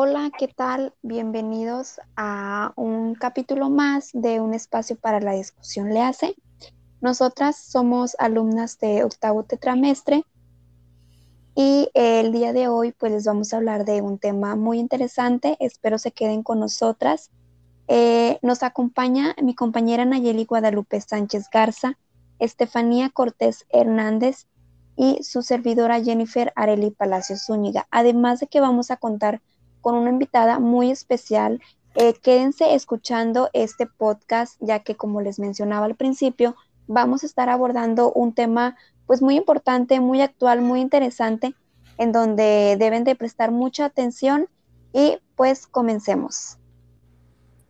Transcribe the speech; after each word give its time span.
Hola, 0.00 0.30
¿qué 0.38 0.46
tal? 0.46 0.94
Bienvenidos 1.02 2.00
a 2.14 2.72
un 2.76 3.16
capítulo 3.16 3.68
más 3.68 4.10
de 4.12 4.40
Un 4.40 4.54
espacio 4.54 4.94
para 4.94 5.18
la 5.18 5.32
discusión 5.32 5.92
le 5.92 6.00
hace. 6.02 6.36
Nosotras 7.00 7.56
somos 7.56 8.14
alumnas 8.20 8.78
de 8.78 9.02
octavo 9.02 9.42
tetramestre 9.42 10.22
y 11.56 11.90
el 11.94 12.30
día 12.30 12.52
de 12.52 12.68
hoy 12.68 12.92
pues 12.92 13.10
les 13.10 13.24
vamos 13.24 13.52
a 13.52 13.56
hablar 13.56 13.84
de 13.84 14.00
un 14.00 14.20
tema 14.20 14.54
muy 14.54 14.78
interesante. 14.78 15.56
Espero 15.58 15.98
se 15.98 16.12
queden 16.12 16.44
con 16.44 16.60
nosotras. 16.60 17.32
Eh, 17.88 18.38
nos 18.40 18.62
acompaña 18.62 19.34
mi 19.42 19.56
compañera 19.56 20.04
Nayeli 20.04 20.44
Guadalupe 20.44 21.00
Sánchez 21.00 21.50
Garza, 21.52 21.98
Estefanía 22.38 23.10
Cortés 23.10 23.66
Hernández 23.68 24.46
y 24.94 25.24
su 25.24 25.42
servidora 25.42 26.00
Jennifer 26.00 26.52
Areli 26.54 26.92
Palacios 26.92 27.46
Zúñiga. 27.46 27.88
Además 27.90 28.38
de 28.38 28.46
que 28.46 28.60
vamos 28.60 28.92
a 28.92 28.96
contar 28.96 29.42
con 29.80 29.94
una 29.94 30.10
invitada 30.10 30.58
muy 30.58 30.90
especial. 30.90 31.60
Eh, 31.94 32.14
quédense 32.14 32.74
escuchando 32.74 33.50
este 33.52 33.86
podcast, 33.86 34.56
ya 34.60 34.80
que 34.80 34.94
como 34.94 35.20
les 35.20 35.38
mencionaba 35.38 35.86
al 35.86 35.96
principio, 35.96 36.54
vamos 36.86 37.22
a 37.22 37.26
estar 37.26 37.48
abordando 37.48 38.12
un 38.12 38.32
tema 38.32 38.76
pues 39.06 39.22
muy 39.22 39.36
importante, 39.36 40.00
muy 40.00 40.20
actual, 40.20 40.60
muy 40.60 40.80
interesante, 40.80 41.54
en 41.96 42.12
donde 42.12 42.76
deben 42.78 43.04
de 43.04 43.16
prestar 43.16 43.50
mucha 43.50 43.86
atención 43.86 44.48
y 44.92 45.18
pues 45.34 45.66
comencemos. 45.66 46.58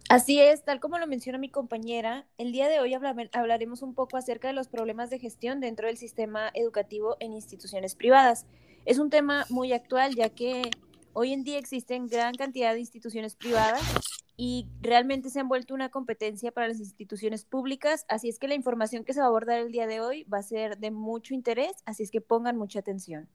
Así 0.08 0.40
es, 0.40 0.64
tal 0.64 0.80
como 0.80 0.98
lo 0.98 1.06
menciona 1.06 1.36
mi 1.36 1.50
compañera, 1.50 2.24
el 2.38 2.50
día 2.50 2.68
de 2.68 2.80
hoy 2.80 2.94
hablaremos 2.94 3.82
un 3.82 3.94
poco 3.94 4.16
acerca 4.16 4.48
de 4.48 4.54
los 4.54 4.66
problemas 4.66 5.10
de 5.10 5.18
gestión 5.18 5.60
dentro 5.60 5.86
del 5.86 5.98
sistema 5.98 6.50
educativo 6.54 7.16
en 7.20 7.34
instituciones 7.34 7.94
privadas. 7.94 8.46
Es 8.86 8.98
un 8.98 9.10
tema 9.10 9.44
muy 9.50 9.74
actual 9.74 10.14
ya 10.14 10.30
que 10.30 10.70
Hoy 11.12 11.32
en 11.32 11.42
día 11.42 11.58
existen 11.58 12.06
gran 12.06 12.34
cantidad 12.34 12.74
de 12.74 12.80
instituciones 12.80 13.34
privadas 13.34 13.82
y 14.36 14.66
realmente 14.80 15.30
se 15.30 15.40
han 15.40 15.48
vuelto 15.48 15.74
una 15.74 15.88
competencia 15.88 16.52
para 16.52 16.68
las 16.68 16.78
instituciones 16.78 17.44
públicas, 17.44 18.04
así 18.08 18.28
es 18.28 18.38
que 18.38 18.46
la 18.46 18.54
información 18.54 19.04
que 19.04 19.12
se 19.12 19.20
va 19.20 19.26
a 19.26 19.28
abordar 19.28 19.58
el 19.58 19.72
día 19.72 19.86
de 19.86 20.00
hoy 20.00 20.24
va 20.24 20.38
a 20.38 20.42
ser 20.42 20.78
de 20.78 20.92
mucho 20.92 21.34
interés, 21.34 21.72
así 21.86 22.04
es 22.04 22.10
que 22.10 22.20
pongan 22.20 22.56
mucha 22.56 22.78
atención. 22.78 23.28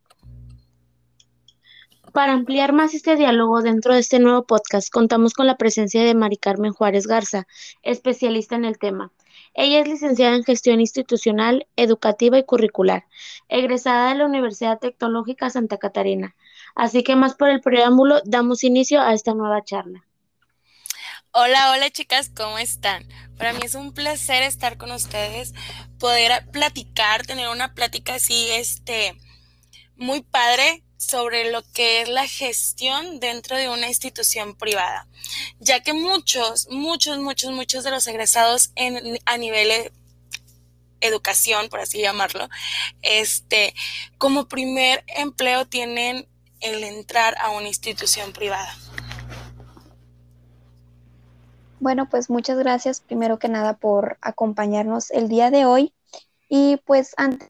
Para 2.13 2.33
ampliar 2.33 2.73
más 2.73 2.93
este 2.93 3.15
diálogo 3.15 3.61
dentro 3.61 3.93
de 3.93 3.99
este 3.99 4.19
nuevo 4.19 4.45
podcast, 4.45 4.89
contamos 4.91 5.33
con 5.33 5.47
la 5.47 5.57
presencia 5.57 6.03
de 6.03 6.13
Mari 6.13 6.37
Carmen 6.37 6.71
Juárez 6.71 7.07
Garza, 7.07 7.47
especialista 7.81 8.55
en 8.55 8.65
el 8.65 8.77
tema. 8.77 9.11
Ella 9.55 9.79
es 9.79 9.87
licenciada 9.87 10.35
en 10.35 10.43
Gestión 10.43 10.79
Institucional, 10.79 11.67
Educativa 11.75 12.37
y 12.37 12.43
Curricular, 12.43 13.05
egresada 13.49 14.09
de 14.09 14.15
la 14.15 14.25
Universidad 14.25 14.79
Tecnológica 14.79 15.49
Santa 15.49 15.77
Catarina. 15.77 16.35
Así 16.75 17.03
que 17.03 17.15
más 17.15 17.35
por 17.35 17.49
el 17.49 17.61
preámbulo, 17.61 18.21
damos 18.25 18.63
inicio 18.63 19.01
a 19.01 19.13
esta 19.13 19.33
nueva 19.33 19.63
charla. 19.63 20.05
Hola, 21.31 21.71
hola 21.71 21.89
chicas, 21.89 22.29
¿cómo 22.35 22.59
están? 22.59 23.07
Para 23.37 23.53
mí 23.53 23.61
es 23.63 23.73
un 23.73 23.93
placer 23.93 24.43
estar 24.43 24.77
con 24.77 24.91
ustedes, 24.91 25.53
poder 25.99 26.47
platicar, 26.51 27.25
tener 27.25 27.49
una 27.49 27.73
plática 27.73 28.15
así, 28.15 28.51
este, 28.51 29.17
muy 29.95 30.21
padre 30.21 30.83
sobre 30.97 31.51
lo 31.51 31.63
que 31.73 32.01
es 32.01 32.09
la 32.09 32.27
gestión 32.27 33.19
dentro 33.19 33.57
de 33.57 33.69
una 33.69 33.87
institución 33.87 34.55
privada, 34.55 35.07
ya 35.59 35.81
que 35.81 35.93
muchos, 35.93 36.67
muchos, 36.69 37.17
muchos, 37.17 37.51
muchos 37.51 37.83
de 37.83 37.91
los 37.91 38.05
egresados 38.07 38.71
en, 38.75 39.17
a 39.25 39.37
nivel 39.37 39.91
educación, 41.01 41.67
por 41.69 41.79
así 41.79 41.99
llamarlo, 41.99 42.47
este, 43.01 43.73
como 44.17 44.47
primer 44.47 45.03
empleo 45.07 45.65
tienen 45.65 46.27
el 46.63 46.83
entrar 46.83 47.35
a 47.39 47.51
una 47.51 47.67
institución 47.67 48.33
privada. 48.33 48.73
Bueno, 51.79 52.07
pues 52.09 52.29
muchas 52.29 52.57
gracias 52.57 53.01
primero 53.01 53.39
que 53.39 53.49
nada 53.49 53.73
por 53.73 54.17
acompañarnos 54.21 55.11
el 55.11 55.27
día 55.27 55.51
de 55.51 55.65
hoy. 55.65 55.93
Y 56.47 56.77
pues 56.85 57.13
antes 57.17 57.49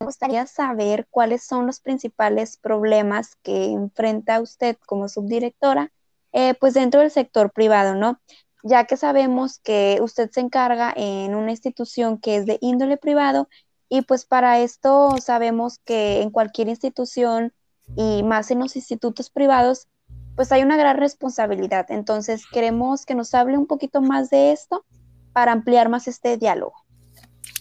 me 0.00 0.06
gustaría 0.06 0.46
saber 0.46 1.06
cuáles 1.10 1.44
son 1.44 1.66
los 1.66 1.80
principales 1.80 2.56
problemas 2.56 3.36
que 3.42 3.66
enfrenta 3.66 4.40
usted 4.40 4.76
como 4.86 5.08
subdirectora, 5.08 5.92
eh, 6.32 6.54
pues 6.54 6.74
dentro 6.74 7.00
del 7.00 7.10
sector 7.10 7.52
privado, 7.52 7.94
¿no? 7.94 8.20
Ya 8.64 8.84
que 8.84 8.96
sabemos 8.96 9.58
que 9.58 9.98
usted 10.00 10.30
se 10.30 10.40
encarga 10.40 10.92
en 10.96 11.34
una 11.34 11.50
institución 11.50 12.18
que 12.18 12.36
es 12.36 12.46
de 12.46 12.58
índole 12.60 12.96
privado 12.96 13.48
y 13.88 14.02
pues 14.02 14.24
para 14.24 14.58
esto 14.60 15.16
sabemos 15.20 15.78
que 15.84 16.22
en 16.22 16.30
cualquier 16.30 16.68
institución 16.68 17.52
y 17.96 18.22
más 18.22 18.50
en 18.50 18.60
los 18.60 18.76
institutos 18.76 19.30
privados, 19.30 19.88
pues 20.36 20.52
hay 20.52 20.62
una 20.62 20.76
gran 20.76 20.96
responsabilidad. 20.96 21.86
Entonces 21.90 22.44
queremos 22.50 23.04
que 23.04 23.14
nos 23.14 23.34
hable 23.34 23.58
un 23.58 23.66
poquito 23.66 24.00
más 24.00 24.30
de 24.30 24.52
esto 24.52 24.84
para 25.32 25.52
ampliar 25.52 25.88
más 25.88 26.08
este 26.08 26.36
diálogo. 26.36 26.74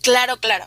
Claro, 0.01 0.37
claro. 0.37 0.65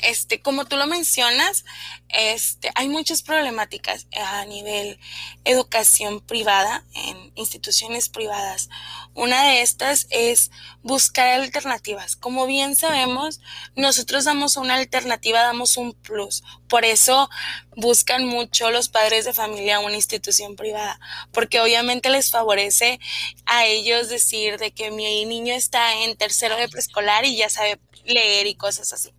Este, 0.00 0.42
como 0.42 0.64
tú 0.64 0.76
lo 0.76 0.86
mencionas, 0.86 1.64
este, 2.08 2.70
hay 2.74 2.88
muchas 2.88 3.22
problemáticas 3.22 4.08
a 4.20 4.44
nivel 4.44 4.98
educación 5.44 6.20
privada, 6.20 6.84
en 6.94 7.32
instituciones 7.36 8.08
privadas. 8.08 8.68
Una 9.16 9.48
de 9.48 9.62
estas 9.62 10.06
es 10.10 10.50
buscar 10.82 11.28
alternativas. 11.28 12.16
Como 12.16 12.44
bien 12.44 12.76
sabemos, 12.76 13.40
nosotros 13.74 14.26
damos 14.26 14.58
una 14.58 14.74
alternativa, 14.74 15.40
damos 15.40 15.78
un 15.78 15.94
plus. 15.94 16.44
Por 16.68 16.84
eso 16.84 17.30
buscan 17.76 18.26
mucho 18.26 18.70
los 18.70 18.90
padres 18.90 19.24
de 19.24 19.32
familia 19.32 19.80
una 19.80 19.96
institución 19.96 20.54
privada, 20.54 21.00
porque 21.32 21.60
obviamente 21.60 22.10
les 22.10 22.30
favorece 22.30 23.00
a 23.46 23.64
ellos 23.64 24.10
decir 24.10 24.58
de 24.58 24.72
que 24.72 24.90
mi 24.90 25.24
niño 25.24 25.54
está 25.54 25.94
en 26.04 26.14
tercero 26.18 26.58
de 26.58 26.68
preescolar 26.68 27.24
y 27.24 27.38
ya 27.38 27.48
sabe 27.48 27.80
leer 28.04 28.46
y 28.46 28.54
cosas 28.54 28.92
así. 28.92 29.14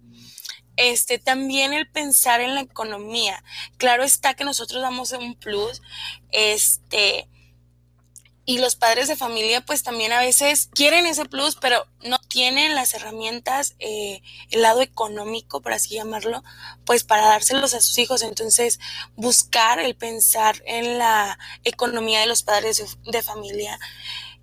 Este, 0.75 1.17
también 1.17 1.73
el 1.73 1.89
pensar 1.89 2.39
en 2.39 2.53
la 2.53 2.61
economía. 2.61 3.43
Claro 3.77 4.03
está 4.03 4.35
que 4.35 4.43
nosotros 4.43 4.83
damos 4.83 5.11
un 5.13 5.33
plus, 5.33 5.81
este, 6.31 7.27
y 8.49 8.59
los 8.59 8.77
padres 8.77 9.09
de 9.09 9.17
familia 9.17 9.59
pues 9.59 9.83
también 9.83 10.13
a 10.13 10.21
veces 10.21 10.69
quieren 10.73 11.05
ese 11.05 11.25
plus, 11.25 11.57
pero 11.57 11.85
no 12.01 12.17
tienen 12.17 12.75
las 12.75 12.93
herramientas, 12.93 13.75
eh, 13.79 14.21
el 14.51 14.61
lado 14.61 14.81
económico, 14.81 15.61
por 15.61 15.73
así 15.73 15.95
llamarlo, 15.95 16.41
pues 16.85 17.03
para 17.03 17.27
dárselos 17.27 17.73
a 17.73 17.81
sus 17.81 17.97
hijos. 17.97 18.21
Entonces, 18.21 18.79
buscar 19.17 19.79
el 19.79 19.97
pensar 19.97 20.63
en 20.65 20.97
la 20.97 21.37
economía 21.65 22.21
de 22.21 22.27
los 22.27 22.43
padres 22.43 22.77
de, 22.77 23.11
de 23.11 23.21
familia, 23.21 23.77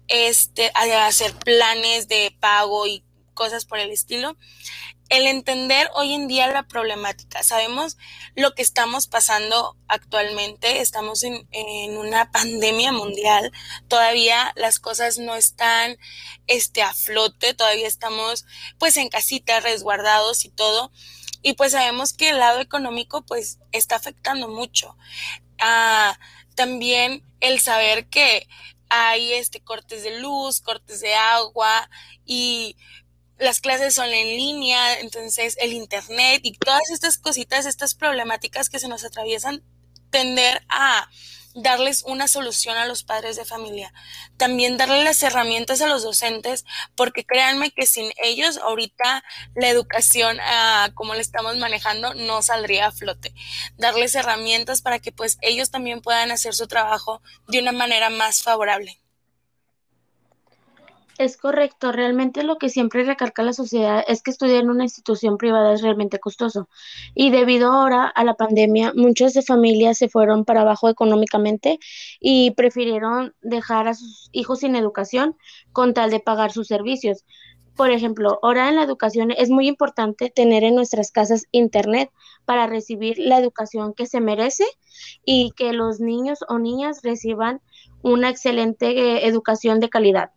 este, 0.08 0.70
hacer 0.74 1.34
planes 1.36 2.06
de 2.06 2.36
pago 2.38 2.86
y 2.86 3.02
cosas 3.32 3.64
por 3.64 3.78
el 3.78 3.90
estilo. 3.90 4.36
El 5.10 5.26
entender 5.26 5.90
hoy 5.94 6.14
en 6.14 6.28
día 6.28 6.48
la 6.48 6.66
problemática. 6.66 7.42
Sabemos 7.42 7.98
lo 8.34 8.54
que 8.54 8.62
estamos 8.62 9.06
pasando 9.06 9.76
actualmente. 9.86 10.80
Estamos 10.80 11.22
en, 11.24 11.46
una 11.96 12.30
pandemia 12.30 12.90
mundial. 12.90 13.52
Todavía 13.88 14.52
las 14.56 14.80
cosas 14.80 15.18
no 15.18 15.34
están 15.34 15.98
este, 16.46 16.82
a 16.82 16.94
flote. 16.94 17.54
Todavía 17.54 17.86
estamos 17.86 18.46
pues 18.78 18.96
en 18.96 19.08
casita, 19.08 19.60
resguardados 19.60 20.44
y 20.44 20.48
todo. 20.48 20.90
Y 21.42 21.52
pues 21.52 21.72
sabemos 21.72 22.14
que 22.14 22.30
el 22.30 22.38
lado 22.38 22.60
económico 22.60 23.22
pues 23.22 23.58
está 23.72 23.96
afectando 23.96 24.48
mucho. 24.48 24.96
Ah, 25.60 26.18
también 26.54 27.22
el 27.40 27.60
saber 27.60 28.06
que 28.06 28.48
hay 28.88 29.32
este 29.32 29.60
cortes 29.60 30.02
de 30.04 30.18
luz, 30.20 30.60
cortes 30.60 31.00
de 31.00 31.14
agua 31.14 31.90
y 32.24 32.76
las 33.44 33.60
clases 33.60 33.94
son 33.94 34.08
en 34.08 34.26
línea, 34.26 34.98
entonces 35.00 35.56
el 35.60 35.72
internet 35.72 36.40
y 36.42 36.52
todas 36.52 36.90
estas 36.90 37.18
cositas, 37.18 37.66
estas 37.66 37.94
problemáticas 37.94 38.70
que 38.70 38.78
se 38.78 38.88
nos 38.88 39.04
atraviesan, 39.04 39.62
tender 40.10 40.64
a 40.68 41.08
darles 41.54 42.02
una 42.02 42.26
solución 42.26 42.76
a 42.76 42.86
los 42.86 43.04
padres 43.04 43.36
de 43.36 43.44
familia. 43.44 43.92
También 44.36 44.76
darle 44.76 45.04
las 45.04 45.22
herramientas 45.22 45.80
a 45.82 45.86
los 45.86 46.02
docentes, 46.02 46.64
porque 46.96 47.24
créanme 47.24 47.70
que 47.70 47.86
sin 47.86 48.10
ellos 48.22 48.56
ahorita 48.56 49.22
la 49.54 49.68
educación, 49.68 50.38
ah, 50.40 50.90
como 50.94 51.14
la 51.14 51.20
estamos 51.20 51.56
manejando, 51.56 52.14
no 52.14 52.42
saldría 52.42 52.86
a 52.86 52.92
flote. 52.92 53.34
Darles 53.76 54.14
herramientas 54.14 54.82
para 54.82 54.98
que 54.98 55.12
pues 55.12 55.38
ellos 55.42 55.70
también 55.70 56.00
puedan 56.00 56.32
hacer 56.32 56.54
su 56.54 56.66
trabajo 56.66 57.22
de 57.46 57.60
una 57.60 57.72
manera 57.72 58.10
más 58.10 58.42
favorable. 58.42 59.03
Es 61.16 61.36
correcto, 61.36 61.92
realmente 61.92 62.42
lo 62.42 62.58
que 62.58 62.68
siempre 62.68 63.04
recalca 63.04 63.44
la 63.44 63.52
sociedad 63.52 64.04
es 64.08 64.20
que 64.20 64.32
estudiar 64.32 64.64
en 64.64 64.70
una 64.70 64.82
institución 64.82 65.38
privada 65.38 65.72
es 65.72 65.80
realmente 65.80 66.18
costoso. 66.18 66.68
Y 67.14 67.30
debido 67.30 67.70
ahora 67.70 68.06
a 68.08 68.24
la 68.24 68.34
pandemia, 68.34 68.92
muchas 68.96 69.32
de 69.32 69.42
familias 69.42 69.96
se 69.98 70.08
fueron 70.08 70.44
para 70.44 70.62
abajo 70.62 70.88
económicamente 70.88 71.78
y 72.18 72.50
prefirieron 72.52 73.32
dejar 73.42 73.86
a 73.86 73.94
sus 73.94 74.28
hijos 74.32 74.60
sin 74.60 74.74
educación 74.74 75.36
con 75.70 75.94
tal 75.94 76.10
de 76.10 76.18
pagar 76.18 76.50
sus 76.50 76.66
servicios. 76.66 77.24
Por 77.76 77.92
ejemplo, 77.92 78.40
ahora 78.42 78.68
en 78.68 78.76
la 78.76 78.82
educación 78.82 79.30
es 79.30 79.50
muy 79.50 79.68
importante 79.68 80.30
tener 80.30 80.64
en 80.64 80.74
nuestras 80.74 81.12
casas 81.12 81.44
internet 81.52 82.10
para 82.44 82.66
recibir 82.66 83.18
la 83.18 83.38
educación 83.38 83.94
que 83.94 84.06
se 84.06 84.20
merece 84.20 84.64
y 85.24 85.52
que 85.56 85.72
los 85.72 86.00
niños 86.00 86.40
o 86.48 86.58
niñas 86.58 87.02
reciban 87.04 87.60
una 88.02 88.30
excelente 88.30 88.86
eh, 88.90 89.28
educación 89.28 89.78
de 89.78 89.88
calidad. 89.88 90.30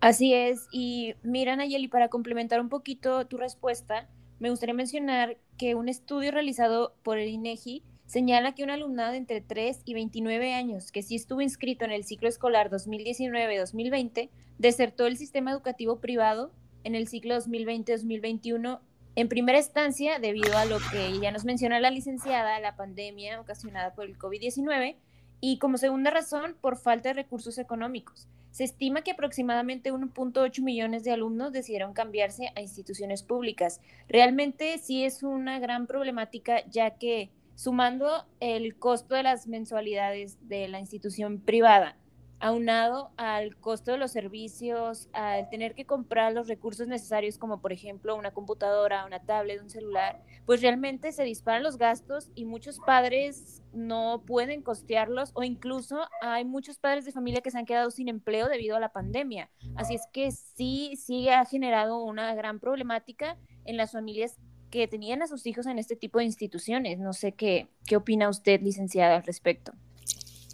Así 0.00 0.32
es. 0.32 0.68
Y 0.70 1.14
mira, 1.22 1.56
Nayeli, 1.56 1.88
para 1.88 2.08
complementar 2.08 2.60
un 2.60 2.68
poquito 2.68 3.26
tu 3.26 3.36
respuesta, 3.36 4.08
me 4.38 4.50
gustaría 4.50 4.74
mencionar 4.74 5.36
que 5.56 5.74
un 5.74 5.88
estudio 5.88 6.30
realizado 6.30 6.94
por 7.02 7.18
el 7.18 7.28
INEGI 7.28 7.82
señala 8.06 8.54
que 8.54 8.62
un 8.62 8.70
alumnado 8.70 9.12
de 9.12 9.18
entre 9.18 9.40
3 9.40 9.82
y 9.84 9.94
29 9.94 10.54
años 10.54 10.92
que 10.92 11.02
sí 11.02 11.16
estuvo 11.16 11.42
inscrito 11.42 11.84
en 11.84 11.90
el 11.90 12.04
ciclo 12.04 12.28
escolar 12.28 12.70
2019-2020 12.70 14.30
desertó 14.58 15.06
el 15.06 15.18
sistema 15.18 15.50
educativo 15.50 16.00
privado 16.00 16.50
en 16.84 16.94
el 16.94 17.06
ciclo 17.06 17.36
2020-2021 17.36 18.80
en 19.16 19.28
primera 19.28 19.58
instancia 19.58 20.20
debido 20.20 20.56
a 20.56 20.64
lo 20.64 20.78
que 20.90 21.18
ya 21.20 21.32
nos 21.32 21.44
menciona 21.44 21.80
la 21.80 21.90
licenciada, 21.90 22.60
la 22.60 22.76
pandemia 22.76 23.40
ocasionada 23.40 23.92
por 23.92 24.06
el 24.06 24.16
COVID-19 24.16 24.96
y 25.40 25.58
como 25.58 25.76
segunda 25.76 26.10
razón 26.10 26.56
por 26.60 26.76
falta 26.76 27.10
de 27.10 27.14
recursos 27.14 27.58
económicos. 27.58 28.28
Se 28.58 28.64
estima 28.64 29.02
que 29.02 29.12
aproximadamente 29.12 29.92
1.8 29.92 30.62
millones 30.62 31.04
de 31.04 31.12
alumnos 31.12 31.52
decidieron 31.52 31.92
cambiarse 31.92 32.50
a 32.56 32.60
instituciones 32.60 33.22
públicas. 33.22 33.80
Realmente 34.08 34.78
sí 34.78 35.04
es 35.04 35.22
una 35.22 35.60
gran 35.60 35.86
problemática 35.86 36.66
ya 36.68 36.96
que 36.98 37.30
sumando 37.54 38.26
el 38.40 38.74
costo 38.74 39.14
de 39.14 39.22
las 39.22 39.46
mensualidades 39.46 40.38
de 40.48 40.66
la 40.66 40.80
institución 40.80 41.38
privada, 41.40 41.96
aunado 42.40 43.10
al 43.16 43.56
costo 43.56 43.92
de 43.92 43.98
los 43.98 44.12
servicios, 44.12 45.08
al 45.12 45.48
tener 45.48 45.74
que 45.74 45.86
comprar 45.86 46.32
los 46.32 46.48
recursos 46.48 46.86
necesarios 46.86 47.38
como 47.38 47.60
por 47.60 47.72
ejemplo 47.72 48.16
una 48.16 48.30
computadora, 48.30 49.04
una 49.06 49.20
tablet, 49.20 49.60
un 49.62 49.70
celular, 49.70 50.22
pues 50.46 50.62
realmente 50.62 51.12
se 51.12 51.24
disparan 51.24 51.62
los 51.62 51.78
gastos 51.78 52.30
y 52.34 52.44
muchos 52.44 52.78
padres 52.78 53.62
no 53.72 54.22
pueden 54.26 54.62
costearlos 54.62 55.32
o 55.34 55.42
incluso 55.42 56.00
hay 56.22 56.44
muchos 56.44 56.78
padres 56.78 57.04
de 57.04 57.12
familia 57.12 57.40
que 57.40 57.50
se 57.50 57.58
han 57.58 57.66
quedado 57.66 57.90
sin 57.90 58.08
empleo 58.08 58.48
debido 58.48 58.76
a 58.76 58.80
la 58.80 58.92
pandemia. 58.92 59.50
Así 59.74 59.94
es 59.94 60.02
que 60.12 60.30
sí, 60.30 60.94
sí 60.96 61.28
ha 61.28 61.44
generado 61.44 62.02
una 62.02 62.34
gran 62.34 62.60
problemática 62.60 63.36
en 63.64 63.76
las 63.76 63.92
familias 63.92 64.38
que 64.70 64.86
tenían 64.86 65.22
a 65.22 65.26
sus 65.26 65.46
hijos 65.46 65.66
en 65.66 65.78
este 65.78 65.96
tipo 65.96 66.18
de 66.18 66.26
instituciones. 66.26 66.98
No 66.98 67.12
sé 67.12 67.32
qué, 67.32 67.68
qué 67.86 67.96
opina 67.96 68.28
usted, 68.28 68.60
licenciada, 68.60 69.16
al 69.16 69.22
respecto. 69.24 69.72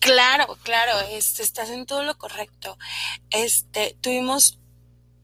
Claro, 0.05 0.59
claro, 0.63 1.01
este, 1.13 1.43
estás 1.43 1.71
en 1.71 1.87
todo 1.87 2.03
lo 2.03 2.19
correcto. 2.19 2.77
Este, 3.31 3.97
tuvimos 4.03 4.59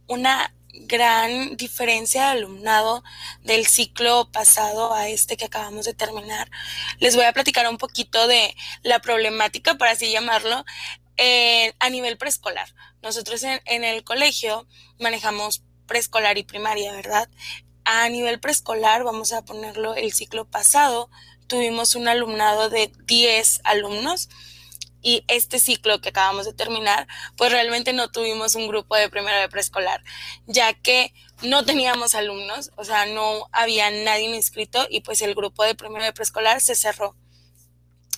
una 0.07 0.55
gran 0.73 1.55
diferencia 1.59 2.23
de 2.23 2.29
alumnado 2.31 3.05
del 3.43 3.67
ciclo 3.67 4.33
pasado 4.33 4.95
a 4.95 5.07
este 5.11 5.37
que 5.37 5.45
acabamos 5.45 5.85
de 5.85 5.93
terminar. 5.93 6.51
Les 6.99 7.15
voy 7.15 7.27
a 7.27 7.35
platicar 7.35 7.69
un 7.69 7.77
poquito 7.77 8.27
de 8.27 8.57
la 8.83 9.01
problemática, 9.01 9.75
por 9.75 9.87
así 9.87 10.11
llamarlo, 10.11 10.65
eh, 11.19 11.75
a 11.79 11.91
nivel 11.91 12.17
preescolar. 12.17 12.75
Nosotros 13.03 13.43
en, 13.43 13.61
en 13.67 13.85
el 13.85 14.03
colegio 14.03 14.67
manejamos 14.99 15.63
preescolar 15.87 16.39
y 16.39 16.45
primaria, 16.45 16.93
¿verdad? 16.93 17.29
A 17.85 18.09
nivel 18.09 18.41
preescolar, 18.41 19.05
vamos 19.05 19.35
a 19.35 19.45
ponerlo 19.45 19.95
el 19.95 20.15
ciclo 20.15 20.47
pasado, 20.47 21.11
tuvimos 21.49 21.97
un 21.97 22.09
alumnado 22.09 22.71
de 22.71 22.91
10 23.05 23.61
alumnos 23.65 24.31
y 25.03 25.25
este 25.29 25.59
ciclo 25.59 26.01
que 26.01 26.11
acabamos 26.11 26.47
de 26.47 26.53
terminar, 26.53 27.07
pues 27.37 27.53
realmente 27.53 27.93
no 27.93 28.11
tuvimos 28.11 28.55
un 28.55 28.69
grupo 28.69 28.97
de 28.97 29.09
primero 29.09 29.39
de 29.39 29.49
preescolar, 29.49 30.03
ya 30.47 30.75
que 30.75 31.13
no 31.43 31.65
teníamos 31.65 32.15
alumnos, 32.15 32.71
o 32.77 32.85
sea, 32.85 33.07
no 33.07 33.49
había 33.53 33.91
nadie 33.91 34.35
inscrito 34.35 34.87
y 34.91 35.01
pues 35.01 35.23
el 35.23 35.35
grupo 35.35 35.65
de 35.65 35.75
primero 35.75 36.05
de 36.05 36.13
preescolar 36.13 36.61
se 36.61 36.75
cerró. 36.75 37.17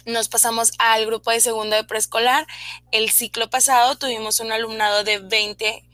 Nos 0.04 0.28
pasamos 0.28 0.72
al 0.78 1.06
grupo 1.06 1.30
de 1.30 1.40
segundo 1.40 1.76
de 1.76 1.84
preescolar. 1.84 2.46
El 2.90 3.10
ciclo 3.10 3.48
pasado 3.50 3.96
tuvimos 3.96 4.40
un 4.40 4.50
alumnado 4.50 5.04
de 5.04 5.18
20 5.18 5.88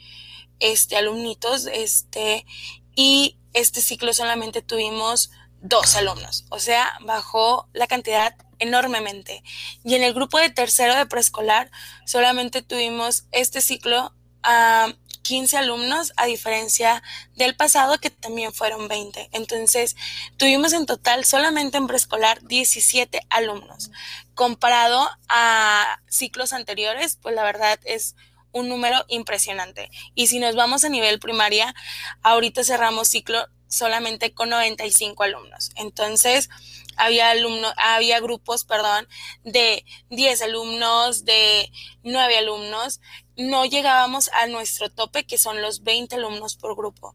este, 0.61 0.97
alumnitos, 0.97 1.67
este, 1.67 2.47
y 2.95 3.39
este 3.53 3.81
ciclo 3.81 4.13
solamente 4.13 4.63
tuvimos 4.63 5.31
dos 5.61 5.97
alumnos, 5.97 6.45
o 6.51 6.59
sea, 6.59 6.93
bajó 7.01 7.69
la 7.73 7.87
cantidad 7.87 8.35
enormemente. 8.59 9.43
Y 9.85 9.95
en 9.95 10.03
el 10.03 10.15
grupo 10.15 10.39
de 10.39 10.51
tercero 10.51 10.95
de 10.95 11.07
preescolar 11.07 11.71
solamente 12.07 12.63
tuvimos 12.63 13.25
este 13.33 13.61
ciclo 13.61 14.15
a 14.43 14.93
15 15.23 15.59
alumnos, 15.59 16.13
a 16.17 16.25
diferencia 16.25 17.03
del 17.37 17.55
pasado 17.55 17.99
que 17.99 18.09
también 18.09 18.53
fueron 18.55 18.89
20. 18.89 19.29
Entonces, 19.33 19.95
tuvimos 20.39 20.73
en 20.73 20.87
total 20.87 21.27
solamente 21.27 21.77
en 21.77 21.87
preescolar 21.87 22.43
17 22.45 23.21
alumnos. 23.29 23.91
Comparado 24.35 25.07
a 25.29 26.01
ciclos 26.09 26.55
anteriores, 26.55 27.19
pues 27.21 27.35
la 27.35 27.43
verdad 27.43 27.79
es 27.85 28.17
un 28.53 28.71
número 28.71 29.05
impresionante. 29.09 29.91
Y 30.15 30.29
si 30.29 30.39
nos 30.39 30.55
vamos 30.55 30.85
a 30.85 30.89
nivel 30.89 31.19
primaria, 31.19 31.75
ahorita 32.23 32.65
cerramos 32.65 33.09
ciclo 33.09 33.47
solamente 33.69 34.33
con 34.33 34.49
95 34.51 35.23
alumnos. 35.23 35.71
Entonces, 35.77 36.49
había 36.97 37.31
alumnos, 37.31 37.73
había 37.77 38.21
grupos, 38.21 38.65
perdón, 38.65 39.09
de 39.45 39.85
10 40.11 40.43
alumnos, 40.43 41.25
de 41.25 41.71
9 42.03 42.39
alumnos. 42.39 43.01
No 43.37 43.65
llegábamos 43.65 44.31
a 44.33 44.47
nuestro 44.49 44.91
tope, 44.91 45.25
que 45.25 45.39
son 45.39 45.63
los 45.63 45.85
20 45.85 46.17
alumnos 46.17 46.57
por 46.57 46.77
grupo. 46.77 47.15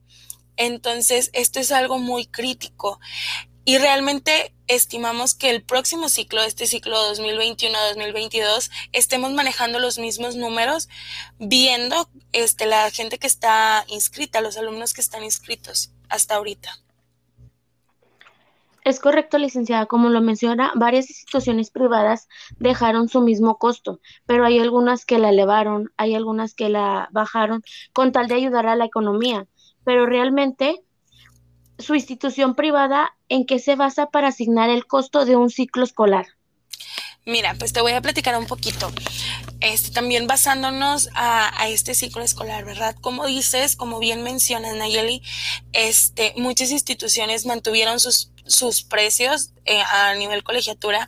Entonces, 0.56 1.30
esto 1.34 1.60
es 1.60 1.72
algo 1.72 2.00
muy 2.00 2.28
crítico. 2.28 3.00
Y 3.66 3.78
realmente 3.78 4.54
estimamos 4.68 5.36
que 5.36 5.50
el 5.50 5.64
próximo 5.64 6.10
ciclo, 6.10 6.44
este 6.44 6.68
ciclo 6.68 6.98
2021-2022, 7.14 8.70
estemos 8.92 9.32
manejando 9.32 9.80
los 9.80 10.00
mismos 10.00 10.36
números, 10.36 10.90
viendo 11.40 12.10
este, 12.34 12.66
la 12.66 12.92
gente 12.92 13.20
que 13.20 13.28
está 13.28 13.86
inscrita, 13.88 14.42
los 14.42 14.58
alumnos 14.58 14.94
que 14.94 15.02
están 15.02 15.24
inscritos 15.24 15.93
hasta 16.10 16.36
ahorita. 16.36 16.78
Es 18.84 19.00
correcto, 19.00 19.38
licenciada. 19.38 19.86
Como 19.86 20.10
lo 20.10 20.22
menciona, 20.22 20.72
varias 20.76 21.10
instituciones 21.10 21.72
privadas 21.72 22.28
dejaron 22.60 23.08
su 23.08 23.22
mismo 23.22 23.58
costo, 23.58 24.02
pero 24.26 24.46
hay 24.46 24.60
algunas 24.60 25.06
que 25.06 25.20
la 25.20 25.30
elevaron, 25.30 25.92
hay 25.96 26.16
algunas 26.16 26.54
que 26.54 26.68
la 26.68 27.08
bajaron 27.12 27.64
con 27.94 28.12
tal 28.12 28.28
de 28.28 28.36
ayudar 28.36 28.68
a 28.68 28.76
la 28.76 28.86
economía. 28.86 29.48
Pero 29.86 30.06
realmente, 30.06 30.84
su 31.78 31.96
institución 31.96 32.56
privada, 32.56 33.16
¿en 33.30 33.46
qué 33.46 33.60
se 33.60 33.76
basa 33.76 34.08
para 34.08 34.28
asignar 34.28 34.70
el 34.70 34.86
costo 34.86 35.24
de 35.24 35.38
un 35.38 35.50
ciclo 35.50 35.84
escolar? 35.84 36.28
Mira, 37.26 37.56
pues 37.58 37.72
te 37.72 37.80
voy 37.80 37.94
a 37.94 38.02
platicar 38.02 38.38
un 38.38 38.48
poquito. 38.48 38.92
Este, 39.62 39.92
también 39.92 40.28
basándonos 40.28 41.10
a, 41.16 41.70
este 41.70 41.96
ciclo 41.96 42.22
escolar, 42.22 42.66
¿verdad? 42.66 42.98
Como 43.00 43.26
dices, 43.26 43.78
como 43.78 44.00
bien 44.00 44.24
mencionas, 44.24 44.76
Nayeli, 44.76 45.22
este, 45.72 46.34
muchas 46.36 46.72
instituciones 46.72 47.46
mantuvieron 47.46 48.02
sus, 48.02 48.32
sus 48.46 48.84
precios 48.84 49.52
eh, 49.64 49.82
a 49.82 50.14
nivel 50.16 50.44
colegiatura 50.44 51.08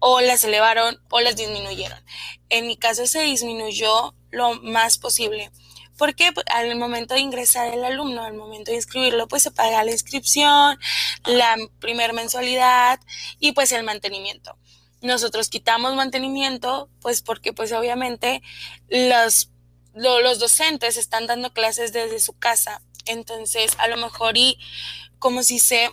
o 0.00 0.20
las 0.20 0.42
elevaron 0.42 1.00
o 1.10 1.20
las 1.20 1.36
disminuyeron. 1.36 2.02
En 2.48 2.66
mi 2.66 2.76
caso 2.76 3.06
se 3.06 3.22
disminuyó 3.22 4.14
lo 4.32 4.54
más 4.62 4.98
posible. 4.98 5.52
Porque 5.96 6.32
pues, 6.32 6.46
al 6.52 6.74
momento 6.76 7.14
de 7.14 7.20
ingresar 7.20 7.72
el 7.72 7.84
alumno, 7.84 8.24
al 8.24 8.34
momento 8.34 8.72
de 8.72 8.78
inscribirlo, 8.78 9.28
pues 9.28 9.44
se 9.44 9.52
paga 9.52 9.84
la 9.84 9.92
inscripción, 9.92 10.76
la 11.24 11.56
primer 11.78 12.14
mensualidad 12.14 12.98
y 13.38 13.52
pues 13.52 13.70
el 13.70 13.84
mantenimiento 13.84 14.56
nosotros 15.02 15.48
quitamos 15.48 15.94
mantenimiento, 15.94 16.88
pues 17.00 17.22
porque 17.22 17.52
pues 17.52 17.72
obviamente 17.72 18.42
los, 18.88 19.50
los 19.94 20.38
docentes 20.38 20.96
están 20.96 21.26
dando 21.26 21.52
clases 21.52 21.92
desde 21.92 22.20
su 22.20 22.34
casa. 22.34 22.82
Entonces, 23.06 23.72
a 23.78 23.88
lo 23.88 23.96
mejor 23.96 24.36
y 24.36 24.58
como 25.18 25.42
si 25.42 25.58
se 25.58 25.90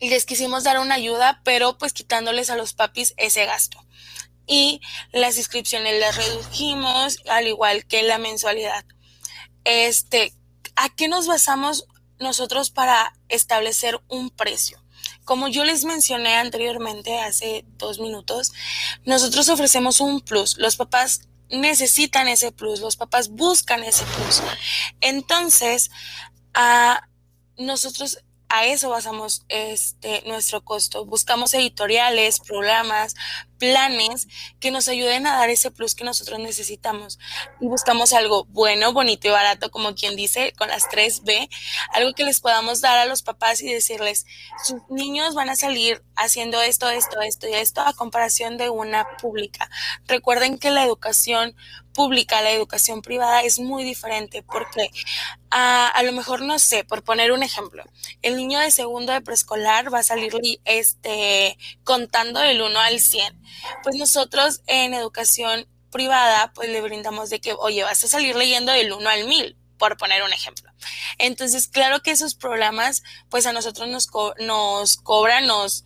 les 0.00 0.26
quisimos 0.26 0.64
dar 0.64 0.78
una 0.78 0.94
ayuda, 0.96 1.40
pero 1.44 1.78
pues 1.78 1.92
quitándoles 1.92 2.50
a 2.50 2.56
los 2.56 2.74
papis 2.74 3.14
ese 3.16 3.46
gasto. 3.46 3.78
Y 4.46 4.80
las 5.12 5.38
inscripciones 5.38 5.98
las 5.98 6.16
redujimos, 6.16 7.18
al 7.28 7.48
igual 7.48 7.84
que 7.86 8.02
la 8.02 8.18
mensualidad. 8.18 8.84
Este, 9.64 10.32
¿a 10.76 10.94
qué 10.94 11.08
nos 11.08 11.26
basamos 11.26 11.86
nosotros 12.20 12.70
para 12.70 13.12
establecer 13.28 14.00
un 14.08 14.30
precio? 14.30 14.80
Como 15.26 15.48
yo 15.48 15.64
les 15.64 15.84
mencioné 15.84 16.36
anteriormente, 16.36 17.18
hace 17.18 17.66
dos 17.76 17.98
minutos, 17.98 18.52
nosotros 19.04 19.48
ofrecemos 19.50 20.00
un 20.00 20.20
plus. 20.22 20.56
Los 20.56 20.76
papás 20.76 21.28
necesitan 21.50 22.28
ese 22.28 22.52
plus, 22.52 22.80
los 22.80 22.96
papás 22.96 23.28
buscan 23.28 23.82
ese 23.82 24.04
plus. 24.04 24.40
Entonces, 25.00 25.90
a 26.54 27.08
nosotros 27.58 28.20
a 28.48 28.66
eso 28.66 28.88
basamos 28.88 29.44
este 29.48 30.22
nuestro 30.26 30.64
costo. 30.64 31.04
Buscamos 31.04 31.52
editoriales, 31.54 32.38
programas 32.38 33.16
planes 33.58 34.28
que 34.60 34.70
nos 34.70 34.88
ayuden 34.88 35.26
a 35.26 35.36
dar 35.36 35.50
ese 35.50 35.70
plus 35.70 35.94
que 35.94 36.04
nosotros 36.04 36.38
necesitamos. 36.38 37.18
Y 37.60 37.66
buscamos 37.66 38.12
algo 38.12 38.44
bueno, 38.46 38.92
bonito 38.92 39.28
y 39.28 39.30
barato, 39.30 39.70
como 39.70 39.94
quien 39.94 40.16
dice, 40.16 40.52
con 40.56 40.68
las 40.68 40.84
3B, 40.88 41.48
algo 41.92 42.12
que 42.14 42.24
les 42.24 42.40
podamos 42.40 42.80
dar 42.80 42.98
a 42.98 43.06
los 43.06 43.22
papás 43.22 43.60
y 43.60 43.72
decirles, 43.72 44.26
sus 44.64 44.80
niños 44.88 45.34
van 45.34 45.48
a 45.48 45.56
salir 45.56 46.02
haciendo 46.16 46.60
esto, 46.62 46.88
esto, 46.88 47.20
esto 47.20 47.48
y 47.48 47.54
esto 47.54 47.80
a 47.80 47.92
comparación 47.92 48.56
de 48.56 48.70
una 48.70 49.06
pública. 49.18 49.68
Recuerden 50.06 50.58
que 50.58 50.70
la 50.70 50.84
educación 50.84 51.54
pública, 51.92 52.42
la 52.42 52.50
educación 52.50 53.00
privada 53.00 53.40
es 53.40 53.58
muy 53.58 53.82
diferente 53.82 54.42
porque 54.42 54.90
a, 55.50 55.88
a, 55.88 56.02
lo 56.02 56.12
mejor, 56.12 56.42
no 56.42 56.58
sé, 56.58 56.84
por 56.84 57.02
poner 57.02 57.32
un 57.32 57.42
ejemplo, 57.42 57.84
el 58.20 58.36
niño 58.36 58.58
de 58.60 58.70
segundo 58.70 59.12
de 59.12 59.22
preescolar 59.22 59.92
va 59.92 60.00
a 60.00 60.02
salir 60.02 60.34
este, 60.64 61.56
contando 61.84 62.40
del 62.40 62.60
1 62.60 62.78
al 62.78 63.00
100. 63.00 63.42
Pues 63.82 63.96
nosotros 63.96 64.62
en 64.66 64.94
educación 64.94 65.68
privada, 65.90 66.52
pues 66.54 66.68
le 66.68 66.80
brindamos 66.80 67.30
de 67.30 67.40
que, 67.40 67.54
oye, 67.54 67.82
vas 67.82 68.04
a 68.04 68.08
salir 68.08 68.36
leyendo 68.36 68.72
del 68.72 68.92
1 68.92 69.08
al 69.08 69.26
1000, 69.26 69.56
por 69.78 69.96
poner 69.96 70.22
un 70.22 70.32
ejemplo. 70.32 70.70
Entonces, 71.18 71.68
claro 71.68 72.02
que 72.02 72.10
esos 72.10 72.34
programas, 72.34 73.02
pues 73.30 73.46
a 73.46 73.52
nosotros 73.52 73.88
nos, 73.88 74.06
co 74.06 74.34
nos 74.38 74.96
cobran, 74.96 75.46
nos, 75.46 75.84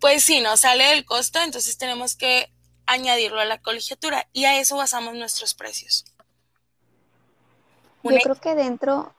pues 0.00 0.24
sí, 0.24 0.40
nos 0.40 0.60
sale 0.60 0.92
el 0.92 1.04
costo, 1.04 1.40
entonces 1.40 1.78
tenemos 1.78 2.16
que 2.16 2.52
añadirlo 2.86 3.40
a 3.40 3.44
la 3.44 3.58
colegiatura 3.58 4.28
y 4.32 4.44
a 4.44 4.60
eso 4.60 4.76
basamos 4.76 5.14
nuestros 5.14 5.54
precios. 5.54 6.04
Yo 8.02 8.18
creo 8.18 8.40
que 8.40 8.54
dentro, 8.54 9.15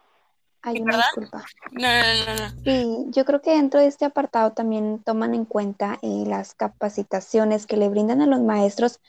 hay 0.68 0.82
una 0.82 0.98
disculpa. 0.98 1.46
No, 1.72 1.88
no, 1.88 2.36
no, 2.36 2.62
Sí, 2.64 3.06
yo 3.10 3.26
creo 3.26 3.42
que 3.42 3.52
dentro 3.52 3.80
de 3.80 3.88
este 3.88 4.06
apartado 4.06 4.52
también 4.52 5.02
toman 5.04 5.34
en 5.34 5.46
cuenta 5.46 5.98
eh, 6.02 6.24
las 6.28 6.54
capacitaciones 6.54 7.66
que 7.66 7.78
le 7.78 7.90
brindan 7.90 8.22
a 8.22 8.28
los 8.28 8.42
maestros 8.42 9.00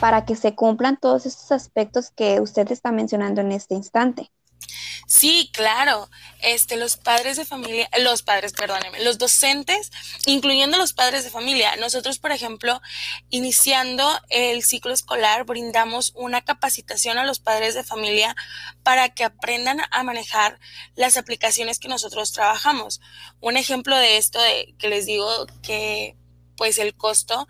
para 0.00 0.24
que 0.24 0.36
se 0.36 0.54
cumplan 0.54 0.96
todos 0.96 1.26
estos 1.26 1.50
aspectos 1.50 2.10
que 2.10 2.40
usted 2.40 2.70
está 2.70 2.92
mencionando 2.92 3.40
en 3.40 3.52
este 3.52 3.74
instante. 3.74 4.30
Sí, 5.06 5.50
claro. 5.52 6.10
Este, 6.40 6.76
los 6.76 6.96
padres 6.96 7.36
de 7.36 7.44
familia, 7.44 7.88
los 7.98 8.22
padres, 8.22 8.52
perdónenme, 8.52 9.02
los 9.02 9.18
docentes, 9.18 9.90
incluyendo 10.26 10.78
los 10.78 10.92
padres 10.92 11.24
de 11.24 11.30
familia. 11.30 11.74
Nosotros, 11.76 12.18
por 12.18 12.30
ejemplo, 12.30 12.80
iniciando 13.30 14.08
el 14.28 14.62
ciclo 14.62 14.92
escolar, 14.92 15.44
brindamos 15.44 16.12
una 16.14 16.42
capacitación 16.42 17.18
a 17.18 17.24
los 17.24 17.40
padres 17.40 17.74
de 17.74 17.84
familia 17.84 18.36
para 18.82 19.08
que 19.08 19.24
aprendan 19.24 19.80
a 19.90 20.02
manejar 20.02 20.60
las 20.94 21.16
aplicaciones 21.16 21.78
que 21.78 21.88
nosotros 21.88 22.32
trabajamos. 22.32 23.00
Un 23.40 23.56
ejemplo 23.56 23.96
de 23.96 24.16
esto 24.18 24.38
que 24.78 24.88
les 24.88 25.06
digo 25.06 25.46
que 25.62 26.16
pues 26.56 26.78
el 26.78 26.94
costo 26.94 27.48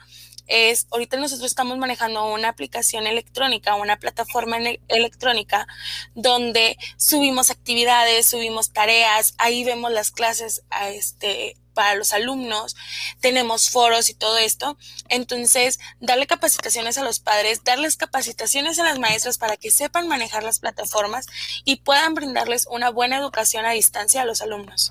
es, 0.49 0.87
ahorita 0.91 1.17
nosotros 1.17 1.47
estamos 1.47 1.79
manejando 1.79 2.27
una 2.33 2.49
aplicación 2.49 3.07
electrónica, 3.07 3.75
una 3.75 3.99
plataforma 3.99 4.59
electrónica 4.89 5.67
donde 6.15 6.77
subimos 6.97 7.51
actividades, 7.51 8.27
subimos 8.27 8.73
tareas, 8.73 9.35
ahí 9.39 9.65
vemos 9.65 9.93
las 9.93 10.11
clases 10.11 10.63
a 10.71 10.89
este, 10.91 11.57
para 11.79 11.95
los 11.95 12.13
alumnos, 12.13 12.75
tenemos 13.21 13.71
foros 13.71 14.11
y 14.11 14.15
todo 14.15 14.37
esto. 14.37 14.77
Entonces, 15.09 15.79
darle 16.01 16.27
capacitaciones 16.27 16.99
a 16.99 17.05
los 17.05 17.21
padres, 17.21 17.63
darles 17.63 17.97
capacitaciones 17.97 18.81
a 18.81 18.85
las 18.85 18.99
maestras 18.99 19.39
para 19.39 19.57
que 19.57 19.71
sepan 19.71 20.09
manejar 20.09 20.43
las 20.43 20.59
plataformas 20.59 21.27
y 21.65 21.77
puedan 21.77 22.15
brindarles 22.15 22.67
una 22.69 22.91
buena 22.91 23.17
educación 23.17 23.65
a 23.65 23.71
distancia 23.71 24.23
a 24.23 24.25
los 24.25 24.43
alumnos. 24.43 24.91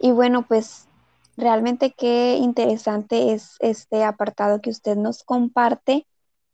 Y 0.00 0.10
bueno, 0.10 0.42
pues 0.42 0.86
Realmente 1.40 1.94
qué 1.96 2.36
interesante 2.36 3.32
es 3.32 3.56
este 3.60 4.04
apartado 4.04 4.60
que 4.60 4.68
usted 4.68 4.94
nos 4.96 5.24
comparte. 5.24 6.06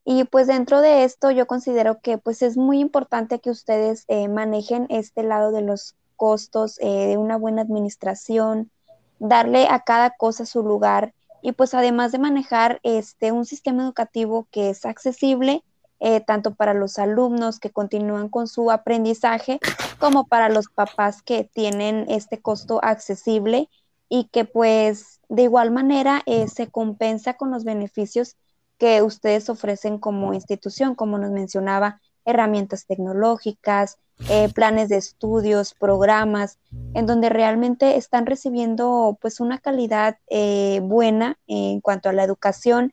Y 0.04 0.22
pues 0.22 0.46
dentro 0.46 0.80
de 0.80 1.02
esto 1.02 1.32
yo 1.32 1.48
considero 1.48 1.98
que 1.98 2.18
pues 2.18 2.40
es 2.40 2.56
muy 2.56 2.78
importante 2.78 3.40
que 3.40 3.50
ustedes 3.50 4.04
eh, 4.06 4.28
manejen 4.28 4.86
este 4.88 5.24
lado 5.24 5.50
de 5.50 5.62
los 5.62 5.96
costos, 6.14 6.78
eh, 6.80 7.08
de 7.08 7.16
una 7.16 7.36
buena 7.36 7.62
administración, 7.62 8.70
darle 9.18 9.66
a 9.68 9.80
cada 9.80 10.10
cosa 10.10 10.46
su 10.46 10.62
lugar 10.62 11.14
y 11.42 11.50
pues 11.50 11.74
además 11.74 12.12
de 12.12 12.20
manejar 12.20 12.78
este 12.84 13.32
un 13.32 13.44
sistema 13.44 13.82
educativo 13.82 14.46
que 14.52 14.70
es 14.70 14.86
accesible 14.86 15.64
eh, 15.98 16.20
tanto 16.20 16.54
para 16.54 16.74
los 16.74 17.00
alumnos 17.00 17.58
que 17.58 17.70
continúan 17.70 18.28
con 18.28 18.46
su 18.46 18.70
aprendizaje 18.70 19.58
como 19.98 20.28
para 20.28 20.48
los 20.48 20.68
papás 20.68 21.22
que 21.22 21.42
tienen 21.42 22.06
este 22.08 22.40
costo 22.40 22.78
accesible 22.84 23.68
y 24.08 24.24
que 24.24 24.44
pues 24.44 25.20
de 25.28 25.42
igual 25.42 25.70
manera 25.70 26.22
eh, 26.26 26.48
se 26.48 26.68
compensa 26.68 27.34
con 27.34 27.50
los 27.50 27.64
beneficios 27.64 28.36
que 28.78 29.02
ustedes 29.02 29.48
ofrecen 29.48 29.98
como 29.98 30.34
institución, 30.34 30.94
como 30.94 31.18
nos 31.18 31.30
mencionaba, 31.30 32.00
herramientas 32.24 32.86
tecnológicas, 32.86 33.98
eh, 34.28 34.48
planes 34.54 34.88
de 34.88 34.96
estudios, 34.96 35.74
programas, 35.74 36.58
en 36.94 37.06
donde 37.06 37.28
realmente 37.28 37.96
están 37.96 38.26
recibiendo 38.26 39.18
pues 39.20 39.40
una 39.40 39.58
calidad 39.58 40.18
eh, 40.28 40.80
buena 40.82 41.38
en 41.46 41.80
cuanto 41.80 42.08
a 42.08 42.12
la 42.12 42.24
educación. 42.24 42.92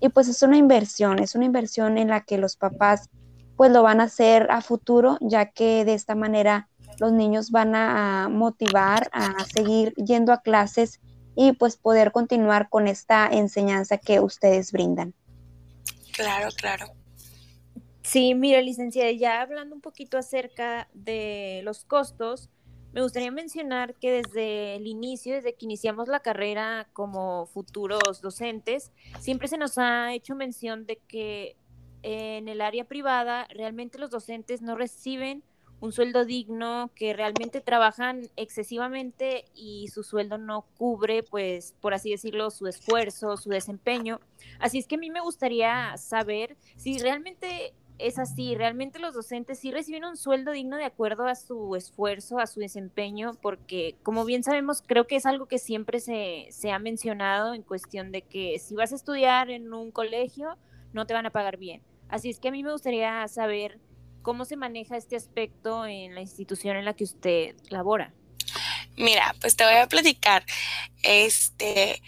Y 0.00 0.10
pues 0.10 0.28
es 0.28 0.42
una 0.42 0.56
inversión, 0.56 1.18
es 1.18 1.34
una 1.34 1.46
inversión 1.46 1.98
en 1.98 2.08
la 2.08 2.20
que 2.20 2.38
los 2.38 2.56
papás 2.56 3.08
pues 3.56 3.72
lo 3.72 3.82
van 3.82 4.00
a 4.00 4.04
hacer 4.04 4.46
a 4.50 4.60
futuro, 4.60 5.18
ya 5.20 5.46
que 5.46 5.84
de 5.84 5.94
esta 5.94 6.14
manera 6.14 6.68
los 6.98 7.12
niños 7.12 7.50
van 7.50 7.74
a 7.74 8.28
motivar 8.30 9.08
a 9.12 9.44
seguir 9.44 9.94
yendo 9.94 10.32
a 10.32 10.42
clases 10.42 11.00
y 11.36 11.52
pues 11.52 11.76
poder 11.76 12.12
continuar 12.12 12.68
con 12.68 12.88
esta 12.88 13.28
enseñanza 13.28 13.98
que 13.98 14.20
ustedes 14.20 14.72
brindan. 14.72 15.14
Claro, 16.12 16.48
claro. 16.56 16.86
Sí, 18.02 18.34
mira, 18.34 18.60
licenciada, 18.60 19.12
ya 19.12 19.42
hablando 19.42 19.74
un 19.74 19.80
poquito 19.80 20.18
acerca 20.18 20.88
de 20.94 21.60
los 21.62 21.84
costos, 21.84 22.48
me 22.92 23.02
gustaría 23.02 23.30
mencionar 23.30 23.94
que 23.94 24.10
desde 24.10 24.76
el 24.76 24.86
inicio, 24.86 25.34
desde 25.34 25.54
que 25.54 25.66
iniciamos 25.66 26.08
la 26.08 26.20
carrera 26.20 26.88
como 26.92 27.46
futuros 27.46 28.20
docentes, 28.22 28.90
siempre 29.20 29.46
se 29.46 29.58
nos 29.58 29.76
ha 29.78 30.14
hecho 30.14 30.34
mención 30.34 30.86
de 30.86 30.96
que 31.06 31.54
en 32.02 32.48
el 32.48 32.60
área 32.60 32.84
privada 32.84 33.46
realmente 33.50 33.98
los 33.98 34.10
docentes 34.10 34.62
no 34.62 34.74
reciben 34.74 35.42
un 35.80 35.92
sueldo 35.92 36.24
digno, 36.24 36.90
que 36.94 37.12
realmente 37.12 37.60
trabajan 37.60 38.22
excesivamente 38.36 39.44
y 39.54 39.88
su 39.88 40.02
sueldo 40.02 40.38
no 40.38 40.62
cubre, 40.76 41.22
pues, 41.22 41.74
por 41.80 41.94
así 41.94 42.10
decirlo, 42.10 42.50
su 42.50 42.66
esfuerzo, 42.66 43.36
su 43.36 43.50
desempeño. 43.50 44.20
Así 44.58 44.78
es 44.78 44.86
que 44.86 44.96
a 44.96 44.98
mí 44.98 45.10
me 45.10 45.20
gustaría 45.20 45.96
saber 45.96 46.56
si 46.76 46.98
realmente 46.98 47.74
es 47.98 48.18
así, 48.18 48.54
realmente 48.54 49.00
los 49.00 49.14
docentes 49.14 49.58
sí 49.58 49.72
reciben 49.72 50.04
un 50.04 50.16
sueldo 50.16 50.52
digno 50.52 50.76
de 50.76 50.84
acuerdo 50.84 51.26
a 51.26 51.34
su 51.34 51.74
esfuerzo, 51.74 52.38
a 52.38 52.46
su 52.46 52.60
desempeño, 52.60 53.32
porque 53.42 53.96
como 54.02 54.24
bien 54.24 54.44
sabemos, 54.44 54.82
creo 54.86 55.06
que 55.06 55.16
es 55.16 55.26
algo 55.26 55.46
que 55.46 55.58
siempre 55.58 55.98
se, 55.98 56.46
se 56.50 56.70
ha 56.70 56.78
mencionado 56.78 57.54
en 57.54 57.62
cuestión 57.62 58.12
de 58.12 58.22
que 58.22 58.58
si 58.60 58.76
vas 58.76 58.92
a 58.92 58.96
estudiar 58.96 59.50
en 59.50 59.72
un 59.72 59.90
colegio, 59.90 60.56
no 60.92 61.06
te 61.06 61.14
van 61.14 61.26
a 61.26 61.30
pagar 61.30 61.56
bien. 61.56 61.82
Así 62.08 62.30
es 62.30 62.38
que 62.38 62.48
a 62.48 62.52
mí 62.52 62.62
me 62.62 62.72
gustaría 62.72 63.26
saber 63.28 63.80
¿Cómo 64.22 64.44
se 64.44 64.56
maneja 64.56 64.96
este 64.96 65.16
aspecto 65.16 65.86
en 65.86 66.14
la 66.14 66.20
institución 66.20 66.76
en 66.76 66.84
la 66.84 66.94
que 66.94 67.04
usted 67.04 67.56
labora? 67.70 68.12
Mira, 68.96 69.34
pues 69.40 69.56
te 69.56 69.64
voy 69.64 69.74
a 69.74 69.86
platicar. 69.86 70.44
Este, 71.02 72.02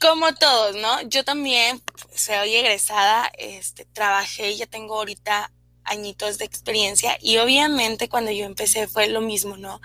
como 0.00 0.34
todos, 0.34 0.76
¿no? 0.76 1.02
Yo 1.02 1.24
también 1.24 1.82
soy 2.14 2.54
egresada, 2.54 3.30
este, 3.38 3.84
trabajé 3.84 4.52
y 4.52 4.56
ya 4.56 4.66
tengo 4.66 4.96
ahorita 4.96 5.52
añitos 5.84 6.38
de 6.38 6.46
experiencia 6.46 7.18
y 7.20 7.36
obviamente 7.36 8.08
cuando 8.08 8.30
yo 8.30 8.46
empecé 8.46 8.88
fue 8.88 9.08
lo 9.08 9.20
mismo, 9.20 9.58
¿no? 9.58 9.80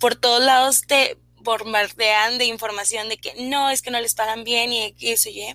Por 0.00 0.16
todos 0.16 0.42
lados 0.42 0.82
te 0.82 1.16
bombardean 1.36 2.38
de 2.38 2.46
información 2.46 3.08
de 3.08 3.18
que 3.18 3.34
no, 3.48 3.70
es 3.70 3.82
que 3.82 3.92
no 3.92 4.00
les 4.00 4.14
pagan 4.14 4.42
bien 4.44 4.72
y 4.72 4.94
eso 4.98 5.28
y 5.28 5.46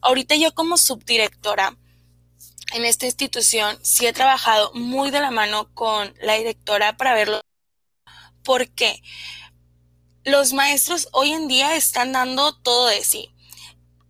Ahorita 0.00 0.36
yo 0.36 0.52
como 0.54 0.76
subdirectora, 0.76 1.76
en 2.72 2.84
esta 2.84 3.06
institución 3.06 3.78
sí 3.82 4.06
he 4.06 4.12
trabajado 4.12 4.72
muy 4.74 5.10
de 5.10 5.20
la 5.20 5.30
mano 5.30 5.72
con 5.74 6.14
la 6.20 6.34
directora 6.34 6.96
para 6.96 7.14
verlo. 7.14 7.40
porque 8.42 9.02
Los 10.24 10.52
maestros 10.52 11.08
hoy 11.12 11.32
en 11.32 11.48
día 11.48 11.74
están 11.76 12.12
dando 12.12 12.54
todo 12.60 12.86
de 12.86 13.02
sí. 13.04 13.30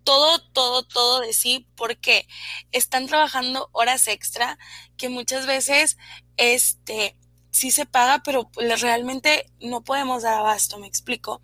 Todo, 0.05 0.41
todo, 0.53 0.85
todo 0.85 1.21
de 1.21 1.33
sí 1.33 1.69
porque 1.77 2.27
están 2.73 3.07
trabajando 3.07 3.69
horas 3.73 4.09
extra 4.09 4.59
que 4.97 5.09
muchas 5.09 5.47
veces 5.47 5.99
este 6.37 7.17
sí 7.51 7.71
se 7.71 7.87
paga, 7.87 8.23
pero 8.25 8.51
realmente 8.81 9.51
no 9.61 9.83
podemos 9.85 10.23
dar 10.23 10.35
abasto, 10.39 10.79
me 10.79 10.87
explico. 10.87 11.43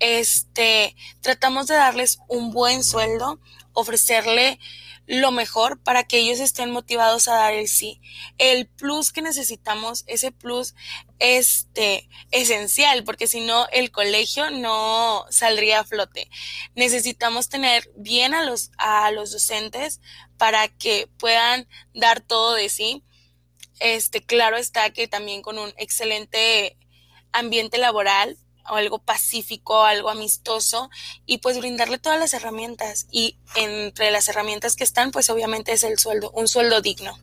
Este, 0.00 0.96
tratamos 1.20 1.66
de 1.66 1.74
darles 1.74 2.18
un 2.28 2.52
buen 2.52 2.84
sueldo, 2.84 3.40
ofrecerle 3.72 4.58
lo 5.10 5.32
mejor 5.32 5.82
para 5.82 6.04
que 6.04 6.18
ellos 6.18 6.38
estén 6.38 6.70
motivados 6.70 7.26
a 7.26 7.34
dar 7.34 7.52
el 7.52 7.66
sí. 7.66 8.00
El 8.38 8.68
plus 8.68 9.10
que 9.10 9.22
necesitamos, 9.22 10.04
ese 10.06 10.30
plus 10.30 10.76
este, 11.18 12.08
esencial, 12.30 13.02
porque 13.02 13.26
si 13.26 13.40
no, 13.40 13.66
el 13.72 13.90
colegio 13.90 14.52
no 14.52 15.26
saldría 15.28 15.80
a 15.80 15.84
flote. 15.84 16.30
Necesitamos 16.76 17.48
tener 17.48 17.90
bien 17.96 18.34
a 18.34 18.44
los, 18.44 18.70
a 18.78 19.10
los 19.10 19.32
docentes 19.32 20.00
para 20.38 20.68
que 20.68 21.08
puedan 21.18 21.66
dar 21.92 22.20
todo 22.20 22.54
de 22.54 22.68
sí. 22.68 23.02
Este, 23.80 24.24
claro 24.24 24.58
está 24.58 24.90
que 24.90 25.08
también 25.08 25.42
con 25.42 25.58
un 25.58 25.74
excelente 25.76 26.76
ambiente 27.32 27.78
laboral 27.78 28.38
o 28.68 28.74
algo 28.74 28.98
pacífico, 28.98 29.82
algo 29.82 30.10
amistoso 30.10 30.90
y 31.26 31.38
pues 31.38 31.58
brindarle 31.58 31.98
todas 31.98 32.18
las 32.18 32.34
herramientas 32.34 33.06
y 33.10 33.36
entre 33.56 34.10
las 34.10 34.28
herramientas 34.28 34.76
que 34.76 34.84
están 34.84 35.10
pues 35.10 35.30
obviamente 35.30 35.72
es 35.72 35.84
el 35.84 35.98
sueldo, 35.98 36.30
un 36.32 36.48
sueldo 36.48 36.80
digno. 36.80 37.16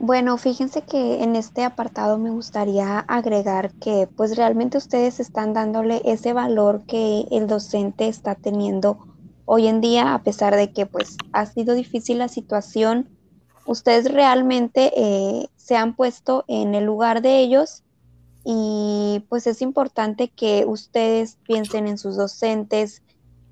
Bueno, 0.00 0.38
fíjense 0.38 0.82
que 0.82 1.24
en 1.24 1.34
este 1.34 1.64
apartado 1.64 2.18
me 2.18 2.30
gustaría 2.30 3.00
agregar 3.00 3.72
que 3.80 4.08
pues 4.16 4.36
realmente 4.36 4.78
ustedes 4.78 5.18
están 5.18 5.54
dándole 5.54 6.02
ese 6.04 6.32
valor 6.32 6.82
que 6.86 7.26
el 7.32 7.48
docente 7.48 8.06
está 8.06 8.36
teniendo 8.36 8.98
hoy 9.44 9.66
en 9.66 9.80
día, 9.80 10.14
a 10.14 10.22
pesar 10.22 10.54
de 10.54 10.72
que 10.72 10.86
pues 10.86 11.16
ha 11.32 11.46
sido 11.46 11.74
difícil 11.74 12.18
la 12.18 12.28
situación, 12.28 13.08
ustedes 13.66 14.12
realmente 14.12 14.92
eh, 14.96 15.48
se 15.56 15.76
han 15.76 15.96
puesto 15.96 16.44
en 16.46 16.76
el 16.76 16.84
lugar 16.84 17.20
de 17.20 17.40
ellos 17.40 17.82
y 18.50 19.26
pues 19.28 19.46
es 19.46 19.60
importante 19.60 20.28
que 20.28 20.64
ustedes 20.66 21.36
piensen 21.46 21.86
en 21.86 21.98
sus 21.98 22.16
docentes 22.16 23.02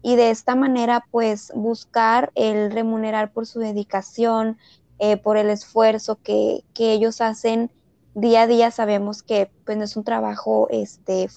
y 0.00 0.16
de 0.16 0.30
esta 0.30 0.54
manera 0.54 1.04
pues 1.10 1.52
buscar 1.54 2.32
el 2.34 2.70
remunerar 2.70 3.30
por 3.30 3.46
su 3.46 3.58
dedicación, 3.58 4.56
eh, 4.98 5.18
por 5.18 5.36
el 5.36 5.50
esfuerzo 5.50 6.16
que, 6.22 6.64
ellos 6.78 7.20
hacen 7.20 7.70
día 8.14 8.42
a 8.42 8.46
día. 8.46 8.70
Sabemos 8.70 9.22
que 9.22 9.50
pues 9.66 9.76
no 9.76 9.84
es 9.84 9.98
un 9.98 10.04
trabajo 10.04 10.66
este, 10.70 11.28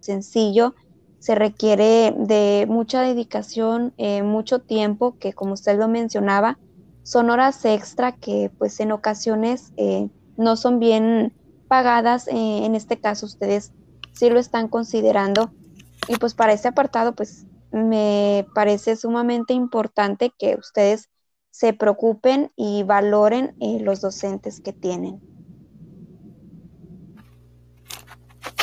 sencillo, 0.00 0.74
se 1.20 1.36
requiere 1.36 2.12
de 2.18 2.66
mucha 2.68 3.00
dedicación, 3.00 3.94
eh, 3.96 4.24
mucho 4.24 4.58
tiempo, 4.58 5.16
que 5.20 5.34
como 5.34 5.52
usted 5.52 5.78
lo 5.78 5.86
mencionaba, 5.86 6.58
son 7.04 7.30
horas 7.30 7.64
extra 7.64 8.10
que 8.10 8.50
pues 8.58 8.80
en 8.80 8.90
ocasiones 8.90 9.72
eh, 9.76 10.08
no 10.36 10.56
son 10.56 10.80
bien 10.80 11.32
pagadas, 11.68 12.26
eh, 12.28 12.64
en 12.64 12.74
este 12.74 12.98
caso 12.98 13.26
ustedes 13.26 13.72
sí 14.12 14.30
lo 14.30 14.40
están 14.40 14.68
considerando. 14.68 15.52
Y 16.08 16.16
pues 16.16 16.34
para 16.34 16.52
este 16.52 16.68
apartado, 16.68 17.14
pues 17.14 17.46
me 17.70 18.46
parece 18.54 18.96
sumamente 18.96 19.52
importante 19.52 20.32
que 20.36 20.56
ustedes 20.56 21.10
se 21.50 21.72
preocupen 21.72 22.50
y 22.56 22.82
valoren 22.82 23.54
eh, 23.60 23.78
los 23.80 24.00
docentes 24.00 24.60
que 24.60 24.72
tienen. 24.72 25.20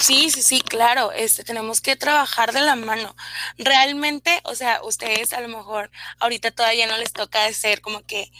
Sí, 0.06 0.30
sí, 0.30 0.44
sí, 0.44 0.62
claro, 0.62 1.12
este, 1.13 1.44
tenemos 1.44 1.82
que 1.82 1.96
trabajar 1.96 2.54
de 2.54 2.62
la 2.62 2.76
mano. 2.76 3.15
Realmente, 3.58 4.39
o 4.44 4.54
sea, 4.54 4.84
ustedes 4.84 5.34
a 5.34 5.41
lo 5.41 5.48
mejor 5.48 5.89
ahorita 6.20 6.52
todavía 6.52 6.86
no 6.86 6.96
les 6.98 7.12
toca 7.12 7.46
hacer 7.46 7.82
como 7.82 8.04
que 8.04 8.32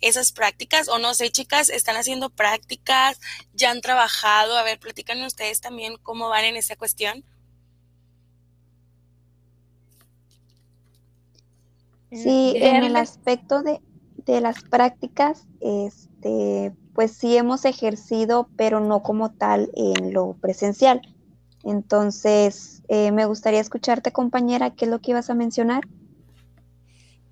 esas 0.00 0.32
prácticas, 0.32 0.88
o 0.88 0.98
no 0.98 1.12
sé, 1.12 1.30
chicas, 1.30 1.68
están 1.68 1.96
haciendo 1.96 2.30
prácticas, 2.30 3.20
ya 3.52 3.70
han 3.70 3.82
trabajado, 3.82 4.56
a 4.56 4.62
ver, 4.62 4.78
platican 4.80 5.22
ustedes 5.22 5.60
también 5.60 5.98
cómo 6.02 6.30
van 6.30 6.46
en 6.46 6.56
esa 6.56 6.74
cuestión. 6.76 7.22
Sí, 12.10 12.54
en 12.56 12.82
el 12.82 12.96
aspecto 12.96 13.62
de, 13.62 13.82
de 14.24 14.40
las 14.40 14.62
prácticas, 14.62 15.46
este, 15.60 16.72
pues 17.00 17.12
sí 17.12 17.34
hemos 17.34 17.64
ejercido, 17.64 18.50
pero 18.58 18.78
no 18.78 19.02
como 19.02 19.32
tal 19.32 19.70
en 19.72 20.12
lo 20.12 20.34
presencial. 20.34 21.00
Entonces, 21.64 22.82
eh, 22.88 23.10
me 23.10 23.24
gustaría 23.24 23.58
escucharte, 23.58 24.12
compañera, 24.12 24.74
¿qué 24.74 24.84
es 24.84 24.90
lo 24.90 24.98
que 24.98 25.12
ibas 25.12 25.30
a 25.30 25.34
mencionar? 25.34 25.88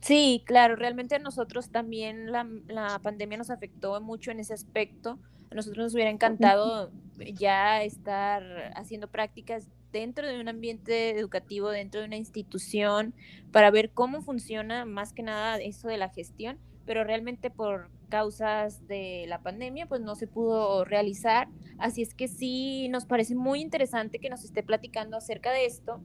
Sí, 0.01 0.43
claro, 0.47 0.75
realmente 0.75 1.19
nosotros 1.19 1.69
también 1.69 2.33
la, 2.33 2.49
la 2.67 2.99
pandemia 3.01 3.37
nos 3.37 3.51
afectó 3.51 4.01
mucho 4.01 4.31
en 4.31 4.41
ese 4.41 4.55
aspecto. 4.55 5.19
A 5.51 5.55
nosotros 5.55 5.85
nos 5.85 5.93
hubiera 5.93 6.11
encantado 6.11 6.91
ya 7.35 7.83
estar 7.83 8.73
haciendo 8.75 9.09
prácticas 9.09 9.69
dentro 9.93 10.27
de 10.27 10.41
un 10.41 10.49
ambiente 10.49 11.11
educativo, 11.11 11.69
dentro 11.69 12.01
de 12.01 12.07
una 12.07 12.17
institución, 12.17 13.13
para 13.53 13.71
ver 13.71 13.91
cómo 13.91 14.23
funciona 14.23 14.87
más 14.87 15.13
que 15.13 15.23
nada 15.23 15.59
eso 15.59 15.89
de 15.89 15.99
la 15.99 16.09
gestión 16.09 16.57
pero 16.89 17.05
realmente 17.05 17.51
por 17.51 17.91
causas 18.09 18.89
de 18.89 19.27
la 19.29 19.43
pandemia 19.43 19.85
pues 19.85 20.01
no 20.01 20.15
se 20.15 20.27
pudo 20.27 20.87
realizar. 20.87 21.47
Así 21.77 22.01
es 22.01 22.15
que 22.15 22.29
sí 22.29 22.89
nos 22.89 23.05
parece 23.05 23.35
muy 23.35 23.61
interesante 23.61 24.19
que 24.19 24.31
nos 24.31 24.43
esté 24.43 24.63
platicando 24.63 25.19
acerca 25.19 25.53
de 25.53 25.67
esto, 25.67 26.01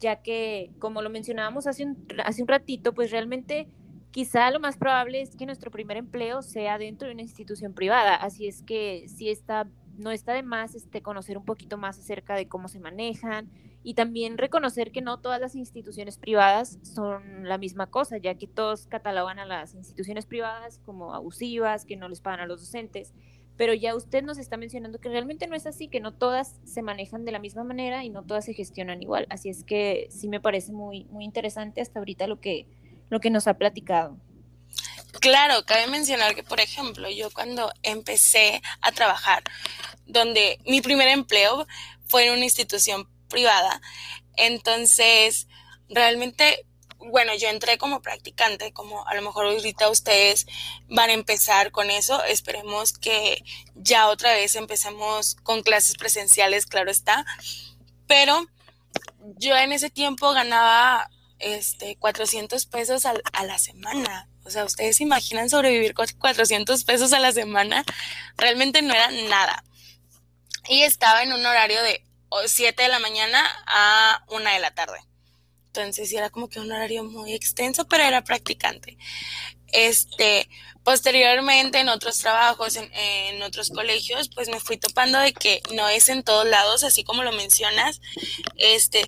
ya 0.00 0.16
que 0.16 0.70
como 0.78 1.00
lo 1.00 1.08
mencionábamos 1.08 1.66
hace 1.66 1.86
un, 1.86 2.06
hace 2.26 2.42
un 2.42 2.48
ratito, 2.48 2.92
pues 2.92 3.10
realmente 3.10 3.68
quizá 4.10 4.50
lo 4.50 4.60
más 4.60 4.76
probable 4.76 5.22
es 5.22 5.34
que 5.34 5.46
nuestro 5.46 5.70
primer 5.70 5.96
empleo 5.96 6.42
sea 6.42 6.76
dentro 6.76 7.08
de 7.08 7.14
una 7.14 7.22
institución 7.22 7.72
privada. 7.72 8.14
Así 8.14 8.46
es 8.46 8.62
que 8.62 9.06
sí 9.08 9.30
está, 9.30 9.66
no 9.96 10.10
está 10.10 10.34
de 10.34 10.42
más 10.42 10.74
este, 10.74 11.00
conocer 11.00 11.38
un 11.38 11.46
poquito 11.46 11.78
más 11.78 11.98
acerca 11.98 12.34
de 12.34 12.48
cómo 12.48 12.68
se 12.68 12.80
manejan, 12.80 13.48
y 13.82 13.94
también 13.94 14.38
reconocer 14.38 14.92
que 14.92 15.00
no 15.00 15.20
todas 15.20 15.40
las 15.40 15.54
instituciones 15.54 16.18
privadas 16.18 16.78
son 16.82 17.48
la 17.48 17.58
misma 17.58 17.86
cosa, 17.86 18.18
ya 18.18 18.34
que 18.34 18.46
todos 18.46 18.86
catalogan 18.86 19.38
a 19.38 19.46
las 19.46 19.74
instituciones 19.74 20.26
privadas 20.26 20.80
como 20.84 21.14
abusivas, 21.14 21.84
que 21.84 21.96
no 21.96 22.08
les 22.08 22.20
pagan 22.20 22.40
a 22.40 22.46
los 22.46 22.60
docentes, 22.60 23.14
pero 23.56 23.74
ya 23.74 23.94
usted 23.94 24.22
nos 24.22 24.38
está 24.38 24.56
mencionando 24.56 25.00
que 25.00 25.08
realmente 25.08 25.48
no 25.48 25.56
es 25.56 25.66
así, 25.66 25.88
que 25.88 26.00
no 26.00 26.12
todas 26.12 26.56
se 26.64 26.80
manejan 26.80 27.24
de 27.24 27.32
la 27.32 27.40
misma 27.40 27.64
manera 27.64 28.04
y 28.04 28.08
no 28.08 28.22
todas 28.22 28.44
se 28.44 28.54
gestionan 28.54 29.02
igual. 29.02 29.26
Así 29.30 29.48
es 29.48 29.64
que 29.64 30.06
sí 30.10 30.28
me 30.28 30.40
parece 30.40 30.72
muy, 30.72 31.04
muy 31.06 31.24
interesante 31.24 31.80
hasta 31.80 31.98
ahorita 31.98 32.28
lo 32.28 32.40
que, 32.40 32.66
lo 33.10 33.18
que 33.18 33.30
nos 33.30 33.48
ha 33.48 33.54
platicado. 33.54 34.16
Claro, 35.20 35.64
cabe 35.66 35.88
mencionar 35.88 36.36
que, 36.36 36.44
por 36.44 36.60
ejemplo, 36.60 37.10
yo 37.10 37.30
cuando 37.30 37.72
empecé 37.82 38.62
a 38.80 38.92
trabajar, 38.92 39.42
donde 40.06 40.60
mi 40.64 40.80
primer 40.80 41.08
empleo 41.08 41.66
fue 42.06 42.26
en 42.26 42.34
una 42.34 42.44
institución 42.44 43.08
privada. 43.28 43.80
Entonces, 44.36 45.48
realmente, 45.88 46.66
bueno, 46.98 47.34
yo 47.36 47.48
entré 47.48 47.78
como 47.78 48.02
practicante, 48.02 48.72
como 48.72 49.06
a 49.06 49.14
lo 49.14 49.22
mejor 49.22 49.46
ahorita 49.46 49.90
ustedes 49.90 50.46
van 50.88 51.10
a 51.10 51.14
empezar 51.14 51.70
con 51.70 51.90
eso. 51.90 52.22
Esperemos 52.24 52.92
que 52.92 53.44
ya 53.74 54.08
otra 54.08 54.32
vez 54.32 54.54
empecemos 54.56 55.36
con 55.42 55.62
clases 55.62 55.96
presenciales, 55.96 56.66
claro 56.66 56.90
está. 56.90 57.24
Pero 58.06 58.46
yo 59.36 59.56
en 59.56 59.72
ese 59.72 59.90
tiempo 59.90 60.32
ganaba 60.32 61.10
este 61.38 61.96
400 61.96 62.66
pesos 62.66 63.06
a, 63.06 63.14
a 63.32 63.44
la 63.44 63.58
semana. 63.58 64.28
O 64.44 64.50
sea, 64.50 64.64
¿ustedes 64.64 65.00
imaginan 65.00 65.50
sobrevivir 65.50 65.94
con 65.94 66.06
400 66.18 66.84
pesos 66.84 67.12
a 67.12 67.18
la 67.18 67.32
semana? 67.32 67.84
Realmente 68.36 68.80
no 68.82 68.94
era 68.94 69.10
nada. 69.10 69.62
Y 70.68 70.82
estaba 70.82 71.22
en 71.22 71.32
un 71.32 71.44
horario 71.44 71.82
de 71.82 72.02
7 72.46 72.82
de 72.82 72.88
la 72.88 72.98
mañana 72.98 73.44
a 73.66 74.24
1 74.28 74.50
de 74.50 74.58
la 74.58 74.70
tarde. 74.72 74.98
Entonces 75.66 76.12
era 76.12 76.30
como 76.30 76.48
que 76.48 76.60
un 76.60 76.72
horario 76.72 77.04
muy 77.04 77.32
extenso, 77.32 77.86
pero 77.86 78.02
era 78.02 78.24
practicante. 78.24 78.96
Este, 79.72 80.48
posteriormente 80.88 81.80
en 81.80 81.90
otros 81.90 82.16
trabajos, 82.16 82.76
en, 82.76 83.42
otros 83.42 83.68
colegios, 83.68 84.30
pues 84.34 84.48
me 84.48 84.58
fui 84.58 84.78
topando 84.78 85.18
de 85.18 85.34
que 85.34 85.60
no 85.74 85.86
es 85.88 86.08
en 86.08 86.22
todos 86.22 86.46
lados, 86.46 86.82
así 86.82 87.04
como 87.04 87.22
lo 87.22 87.32
mencionas. 87.32 88.00
Este, 88.56 89.02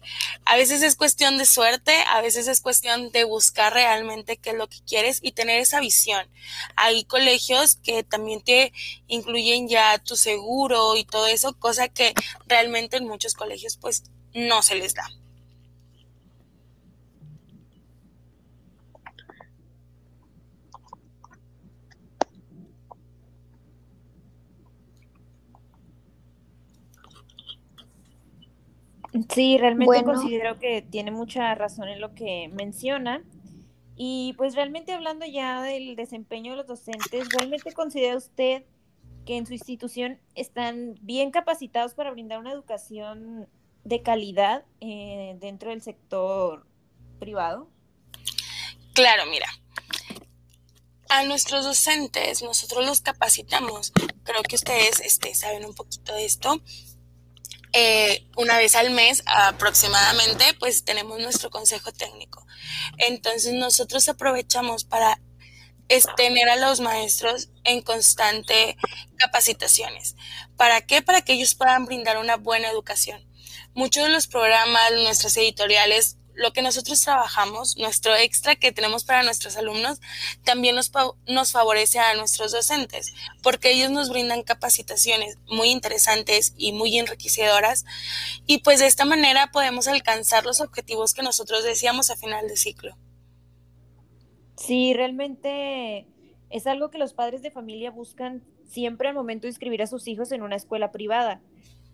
a 0.45 0.57
veces 0.57 0.83
es 0.83 0.95
cuestión 0.95 1.39
de 1.39 1.47
suerte, 1.47 1.93
a 2.11 2.21
veces 2.21 2.49
es 2.49 2.61
cuestión 2.61 3.11
de 3.13 3.25
buscar 3.25 3.73
realmente 3.73 4.37
qué 4.37 4.51
es 4.51 4.57
lo 4.57 4.69
que 4.69 4.79
quieres 4.87 5.21
y 5.23 5.33
tener 5.33 5.59
esa 5.59 5.81
visión. 5.81 6.29
Hay 6.77 7.05
colegios 7.05 7.77
que 7.77 8.03
también 8.03 8.43
te 8.43 8.75
incluyen 9.07 9.67
ya 9.69 9.99
tu 9.99 10.17
seguro 10.17 10.97
y 10.97 11.05
todo 11.05 11.27
eso, 11.29 11.59
cosa 11.59 11.89
que 11.89 12.15
realmente 12.47 12.99
en 12.99 13.07
muchos 13.07 13.33
colegios 13.33 13.79
pues 13.79 14.05
no 14.35 14.63
se 14.63 14.75
les 14.75 14.95
da. 14.95 15.09
Sí, 29.29 29.59
realmente 29.59 30.03
considero 30.05 30.59
que 30.59 30.83
tiene 30.83 31.11
mucha 31.11 31.55
razón 31.55 31.89
en 31.89 32.01
lo 32.01 32.15
que 32.15 32.49
menciona. 32.53 33.23
Y 33.97 34.35
pues 34.39 34.55
realmente 34.55 34.93
hablando 34.93 35.27
ya 35.27 35.63
del 35.63 35.95
desempeño 35.95 36.53
de 36.53 36.59
los 36.59 36.67
docentes, 36.67 37.29
¿realmente 37.37 37.73
considera 37.73 38.17
usted 38.17 38.65
que 39.27 39.37
en 39.37 39.47
su 39.47 39.53
institución 39.53 40.19
están 40.35 40.95
bien 41.03 41.31
capacitados 41.31 41.95
para 41.95 42.11
brindar 42.11 42.39
una 42.39 42.53
educación 42.53 43.47
de 43.85 44.03
calidad 44.03 44.65
eh, 44.81 45.37
dentro 45.39 45.71
del 45.71 45.83
sector 45.83 46.67
privado? 47.19 47.69
Claro, 48.95 49.25
mira, 49.31 49.47
a 51.11 51.25
nuestros 51.25 51.65
docentes 51.65 52.43
nosotros 52.43 52.87
los 52.87 53.01
capacitamos. 53.01 53.93
Creo 54.23 54.43
que 54.43 54.57
ustedes 54.57 55.01
este, 55.01 55.35
saben 55.35 55.65
un 55.65 55.75
poquito 55.75 56.15
de 56.15 56.25
esto. 56.25 56.63
Eh, 57.73 58.27
una 58.37 58.59
vez 58.59 58.75
al 58.75 58.91
mes 58.91 59.23
aproximadamente, 59.27 60.45
pues 60.59 60.85
tenemos 60.85 61.21
nuestro 61.21 61.51
consejo 61.51 61.93
técnico. 61.93 62.45
Entonces 62.99 63.53
nosotros 63.53 64.09
aprovechamos 64.09 64.85
para 64.85 65.21
tener 66.17 66.49
a 66.49 66.57
los 66.57 66.81
maestros 66.81 67.49
en 67.65 67.83
constante 67.83 68.77
capacitaciones. 69.17 70.15
¿Para 70.57 70.81
qué? 70.83 71.03
Para 71.03 71.23
que 71.23 71.33
ellos 71.33 71.55
puedan 71.55 71.85
brindar 71.85 72.19
una 72.19 72.37
buena 72.37 72.69
educación. 72.71 73.27
Muchos 73.75 74.05
de 74.05 74.11
los 74.11 74.27
programas, 74.27 74.93
nuestras 74.93 75.37
editoriales, 75.37 76.17
lo 76.41 76.53
que 76.53 76.63
nosotros 76.63 77.01
trabajamos, 77.03 77.77
nuestro 77.77 78.17
extra 78.17 78.57
que 78.57 78.73
tenemos 78.73 79.05
para 79.05 79.23
nuestros 79.23 79.57
alumnos, 79.57 80.01
también 80.43 80.75
nos, 80.75 80.91
nos 81.27 81.53
favorece 81.53 81.99
a 81.99 82.15
nuestros 82.15 82.53
docentes, 82.53 83.13
porque 83.43 83.73
ellos 83.73 83.91
nos 83.91 84.09
brindan 84.09 84.43
capacitaciones 84.43 85.37
muy 85.49 85.69
interesantes 85.69 86.55
y 86.57 86.73
muy 86.73 86.99
enriquecedoras, 86.99 87.85
y 88.47 88.59
pues 88.59 88.81
de 88.81 88.87
esta 88.87 89.05
manera 89.05 89.51
podemos 89.53 89.87
alcanzar 89.87 90.47
los 90.47 90.61
objetivos 90.61 91.13
que 91.13 91.23
nosotros 91.23 91.63
decíamos 91.63 92.11
a 92.11 92.17
final 92.17 92.49
de 92.49 92.57
ciclo. 92.57 92.97
Sí, 94.57 94.95
realmente 94.95 96.07
es 96.49 96.67
algo 96.67 96.91
que 96.91 96.99
los 96.99 97.13
padres 97.13 97.43
de 97.43 97.51
familia 97.51 97.91
buscan 97.91 98.43
siempre 98.67 99.09
al 99.09 99.15
momento 99.15 99.43
de 99.43 99.51
inscribir 99.51 99.83
a 99.83 99.87
sus 99.87 100.09
hijos 100.09 100.33
en 100.33 100.43
una 100.43 100.57
escuela 100.57 100.91
privada 100.91 101.41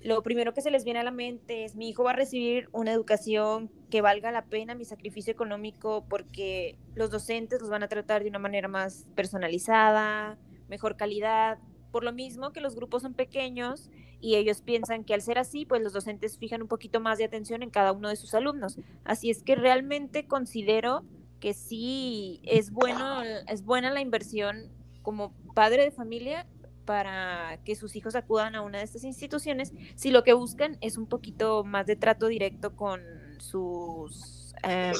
lo 0.06 0.22
primero 0.22 0.54
que 0.54 0.62
se 0.62 0.70
les 0.70 0.84
viene 0.84 1.00
a 1.00 1.02
la 1.02 1.10
mente 1.10 1.64
es 1.64 1.74
mi 1.74 1.88
hijo 1.88 2.04
va 2.04 2.12
a 2.12 2.16
recibir 2.16 2.68
una 2.70 2.92
educación 2.92 3.72
que 3.90 4.02
valga 4.02 4.30
la 4.30 4.44
pena 4.44 4.76
mi 4.76 4.84
sacrificio 4.84 5.32
económico 5.32 6.04
porque 6.08 6.78
los 6.94 7.10
docentes 7.10 7.60
los 7.60 7.70
van 7.70 7.82
a 7.82 7.88
tratar 7.88 8.22
de 8.22 8.28
una 8.28 8.38
manera 8.38 8.68
más 8.68 9.08
personalizada, 9.16 10.38
mejor 10.68 10.96
calidad, 10.96 11.58
por 11.90 12.04
lo 12.04 12.12
mismo 12.12 12.52
que 12.52 12.60
los 12.60 12.76
grupos 12.76 13.02
son 13.02 13.14
pequeños 13.14 13.90
y 14.20 14.36
ellos 14.36 14.62
piensan 14.62 15.02
que 15.02 15.12
al 15.12 15.22
ser 15.22 15.38
así, 15.38 15.66
pues 15.66 15.82
los 15.82 15.92
docentes 15.92 16.38
fijan 16.38 16.62
un 16.62 16.68
poquito 16.68 17.00
más 17.00 17.18
de 17.18 17.24
atención 17.24 17.64
en 17.64 17.70
cada 17.70 17.90
uno 17.90 18.08
de 18.08 18.16
sus 18.16 18.32
alumnos. 18.34 18.78
Así 19.04 19.28
es 19.28 19.42
que 19.42 19.56
realmente 19.56 20.28
considero 20.28 21.04
que 21.40 21.52
sí 21.52 22.40
es 22.44 22.70
bueno 22.70 23.22
es 23.48 23.64
buena 23.64 23.90
la 23.90 24.00
inversión 24.00 24.70
como 25.02 25.34
padre 25.54 25.82
de 25.82 25.90
familia 25.90 26.46
para 26.86 27.58
que 27.64 27.76
sus 27.76 27.94
hijos 27.96 28.14
acudan 28.14 28.54
a 28.54 28.62
una 28.62 28.78
de 28.78 28.84
estas 28.84 29.04
instituciones 29.04 29.72
si 29.96 30.10
lo 30.10 30.24
que 30.24 30.32
buscan 30.32 30.78
es 30.80 30.96
un 30.96 31.06
poquito 31.06 31.64
más 31.64 31.86
de 31.86 31.96
trato 31.96 32.28
directo 32.28 32.74
con 32.74 33.02
sus... 33.40 34.54
Em, 34.62 34.94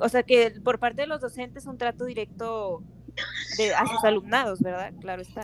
o 0.00 0.08
sea, 0.08 0.22
que 0.22 0.52
por 0.62 0.78
parte 0.78 1.02
de 1.02 1.08
los 1.08 1.20
docentes 1.20 1.66
un 1.66 1.76
trato 1.76 2.04
directo 2.04 2.82
de, 3.58 3.74
a 3.74 3.86
sus 3.86 4.02
alumnados, 4.04 4.60
¿verdad? 4.60 4.92
Claro 5.00 5.22
está. 5.22 5.42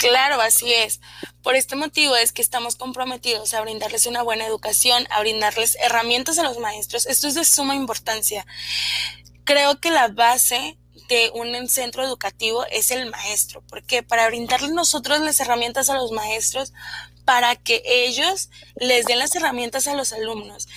Claro, 0.00 0.40
así 0.40 0.72
es. 0.72 1.00
Por 1.42 1.56
este 1.56 1.76
motivo 1.76 2.16
es 2.16 2.32
que 2.32 2.40
estamos 2.40 2.76
comprometidos 2.76 3.52
a 3.52 3.60
brindarles 3.60 4.06
una 4.06 4.22
buena 4.22 4.46
educación, 4.46 5.04
a 5.10 5.20
brindarles 5.20 5.76
herramientas 5.76 6.38
a 6.38 6.42
los 6.42 6.58
maestros. 6.58 7.06
Esto 7.06 7.28
es 7.28 7.34
de 7.34 7.44
suma 7.44 7.74
importancia. 7.74 8.46
Creo 9.44 9.78
que 9.78 9.90
la 9.90 10.08
base 10.08 10.79
de 11.14 11.30
un 11.34 11.68
centro 11.68 12.04
educativo 12.04 12.64
es 12.66 12.90
el 12.90 13.10
maestro. 13.10 13.62
porque 13.68 14.02
Para 14.02 14.28
brindarles 14.28 14.72
nosotros 14.72 15.20
las 15.20 15.40
herramientas 15.40 15.90
a 15.90 15.94
los 15.94 16.12
maestros 16.12 16.72
para 17.24 17.56
que 17.56 17.82
ellos 17.84 18.50
les 18.76 19.06
den 19.06 19.18
las 19.18 19.34
herramientas 19.36 19.86
a 19.86 19.94
los 19.94 20.12
alumnos. 20.12 20.68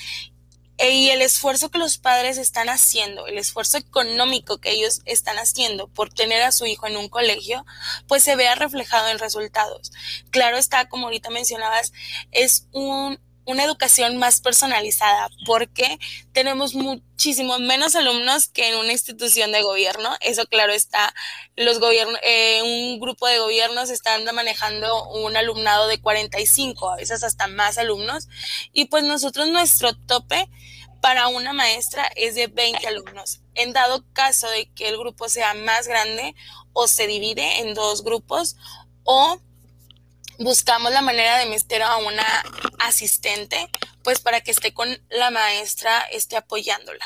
E, 0.77 0.91
y 0.91 1.09
el 1.11 1.21
esfuerzo 1.21 1.69
que 1.69 1.77
los 1.77 1.97
padres 1.97 2.37
están 2.37 2.67
haciendo, 2.67 3.27
el 3.27 3.37
esfuerzo 3.37 3.77
económico 3.77 4.57
que 4.57 4.71
ellos 4.71 5.01
están 5.05 5.37
haciendo 5.37 5.87
por 5.87 6.11
tener 6.11 6.41
a 6.41 6.51
su 6.51 6.65
hijo 6.65 6.87
en 6.87 6.97
un 6.97 7.09
colegio, 7.09 7.65
pues 8.07 8.23
se 8.23 8.35
vea 8.35 8.55
reflejado 8.55 9.07
en 9.09 9.19
resultados. 9.19 9.91
Claro 10.31 10.57
está, 10.57 10.89
como 10.89 11.05
ahorita 11.05 11.29
mencionabas, 11.29 11.93
es 12.31 12.67
un, 12.71 13.19
una 13.45 13.63
educación 13.63 14.17
más 14.17 14.41
personalizada 14.41 15.29
porque 15.45 15.99
tenemos 16.31 16.75
muchísimo 16.75 17.59
menos 17.59 17.95
alumnos 17.95 18.47
que 18.47 18.69
en 18.69 18.77
una 18.77 18.91
institución 18.91 19.51
de 19.51 19.61
gobierno. 19.61 20.09
Eso 20.21 20.45
claro 20.45 20.73
está, 20.73 21.13
los 21.55 21.79
gobiernos, 21.79 22.19
eh, 22.23 22.61
un 22.63 22.99
grupo 22.99 23.27
de 23.27 23.39
gobiernos 23.39 23.89
están 23.89 24.23
manejando 24.33 25.09
un 25.09 25.35
alumnado 25.35 25.87
de 25.87 25.99
45, 25.99 26.89
a 26.89 26.95
veces 26.95 27.23
hasta 27.23 27.47
más 27.47 27.77
alumnos. 27.77 28.27
Y 28.71 28.85
pues 28.85 29.03
nosotros 29.03 29.47
nuestro 29.49 29.95
tope 29.95 30.49
para 31.01 31.27
una 31.27 31.51
maestra 31.51 32.09
es 32.15 32.35
de 32.35 32.47
20 32.47 32.87
alumnos. 32.87 33.41
En 33.55 33.73
dado 33.73 34.05
caso 34.13 34.49
de 34.49 34.67
que 34.67 34.87
el 34.87 34.97
grupo 34.97 35.27
sea 35.27 35.53
más 35.53 35.85
grande 35.85 36.33
o 36.71 36.87
se 36.87 37.07
divide 37.07 37.59
en 37.59 37.73
dos 37.73 38.05
grupos 38.05 38.55
o 39.03 39.39
buscamos 40.43 40.91
la 40.91 41.01
manera 41.01 41.37
de 41.39 41.47
meter 41.47 41.81
a 41.81 41.97
una 41.97 42.25
asistente, 42.79 43.69
pues 44.03 44.19
para 44.19 44.41
que 44.41 44.51
esté 44.51 44.73
con 44.73 44.89
la 45.09 45.31
maestra, 45.31 46.01
esté 46.11 46.37
apoyándola. 46.37 47.05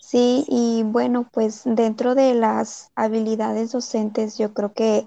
Sí, 0.00 0.44
y 0.48 0.82
bueno, 0.82 1.28
pues 1.32 1.62
dentro 1.64 2.16
de 2.16 2.34
las 2.34 2.90
habilidades 2.96 3.70
docentes, 3.70 4.38
yo 4.38 4.52
creo 4.52 4.72
que 4.72 5.06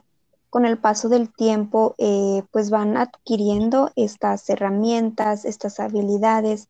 con 0.49 0.65
el 0.65 0.77
paso 0.77 1.09
del 1.09 1.33
tiempo, 1.33 1.95
eh, 1.97 2.43
pues 2.51 2.69
van 2.69 2.95
adquiriendo 2.95 3.91
estas 3.95 4.47
herramientas, 4.49 5.45
estas 5.45 5.79
habilidades. 5.79 6.69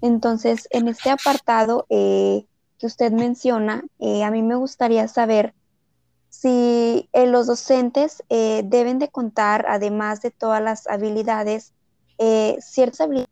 Entonces, 0.00 0.68
en 0.70 0.86
este 0.86 1.10
apartado 1.10 1.84
eh, 1.88 2.46
que 2.78 2.86
usted 2.86 3.10
menciona, 3.10 3.82
eh, 3.98 4.22
a 4.22 4.30
mí 4.30 4.42
me 4.42 4.54
gustaría 4.54 5.08
saber 5.08 5.52
si 6.40 7.08
eh, 7.12 7.26
los 7.28 7.46
docentes 7.46 8.24
eh, 8.28 8.62
deben 8.64 8.98
de 8.98 9.08
contar, 9.08 9.66
además 9.68 10.20
de 10.20 10.32
todas 10.32 10.60
las 10.60 10.88
habilidades, 10.88 11.72
eh, 12.18 12.56
ciertas 12.60 13.02
habilidades, 13.02 13.30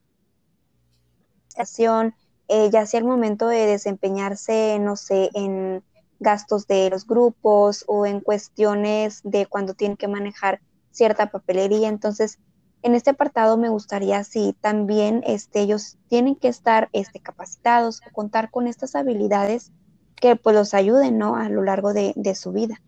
ya 2.71 2.87
sea 2.87 3.01
el 3.01 3.05
momento 3.05 3.49
de 3.49 3.67
desempeñarse, 3.67 4.79
no 4.79 4.95
sé, 4.97 5.31
en 5.35 5.83
gastos 6.21 6.69
de 6.69 6.91
los 6.91 7.07
grupos 7.07 7.85
o 7.89 8.07
en 8.07 8.21
cuestiones 8.21 9.21
de 9.25 9.47
cuando 9.47 9.75
tienen 9.75 9.97
que 9.97 10.07
manejar 10.09 10.61
cierta 10.93 11.31
papelería. 11.31 11.89
Entonces, 11.89 12.39
en 12.83 12.95
este 12.95 13.11
apartado 13.11 13.57
me 13.57 13.69
gustaría 13.69 14.23
si 14.23 14.55
también 14.61 15.23
este, 15.27 15.61
ellos 15.61 15.99
tienen 16.09 16.37
que 16.37 16.49
estar 16.49 16.89
este, 16.93 17.21
capacitados 17.21 18.01
o 18.09 18.13
contar 18.13 18.51
con 18.51 18.69
estas 18.69 18.95
habilidades 18.95 19.73
que 20.15 20.37
pues 20.37 20.55
los 20.55 20.73
ayuden 20.73 21.19
¿no? 21.19 21.37
a 21.37 21.49
lo 21.49 21.63
largo 21.63 21.93
de 21.93 22.35
su 22.37 22.53
vida. 22.53 22.81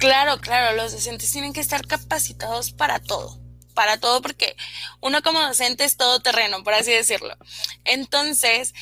Claro, 0.00 0.40
claro, 0.40 0.74
los 0.76 0.92
docentes 0.92 1.30
tienen 1.30 1.52
que 1.52 1.60
estar 1.60 1.86
capacitados 1.86 2.72
para 2.72 3.00
todo, 3.00 3.38
para 3.74 4.00
todo 4.00 4.22
porque 4.22 4.56
uno 5.02 5.20
como 5.20 5.42
docente 5.42 5.84
es 5.84 5.98
todo 5.98 6.20
terreno, 6.20 6.64
por 6.64 6.72
así 6.72 6.90
decirlo. 6.90 7.36
Entonces, 7.84 8.72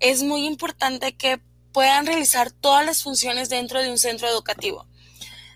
es 0.00 0.24
muy 0.24 0.44
importante 0.44 1.16
que 1.16 1.38
puedan 1.72 2.06
realizar 2.06 2.50
todas 2.50 2.84
las 2.84 3.04
funciones 3.04 3.48
dentro 3.50 3.80
de 3.80 3.88
un 3.88 3.98
centro 3.98 4.26
educativo. 4.26 4.88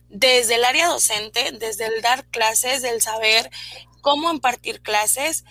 Desde 0.09 0.54
el 0.54 0.64
área 0.64 0.87
docente, 0.87 1.50
desde 1.50 1.87
el 1.87 2.00
dar 2.00 2.24
clases, 2.26 2.83
del 2.83 3.02
saber 3.02 3.50
cómo 4.00 4.31
impartir 4.31 4.83
clases, 4.83 5.44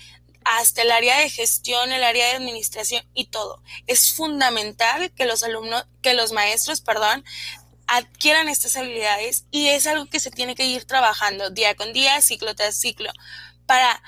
hasta 0.45 0.83
el 0.83 0.91
área 0.91 1.17
de 1.19 1.29
gestión, 1.29 1.91
el 1.91 2.05
área 2.05 2.27
de 2.27 2.37
administración 2.37 3.05
y 3.13 3.25
todo. 3.25 3.61
Es 3.85 4.13
fundamental 4.13 5.11
que 5.11 5.25
los 5.25 5.43
alumnos, 5.43 5.85
que 6.01 6.13
los 6.13 6.31
maestros, 6.31 6.79
perdón, 6.79 7.25
adquieran 7.87 8.49
estas 8.49 8.75
habilidades 8.75 9.45
y 9.51 9.67
es 9.69 9.87
algo 9.87 10.05
que 10.07 10.19
se 10.19 10.31
tiene 10.31 10.55
que 10.55 10.65
ir 10.65 10.85
trabajando 10.85 11.49
día 11.49 11.75
con 11.75 11.93
día, 11.93 12.21
ciclo 12.21 12.55
tras 12.55 12.75
ciclo, 12.75 13.11
para 13.65 14.01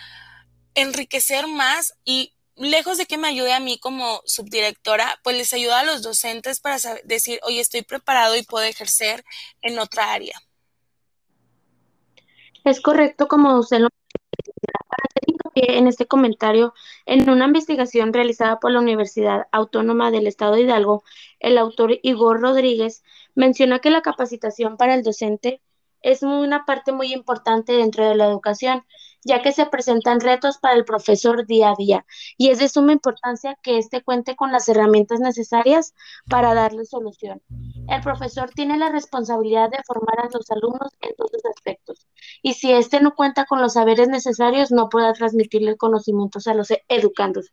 enriquecer 0.76 1.48
más 1.48 1.96
y 2.06 2.34
lejos 2.56 2.98
de 2.98 3.06
que 3.06 3.18
me 3.18 3.30
ayude 3.30 3.54
a 3.54 3.60
mí 3.60 3.80
como 3.80 4.22
subdirectora, 4.26 5.20
pues 5.24 5.38
les 5.38 5.54
ayuda 5.54 5.80
a 5.80 5.84
los 5.84 6.02
docentes 6.02 6.60
para 6.60 6.78
decir, 7.06 7.39
oye, 7.44 7.62
estoy 7.62 7.84
preparado 7.84 8.36
y 8.36 8.44
puedo 8.44 8.65
ejercer 8.65 9.24
en 9.62 9.80
otra 9.80 10.13
área. 10.13 10.38
Es 12.65 12.82
correcto 12.82 13.28
como 13.28 13.58
usted 13.58 13.80
lo 13.80 13.88
en 15.56 15.88
este 15.88 16.08
comentario, 16.08 16.74
en 17.06 17.30
una 17.30 17.46
investigación 17.46 18.13
realizada 18.13 18.60
por 18.60 18.72
la 18.72 18.80
Universidad 18.80 19.48
Autónoma 19.52 20.12
del 20.12 20.28
Estado 20.28 20.54
de 20.54 20.62
Hidalgo, 20.62 21.04
el 21.39 21.58
autor 21.58 22.00
Igor 22.04 22.42
Rodríguez 22.42 23.04
menciona 23.36 23.80
que 23.80 23.89
la 23.89 24.02
capacitación 24.02 24.78
para 24.78 24.96
el 24.96 25.04
docente 25.04 25.62
es 26.02 26.24
una 26.24 26.65
parte 26.65 26.92
muy 26.92 27.13
importante 27.13 27.74
dentro 27.74 28.08
de 28.08 28.15
la 28.15 28.26
educación, 28.26 28.86
ya 29.24 29.42
que 29.42 29.52
se 29.52 29.66
presentan 29.66 30.20
retos 30.20 30.58
para 30.58 30.76
el 30.76 30.86
profesor 30.86 31.46
día 31.46 31.72
a 31.72 31.76
día 31.76 32.06
y 32.38 32.50
es 32.50 32.60
de 32.60 32.70
suma 32.70 32.94
importancia 32.94 33.58
que 33.62 33.78
éste 33.78 34.02
cuente 34.02 34.36
con 34.36 34.52
las 34.52 34.70
herramientas 34.70 35.20
necesarias 35.20 35.94
para 36.30 36.54
darle 36.54 36.86
solución. 36.86 37.42
El 37.88 38.02
profesor 38.02 38.50
tiene 38.52 38.78
la 38.78 38.90
responsabilidad 38.90 39.70
de 39.70 39.84
formar 39.86 40.20
a 40.20 40.30
los 40.32 40.50
alumnos 40.52 40.94
en 41.02 41.16
todos 41.16 41.32
los 41.34 41.46
aspectos 41.46 42.08
y 42.42 42.54
si 42.54 42.72
éste 42.72 43.02
no 43.02 43.16
cuenta 43.16 43.46
con 43.46 43.62
los 43.62 43.74
saberes 43.74 44.08
necesarios, 44.08 44.72
no 44.72 44.90
podrá 44.90 45.14
transmitirle 45.14 45.78
conocimientos 45.78 46.48
a 46.48 46.54
los 46.54 46.70
educandos. 46.88 47.52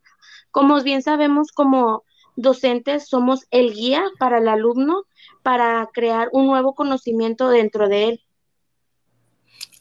Como 0.51 0.81
bien 0.81 1.01
sabemos, 1.01 1.51
como 1.51 2.03
docentes 2.35 3.07
somos 3.07 3.45
el 3.51 3.73
guía 3.73 4.05
para 4.19 4.37
el 4.37 4.47
alumno 4.47 5.03
para 5.43 5.87
crear 5.91 6.29
un 6.31 6.47
nuevo 6.47 6.75
conocimiento 6.75 7.49
dentro 7.49 7.89
de 7.89 8.09
él. 8.09 8.23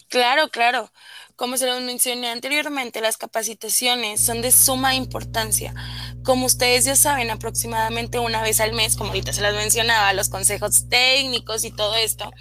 Claro, 0.08 0.48
claro. 0.48 0.90
Como 1.36 1.58
se 1.58 1.66
lo 1.66 1.78
mencioné 1.80 2.30
anteriormente, 2.30 3.02
las 3.02 3.18
capacitaciones 3.18 4.24
son 4.24 4.40
de 4.40 4.50
suma 4.50 4.94
importancia. 4.94 5.74
Como 6.24 6.46
ustedes 6.46 6.86
ya 6.86 6.96
saben, 6.96 7.30
aproximadamente 7.30 8.18
una 8.18 8.40
vez 8.40 8.58
al 8.60 8.72
mes, 8.72 8.96
como 8.96 9.10
ahorita 9.10 9.34
se 9.34 9.42
las 9.42 9.54
mencionaba, 9.54 10.14
los 10.14 10.30
consejos 10.30 10.88
técnicos 10.88 11.64
y 11.64 11.70
todo 11.72 11.94
esto. 11.94 12.32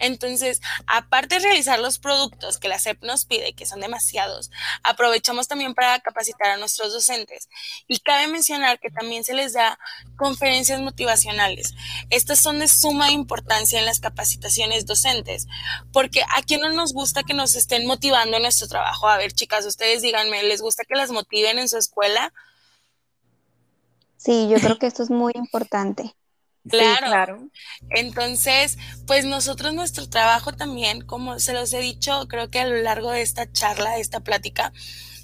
Entonces, 0.00 0.60
aparte 0.88 1.36
de 1.36 1.42
realizar 1.42 1.78
los 1.78 2.00
productos 2.00 2.58
que 2.58 2.66
la 2.66 2.80
SEP 2.80 3.04
nos 3.04 3.24
pide, 3.24 3.52
que 3.52 3.66
son 3.66 3.80
demasiados, 3.80 4.50
aprovechamos 4.82 5.46
también 5.46 5.74
para 5.74 6.00
capacitar 6.00 6.50
a 6.50 6.56
nuestros 6.56 6.92
docentes. 6.92 7.48
Y 7.86 8.00
cabe 8.00 8.26
mencionar 8.26 8.80
que 8.80 8.90
también 8.90 9.22
se 9.22 9.34
les 9.34 9.52
da 9.52 9.78
conferencias 10.16 10.80
motivacionales. 10.80 11.74
Estas 12.08 12.40
son 12.40 12.58
de 12.58 12.66
suma 12.66 13.12
importancia 13.12 13.78
en 13.78 13.86
las 13.86 14.00
capacitaciones 14.00 14.86
docentes, 14.86 15.46
porque 15.92 16.22
a 16.36 16.42
quien 16.42 16.62
no 16.62 16.72
nos 16.72 16.92
gusta 16.92 17.22
que 17.22 17.34
nos 17.34 17.54
estén 17.54 17.86
motivando 17.86 18.39
en 18.40 18.42
nuestro 18.42 18.68
trabajo. 18.68 19.08
A 19.08 19.16
ver, 19.16 19.32
chicas, 19.32 19.64
ustedes 19.66 20.02
díganme, 20.02 20.42
¿les 20.42 20.60
gusta 20.60 20.84
que 20.84 20.96
las 20.96 21.10
motiven 21.10 21.58
en 21.58 21.68
su 21.68 21.76
escuela? 21.76 22.32
Sí, 24.16 24.48
yo 24.50 24.58
creo 24.58 24.78
que 24.78 24.86
esto 24.86 25.02
es 25.02 25.10
muy 25.10 25.32
importante. 25.34 26.14
Claro. 26.68 27.06
claro. 27.06 27.48
Entonces, 27.90 28.76
pues 29.06 29.24
nosotros 29.24 29.72
nuestro 29.72 30.08
trabajo 30.08 30.52
también, 30.52 31.00
como 31.00 31.38
se 31.38 31.54
los 31.54 31.72
he 31.72 31.80
dicho, 31.80 32.28
creo 32.28 32.50
que 32.50 32.60
a 32.60 32.66
lo 32.66 32.76
largo 32.76 33.10
de 33.12 33.22
esta 33.22 33.50
charla, 33.50 33.92
de 33.92 34.00
esta 34.00 34.20
plática, 34.20 34.72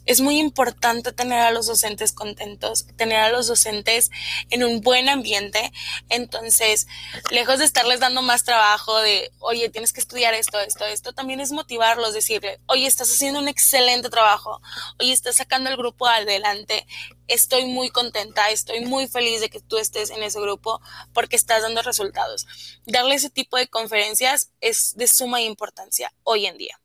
es 0.07 0.21
muy 0.21 0.39
importante 0.39 1.13
tener 1.13 1.41
a 1.41 1.51
los 1.51 1.67
docentes 1.67 2.13
contentos, 2.13 2.87
tener 2.97 3.19
a 3.19 3.31
los 3.31 3.49
docentes 3.49 4.11
en 4.51 4.65
un 4.65 4.81
buen 4.81 5.09
ambiente. 5.09 5.73
Entonces, 6.09 6.87
lejos 7.31 7.59
de 7.59 7.65
estarles 7.65 8.01
dando 8.01 8.23
más 8.23 8.45
trabajo 8.45 8.99
de, 9.01 9.33
oye, 9.41 9.69
tienes 9.69 9.93
que 9.93 10.01
estudiar 10.01 10.35
esto, 10.35 10.61
esto, 10.61 10.85
esto, 10.85 11.13
también 11.13 11.41
es 11.41 11.51
motivarlos, 11.51 12.15
decirle, 12.15 12.61
oye, 12.67 12.87
estás 12.87 13.11
haciendo 13.11 13.41
un 13.41 13.49
excelente 13.49 14.09
trabajo, 14.09 14.63
oye, 15.01 15.13
estás 15.13 15.37
sacando 15.37 15.71
el 15.71 15.77
grupo 15.77 16.07
adelante. 16.07 16.87
Estoy 17.27 17.67
muy 17.67 17.91
contenta, 17.91 18.51
estoy 18.51 18.85
muy 18.85 19.09
feliz 19.09 19.41
de 19.41 19.51
que 19.51 19.61
tú 19.61 19.79
estés 19.79 20.11
en 20.11 20.23
ese 20.23 20.41
grupo 20.41 20.81
porque 21.13 21.35
estás 21.35 21.63
dando 21.63 21.83
resultados. 21.83 22.47
Darle 22.87 23.17
ese 23.17 23.31
tipo 23.31 23.57
de 23.57 23.67
conferencias 23.67 24.53
es 24.61 24.95
de 24.97 25.09
suma 25.09 25.41
importancia 25.41 26.13
hoy 26.23 26.47
en 26.47 26.57
día. 26.57 26.81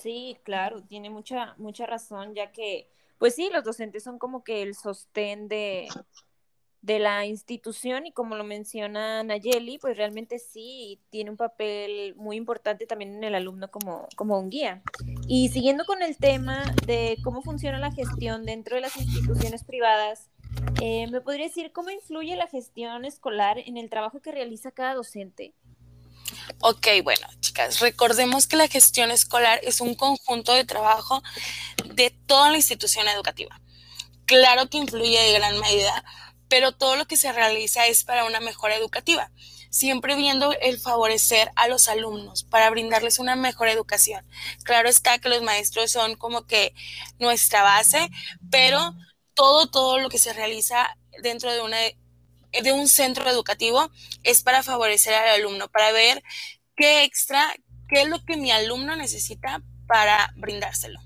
Sí, 0.00 0.38
claro, 0.44 0.82
tiene 0.82 1.10
mucha, 1.10 1.54
mucha 1.58 1.84
razón, 1.84 2.34
ya 2.34 2.52
que, 2.52 2.88
pues 3.18 3.34
sí, 3.34 3.50
los 3.52 3.64
docentes 3.64 4.02
son 4.02 4.18
como 4.18 4.42
que 4.42 4.62
el 4.62 4.74
sostén 4.74 5.46
de, 5.46 5.88
de 6.80 6.98
la 6.98 7.26
institución 7.26 8.06
y 8.06 8.12
como 8.12 8.36
lo 8.36 8.44
menciona 8.44 9.22
Nayeli, 9.22 9.78
pues 9.78 9.98
realmente 9.98 10.38
sí 10.38 11.00
tiene 11.10 11.30
un 11.30 11.36
papel 11.36 12.14
muy 12.16 12.36
importante 12.36 12.86
también 12.86 13.16
en 13.16 13.24
el 13.24 13.34
alumno 13.34 13.70
como, 13.70 14.08
como 14.16 14.38
un 14.38 14.48
guía. 14.48 14.82
Y 15.28 15.50
siguiendo 15.50 15.84
con 15.84 16.02
el 16.02 16.16
tema 16.16 16.64
de 16.86 17.18
cómo 17.22 17.42
funciona 17.42 17.78
la 17.78 17.92
gestión 17.92 18.46
dentro 18.46 18.76
de 18.76 18.82
las 18.82 18.96
instituciones 18.96 19.64
privadas, 19.64 20.30
eh, 20.80 21.06
¿me 21.10 21.20
podría 21.20 21.46
decir 21.46 21.72
cómo 21.72 21.90
influye 21.90 22.34
la 22.36 22.46
gestión 22.46 23.04
escolar 23.04 23.58
en 23.58 23.76
el 23.76 23.90
trabajo 23.90 24.20
que 24.20 24.32
realiza 24.32 24.70
cada 24.70 24.94
docente? 24.94 25.52
Ok, 26.58 26.86
bueno, 27.04 27.26
chicas, 27.40 27.80
recordemos 27.80 28.46
que 28.46 28.56
la 28.56 28.68
gestión 28.68 29.10
escolar 29.10 29.60
es 29.62 29.80
un 29.80 29.94
conjunto 29.94 30.52
de 30.52 30.64
trabajo 30.64 31.22
de 31.94 32.10
toda 32.26 32.50
la 32.50 32.56
institución 32.56 33.08
educativa. 33.08 33.60
Claro 34.26 34.68
que 34.68 34.78
influye 34.78 35.20
de 35.20 35.32
gran 35.34 35.58
medida, 35.60 36.04
pero 36.48 36.72
todo 36.72 36.96
lo 36.96 37.06
que 37.06 37.16
se 37.16 37.32
realiza 37.32 37.86
es 37.86 38.04
para 38.04 38.24
una 38.24 38.40
mejora 38.40 38.76
educativa, 38.76 39.30
siempre 39.70 40.16
viendo 40.16 40.52
el 40.60 40.78
favorecer 40.80 41.52
a 41.56 41.68
los 41.68 41.88
alumnos 41.88 42.44
para 42.44 42.70
brindarles 42.70 43.18
una 43.18 43.36
mejor 43.36 43.68
educación. 43.68 44.26
Claro 44.64 44.88
está 44.88 45.18
que 45.18 45.28
los 45.28 45.42
maestros 45.42 45.92
son 45.92 46.16
como 46.16 46.46
que 46.46 46.74
nuestra 47.18 47.62
base, 47.62 48.10
pero 48.50 48.94
todo, 49.34 49.68
todo 49.70 49.98
lo 49.98 50.08
que 50.08 50.18
se 50.18 50.32
realiza 50.32 50.96
dentro 51.22 51.52
de 51.52 51.62
una 51.62 51.78
de 52.62 52.72
un 52.72 52.88
centro 52.88 53.28
educativo 53.28 53.90
es 54.22 54.42
para 54.42 54.62
favorecer 54.62 55.14
al 55.14 55.40
alumno, 55.40 55.68
para 55.68 55.92
ver 55.92 56.22
qué 56.76 57.04
extra, 57.04 57.44
qué 57.88 58.02
es 58.02 58.08
lo 58.08 58.24
que 58.24 58.36
mi 58.36 58.50
alumno 58.50 58.96
necesita 58.96 59.62
para 59.86 60.32
brindárselo. 60.36 61.00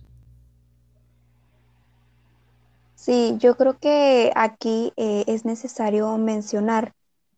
Sí, 3.04 3.36
yo 3.38 3.56
creo 3.56 3.78
que 3.78 4.32
aquí 4.34 4.94
eh, 4.96 5.24
es 5.26 5.44
necesario 5.44 6.16
mencionar 6.16 6.94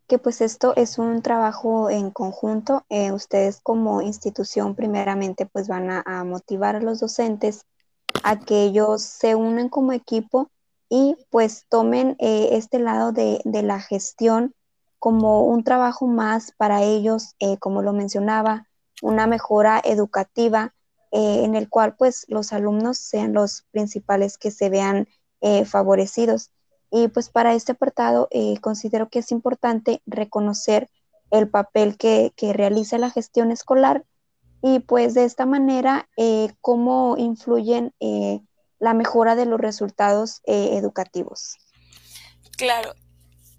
que 0.06 0.18
pues 0.18 0.40
esto 0.40 0.74
es 0.76 0.98
un 0.98 1.22
trabajo 1.22 1.90
en 1.90 2.10
conjunto. 2.10 2.84
Eh, 2.88 3.10
ustedes 3.12 3.60
como 3.60 4.02
institución 4.02 4.74
primeramente 4.74 5.46
pues 5.46 5.66
van 5.66 5.90
a, 5.90 6.24
motivar 6.24 6.76
a 6.76 6.80
los 6.80 7.00
docentes 7.00 7.66
a 8.22 8.38
que 8.38 8.62
ellos 8.64 9.02
se 9.02 9.34
unan 9.34 9.68
como 9.68 9.92
equipo 9.92 10.50
y 10.88 11.16
pues 11.30 11.66
tomen 11.68 12.16
eh, 12.18 12.50
este 12.52 12.78
lado 12.78 13.12
de, 13.12 13.40
la 13.44 13.80
gestión 13.80 14.54
como 14.98 15.44
un 15.44 15.64
trabajo 15.64 16.06
más 16.06 16.52
para 16.56 16.82
ellos, 16.82 17.34
eh, 17.38 17.58
como 17.58 17.82
lo 17.82 17.92
mencionaba, 17.92 18.66
una 19.02 19.26
mejora 19.26 19.80
educativa 19.84 20.74
eh, 21.12 21.44
en 21.44 21.54
el 21.54 21.68
cual 21.68 21.96
pues 21.96 22.24
los 22.28 22.52
alumnos 22.52 22.98
sean 22.98 23.32
los 23.32 23.64
principales 23.70 24.38
que 24.38 24.50
se 24.50 24.70
vean 24.70 25.08
favorecidos. 25.66 26.50
Y 26.90 27.06
pues 27.06 27.28
para 27.28 27.54
este 27.54 27.72
apartado 27.72 28.28
considero 28.62 29.08
que 29.10 29.20
es 29.20 29.30
importante 29.30 30.02
reconocer 30.06 30.88
el 31.30 31.48
papel 31.48 31.96
que, 31.96 32.32
que, 32.34 32.52
realiza 32.52 32.98
la 32.98 33.10
gestión 33.10 33.52
escolar 33.52 34.04
y 34.60 34.80
pues 34.80 35.14
de 35.14 35.22
esta 35.22 35.46
manera 35.46 36.08
cómo 36.62 37.16
influyen 37.16 37.92
la 38.78 38.94
mejora 38.94 39.34
de 39.34 39.46
los 39.46 39.60
resultados 39.60 40.40
eh, 40.46 40.70
educativos. 40.76 41.56
Claro, 42.56 42.94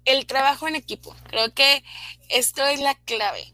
el 0.04 0.26
trabajo 0.26 0.66
en 0.68 0.76
equipo. 0.76 1.14
Creo 1.28 1.52
que 1.52 1.84
esto 2.28 2.66
es 2.66 2.80
la 2.80 2.94
clave. 2.94 3.52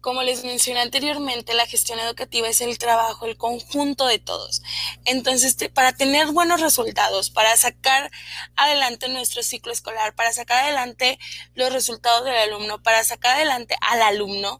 Como 0.00 0.22
les 0.22 0.44
mencioné 0.44 0.80
anteriormente, 0.80 1.52
la 1.52 1.66
gestión 1.66 1.98
educativa 1.98 2.48
es 2.48 2.62
el 2.62 2.78
trabajo, 2.78 3.26
el 3.26 3.36
conjunto 3.36 4.06
de 4.06 4.18
todos. 4.18 4.62
Entonces, 5.04 5.56
para 5.74 5.92
tener 5.92 6.28
buenos 6.28 6.62
resultados, 6.62 7.28
para 7.28 7.54
sacar 7.58 8.10
adelante 8.56 9.10
nuestro 9.10 9.42
ciclo 9.42 9.72
escolar, 9.72 10.14
para 10.14 10.32
sacar 10.32 10.64
adelante 10.64 11.18
los 11.54 11.70
resultados 11.70 12.24
del 12.24 12.34
alumno, 12.34 12.82
para 12.82 13.04
sacar 13.04 13.36
adelante 13.36 13.76
al 13.82 14.00
alumno, 14.00 14.58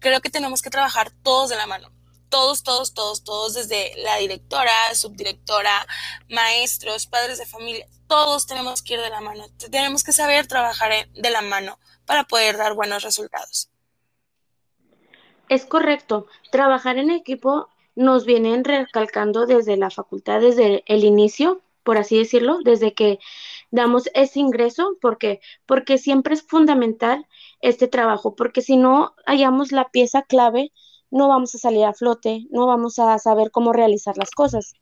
creo 0.00 0.20
que 0.20 0.30
tenemos 0.30 0.60
que 0.60 0.70
trabajar 0.70 1.12
todos 1.22 1.50
de 1.50 1.56
la 1.56 1.66
mano 1.66 1.92
todos, 2.30 2.62
todos, 2.62 2.94
todos, 2.94 3.24
todos, 3.24 3.54
desde 3.54 3.92
la 4.02 4.16
directora, 4.16 4.72
subdirectora, 4.94 5.86
maestros, 6.28 7.06
padres 7.06 7.38
de 7.38 7.46
familia, 7.46 7.86
todos 8.06 8.46
tenemos 8.46 8.82
que 8.82 8.94
ir 8.94 9.00
de 9.00 9.10
la 9.10 9.20
mano. 9.20 9.44
Tenemos 9.70 10.02
que 10.02 10.12
saber 10.12 10.46
trabajar 10.46 10.90
de 11.12 11.30
la 11.30 11.42
mano 11.42 11.78
para 12.06 12.24
poder 12.24 12.56
dar 12.56 12.74
buenos 12.74 13.02
resultados. 13.02 13.70
Es 15.48 15.64
correcto. 15.66 16.26
Trabajar 16.50 16.96
en 16.96 17.10
equipo 17.10 17.68
nos 17.94 18.24
vienen 18.24 18.64
recalcando 18.64 19.46
desde 19.46 19.76
la 19.76 19.90
facultad, 19.90 20.40
desde 20.40 20.84
el 20.86 21.04
inicio, 21.04 21.60
por 21.82 21.98
así 21.98 22.18
decirlo, 22.18 22.58
desde 22.64 22.94
que 22.94 23.18
damos 23.70 24.08
ese 24.14 24.40
ingreso, 24.40 24.96
porque 25.00 25.40
porque 25.66 25.98
siempre 25.98 26.34
es 26.34 26.42
fundamental 26.42 27.26
este 27.60 27.88
trabajo, 27.88 28.34
porque 28.34 28.62
si 28.62 28.76
no 28.76 29.14
hallamos 29.26 29.72
la 29.72 29.88
pieza 29.90 30.22
clave 30.22 30.72
no 31.10 31.28
vamos 31.28 31.54
a 31.54 31.58
salir 31.58 31.84
a 31.84 31.92
flote, 31.92 32.46
no 32.50 32.66
vamos 32.66 32.98
a 32.98 33.18
saber 33.18 33.50
cómo 33.50 33.72
realizar 33.72 34.16
las 34.16 34.30
cosas. 34.30 34.72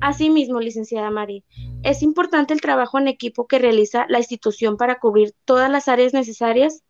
Asimismo, 0.00 0.60
licenciada 0.60 1.10
Mari, 1.10 1.44
es 1.82 2.02
importante 2.02 2.54
el 2.54 2.60
trabajo 2.60 2.98
en 2.98 3.08
equipo 3.08 3.46
que 3.46 3.58
realiza 3.58 4.06
la 4.08 4.18
institución 4.18 4.76
para 4.76 5.00
cubrir 5.00 5.34
todas 5.44 5.70
las 5.70 5.88
áreas 5.88 6.14
necesarias, 6.14 6.84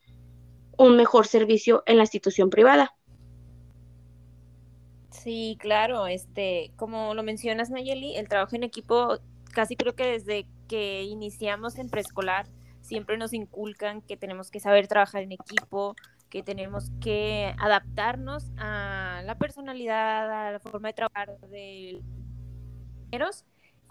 un 0.76 0.96
mejor 0.96 1.26
servicio 1.26 1.82
en 1.86 1.96
la 1.96 2.04
institución 2.04 2.50
privada. 2.50 2.94
Sí, 5.10 5.56
claro, 5.58 6.06
este, 6.06 6.70
como 6.76 7.14
lo 7.14 7.22
mencionas 7.22 7.70
Nayeli, 7.70 8.16
el 8.16 8.28
trabajo 8.28 8.54
en 8.56 8.62
equipo 8.62 9.18
casi 9.52 9.74
creo 9.74 9.94
que 9.94 10.04
desde 10.04 10.46
que 10.68 11.02
iniciamos 11.02 11.78
en 11.78 11.88
preescolar 11.88 12.46
siempre 12.80 13.18
nos 13.18 13.32
inculcan 13.32 14.02
que 14.02 14.16
tenemos 14.16 14.50
que 14.50 14.60
saber 14.60 14.86
trabajar 14.86 15.22
en 15.22 15.32
equipo, 15.32 15.96
que 16.28 16.42
tenemos 16.42 16.90
que 17.00 17.54
adaptarnos 17.58 18.50
a 18.58 19.22
la 19.24 19.38
personalidad, 19.38 20.48
a 20.48 20.52
la 20.52 20.60
forma 20.60 20.88
de 20.88 20.94
trabajar 20.94 21.38
de 21.40 22.02
los 23.12 23.44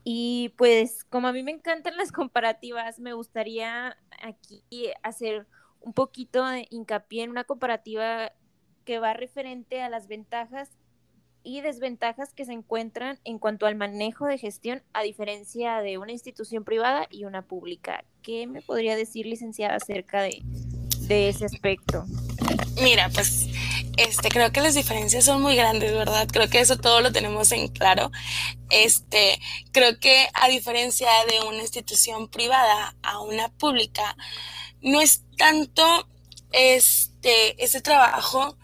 y 0.10 0.54
pues 0.58 1.04
como 1.04 1.28
a 1.28 1.34
mí 1.34 1.43
me 1.43 1.52
encantan 1.52 1.97
las 1.97 2.13
comparativas, 2.13 2.97
me 3.00 3.12
gustaría 3.12 3.97
aquí 4.23 4.63
hacer 5.04 5.47
un 5.82 5.91
poquito 5.91 6.45
de 6.45 6.65
hincapié 6.69 7.23
en 7.23 7.32
una 7.32 7.43
comparativa 7.43 8.32
que 8.86 9.00
va 9.00 9.13
referente 9.13 9.82
a 9.82 9.89
las 9.89 10.08
ventajas 10.08 10.69
y 11.43 11.60
desventajas 11.60 12.34
que 12.34 12.45
se 12.45 12.54
encuentran 12.54 13.19
en 13.26 13.38
cuanto 13.38 13.65
al 13.65 13.76
manejo 13.76 14.26
de 14.26 14.38
gestión 14.38 14.82
a 14.93 15.04
diferencia 15.04 15.82
de 15.82 15.97
una 15.97 16.13
institución 16.13 16.63
privada 16.63 17.08
y 17.10 17.26
una 17.26 17.41
pública. 17.41 18.06
¿Qué 18.21 18.47
me 18.47 18.62
podría 18.62 18.95
decir, 18.95 19.26
licenciada, 19.26 19.76
acerca 19.76 20.21
de, 20.21 20.41
de 21.08 21.30
ese 21.30 21.46
aspecto? 21.46 22.06
Mira, 22.82 23.10
pues 23.10 23.48
este, 23.98 24.30
creo 24.30 24.52
que 24.52 24.62
las 24.62 24.76
diferencias 24.76 25.26
son 25.26 25.41
muy 25.41 25.56
grandes, 25.56 25.91
¿verdad? 25.93 26.28
Creo 26.32 26.50
que 26.50 26.60
eso 26.60 26.78
todo 26.78 27.02
lo 27.02 27.12
tenemos 27.12 27.52
en 27.52 27.67
claro. 27.67 28.12
Este, 28.70 29.39
creo 29.72 30.00
que 30.00 30.28
a 30.34 30.48
diferencia 30.48 31.10
de 31.30 31.48
una 31.48 31.62
institución 31.62 32.28
privada 32.30 32.96
a 33.02 33.20
una 33.20 33.50
pública, 33.50 34.15
no 34.82 35.02
es 35.02 35.24
tanto 35.38 36.08
este, 36.52 37.62
ese 37.63 37.82
trabajo 37.82 38.58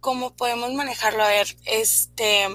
como 0.00 0.36
podemos 0.36 0.72
manejarlo. 0.74 1.22
A 1.22 1.28
ver, 1.28 1.56
este, 1.64 2.48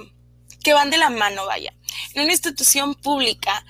que 0.63 0.73
van 0.73 0.91
de 0.91 0.97
la 0.97 1.09
mano, 1.09 1.45
vaya. 1.47 1.73
En 2.13 2.21
una 2.21 2.31
institución 2.31 2.93
pública 2.93 3.65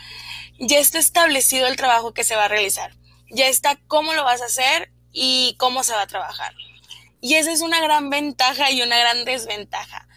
ya 0.60 0.80
está 0.80 1.00
establecido 1.00 1.68
el 1.68 1.78
trabajo 1.78 2.14
que 2.14 2.26
se 2.26 2.36
va 2.36 2.46
a 2.46 2.50
realizar. 2.50 2.96
Ya 3.32 3.48
está 3.48 3.78
cómo 3.88 4.14
lo 4.14 4.24
vas 4.24 4.42
a 4.42 4.46
hacer 4.46 4.92
y 5.14 5.56
cómo 5.58 5.84
se 5.84 5.94
va 5.94 6.02
a 6.02 6.08
trabajar. 6.08 6.54
Y 7.22 7.36
esa 7.36 7.54
es 7.54 7.62
una 7.62 7.80
gran 7.80 8.10
ventaja 8.10 8.70
y 8.72 8.82
una 8.82 8.98
gran 8.98 9.24
desventaja. 9.24 10.10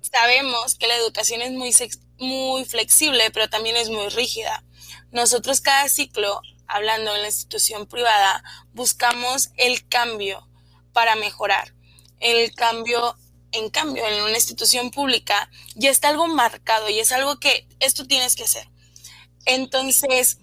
Sabemos 0.00 0.74
que 0.74 0.88
la 0.88 0.96
educación 0.96 1.42
es 1.42 1.52
muy, 1.52 1.72
muy 2.18 2.64
flexible, 2.64 3.30
pero 3.30 3.48
también 3.48 3.76
es 3.76 3.90
muy 3.90 4.08
rígida. 4.08 4.64
Nosotros 5.12 5.60
cada 5.60 5.88
ciclo, 5.88 6.40
hablando 6.66 7.14
en 7.14 7.22
la 7.22 7.28
institución 7.28 7.86
privada, 7.86 8.42
buscamos 8.72 9.50
el 9.56 9.86
cambio 9.86 10.48
para 10.92 11.14
mejorar. 11.14 11.74
El 12.18 12.52
cambio, 12.54 13.16
en 13.52 13.70
cambio, 13.70 14.04
en 14.06 14.22
una 14.22 14.34
institución 14.34 14.90
pública 14.90 15.48
ya 15.76 15.90
está 15.90 16.08
algo 16.08 16.26
marcado 16.26 16.88
y 16.88 16.98
es 16.98 17.12
algo 17.12 17.38
que 17.38 17.68
esto 17.78 18.06
tienes 18.06 18.34
que 18.34 18.44
hacer. 18.44 18.68
Entonces, 19.44 20.38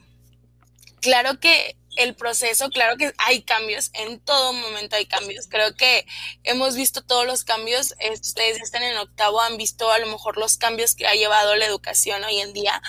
claro 1.01 1.39
que 1.39 1.75
el 1.95 2.15
proceso, 2.15 2.69
claro 2.69 2.97
que 2.97 3.13
hay 3.17 3.41
cambios, 3.43 3.89
en 3.93 4.19
todo 4.19 4.53
momento 4.53 4.95
hay 4.95 5.05
cambios. 5.05 5.47
Creo 5.49 5.75
que 5.75 6.05
hemos 6.43 6.75
visto 6.75 7.01
todos 7.03 7.25
los 7.25 7.43
cambios, 7.43 7.95
ustedes 8.21 8.61
están 8.61 8.83
en 8.83 8.97
octavo, 8.97 9.41
han 9.41 9.57
visto 9.57 9.91
a 9.91 9.99
lo 9.99 10.07
mejor 10.07 10.37
los 10.37 10.57
cambios 10.57 10.95
que 10.95 11.07
ha 11.07 11.13
llevado 11.13 11.55
la 11.55 11.65
educación 11.65 12.23
hoy 12.23 12.39
en 12.39 12.53
día, 12.53 12.81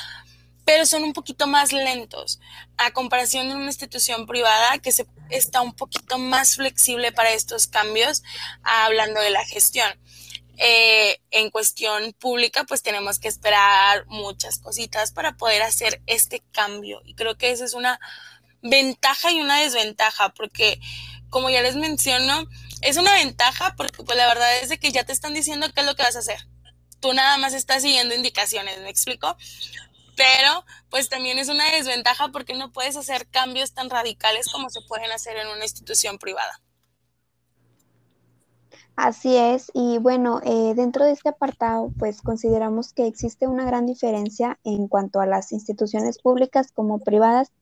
pero 0.64 0.84
son 0.84 1.04
un 1.04 1.12
poquito 1.12 1.46
más 1.46 1.72
lentos 1.72 2.40
a 2.76 2.90
comparación 2.90 3.48
de 3.48 3.54
una 3.54 3.66
institución 3.66 4.26
privada 4.26 4.78
que 4.78 4.92
se, 4.92 5.06
está 5.30 5.60
un 5.60 5.72
poquito 5.72 6.18
más 6.18 6.56
flexible 6.56 7.12
para 7.12 7.32
estos 7.32 7.68
cambios, 7.68 8.22
hablando 8.62 9.20
de 9.20 9.30
la 9.30 9.44
gestión. 9.44 9.88
Eh, 10.58 11.20
en 11.30 11.50
cuestión 11.50 12.14
pública, 12.14 12.64
pues 12.64 12.82
tenemos 12.82 13.18
que 13.18 13.28
esperar 13.28 14.06
muchas 14.06 14.58
cositas 14.58 15.12
para 15.12 15.36
poder 15.36 15.62
hacer 15.62 16.00
este 16.06 16.42
cambio. 16.50 17.02
Y 17.04 17.14
creo 17.14 17.36
que 17.36 17.50
esa 17.50 17.66
es 17.66 17.74
una 17.74 18.00
ventaja 18.70 19.30
y 19.30 19.40
una 19.40 19.60
desventaja, 19.60 20.30
porque 20.30 20.80
como 21.30 21.50
ya 21.50 21.62
les 21.62 21.76
menciono, 21.76 22.46
es 22.82 22.96
una 22.96 23.12
ventaja 23.14 23.74
porque 23.76 24.02
pues 24.02 24.16
la 24.16 24.26
verdad 24.26 24.58
es 24.58 24.68
de 24.68 24.78
que 24.78 24.92
ya 24.92 25.04
te 25.04 25.12
están 25.12 25.34
diciendo 25.34 25.66
qué 25.74 25.80
es 25.80 25.86
lo 25.86 25.96
que 25.96 26.02
vas 26.02 26.16
a 26.16 26.20
hacer. 26.20 26.38
Tú 27.00 27.12
nada 27.12 27.36
más 27.38 27.52
estás 27.52 27.82
siguiendo 27.82 28.14
indicaciones, 28.14 28.80
¿me 28.80 28.90
explico? 28.90 29.36
Pero 30.16 30.64
pues 30.88 31.08
también 31.08 31.38
es 31.38 31.48
una 31.48 31.70
desventaja 31.72 32.28
porque 32.28 32.54
no 32.54 32.72
puedes 32.72 32.96
hacer 32.96 33.28
cambios 33.28 33.74
tan 33.74 33.90
radicales 33.90 34.46
como 34.50 34.70
se 34.70 34.80
pueden 34.88 35.10
hacer 35.12 35.36
en 35.36 35.48
una 35.48 35.64
institución 35.64 36.18
privada. 36.18 36.60
Así 38.96 39.36
es, 39.36 39.70
y 39.74 39.98
bueno, 39.98 40.40
eh, 40.42 40.72
dentro 40.74 41.04
de 41.04 41.12
este 41.12 41.28
apartado, 41.28 41.92
pues 41.98 42.22
consideramos 42.22 42.94
que 42.94 43.06
existe 43.06 43.46
una 43.46 43.66
gran 43.66 43.84
diferencia 43.84 44.58
en 44.64 44.88
cuanto 44.88 45.20
a 45.20 45.26
las 45.26 45.52
instituciones 45.52 46.18
públicas 46.18 46.72
como 46.72 47.00
privadas 47.00 47.52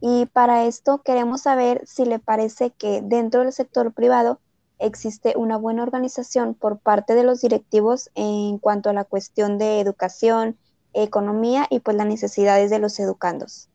y 0.00 0.26
para 0.26 0.66
esto 0.66 1.02
queremos 1.02 1.42
saber 1.42 1.82
si 1.86 2.04
le 2.04 2.18
parece 2.18 2.70
que 2.70 3.00
dentro 3.02 3.42
del 3.42 3.52
sector 3.52 3.92
privado 3.92 4.40
existe 4.78 5.34
una 5.36 5.56
buena 5.56 5.82
organización 5.82 6.54
por 6.54 6.78
parte 6.78 7.14
de 7.14 7.24
los 7.24 7.40
directivos 7.40 8.10
en 8.14 8.58
cuanto 8.58 8.90
a 8.90 8.92
la 8.92 9.04
cuestión 9.04 9.58
de 9.58 9.80
educación, 9.80 10.58
economía 10.92 11.66
y 11.70 11.80
pues 11.80 11.96
las 11.96 12.06
necesidades 12.06 12.70
de 12.70 12.78
los 12.78 12.98
educandos. 12.98 13.68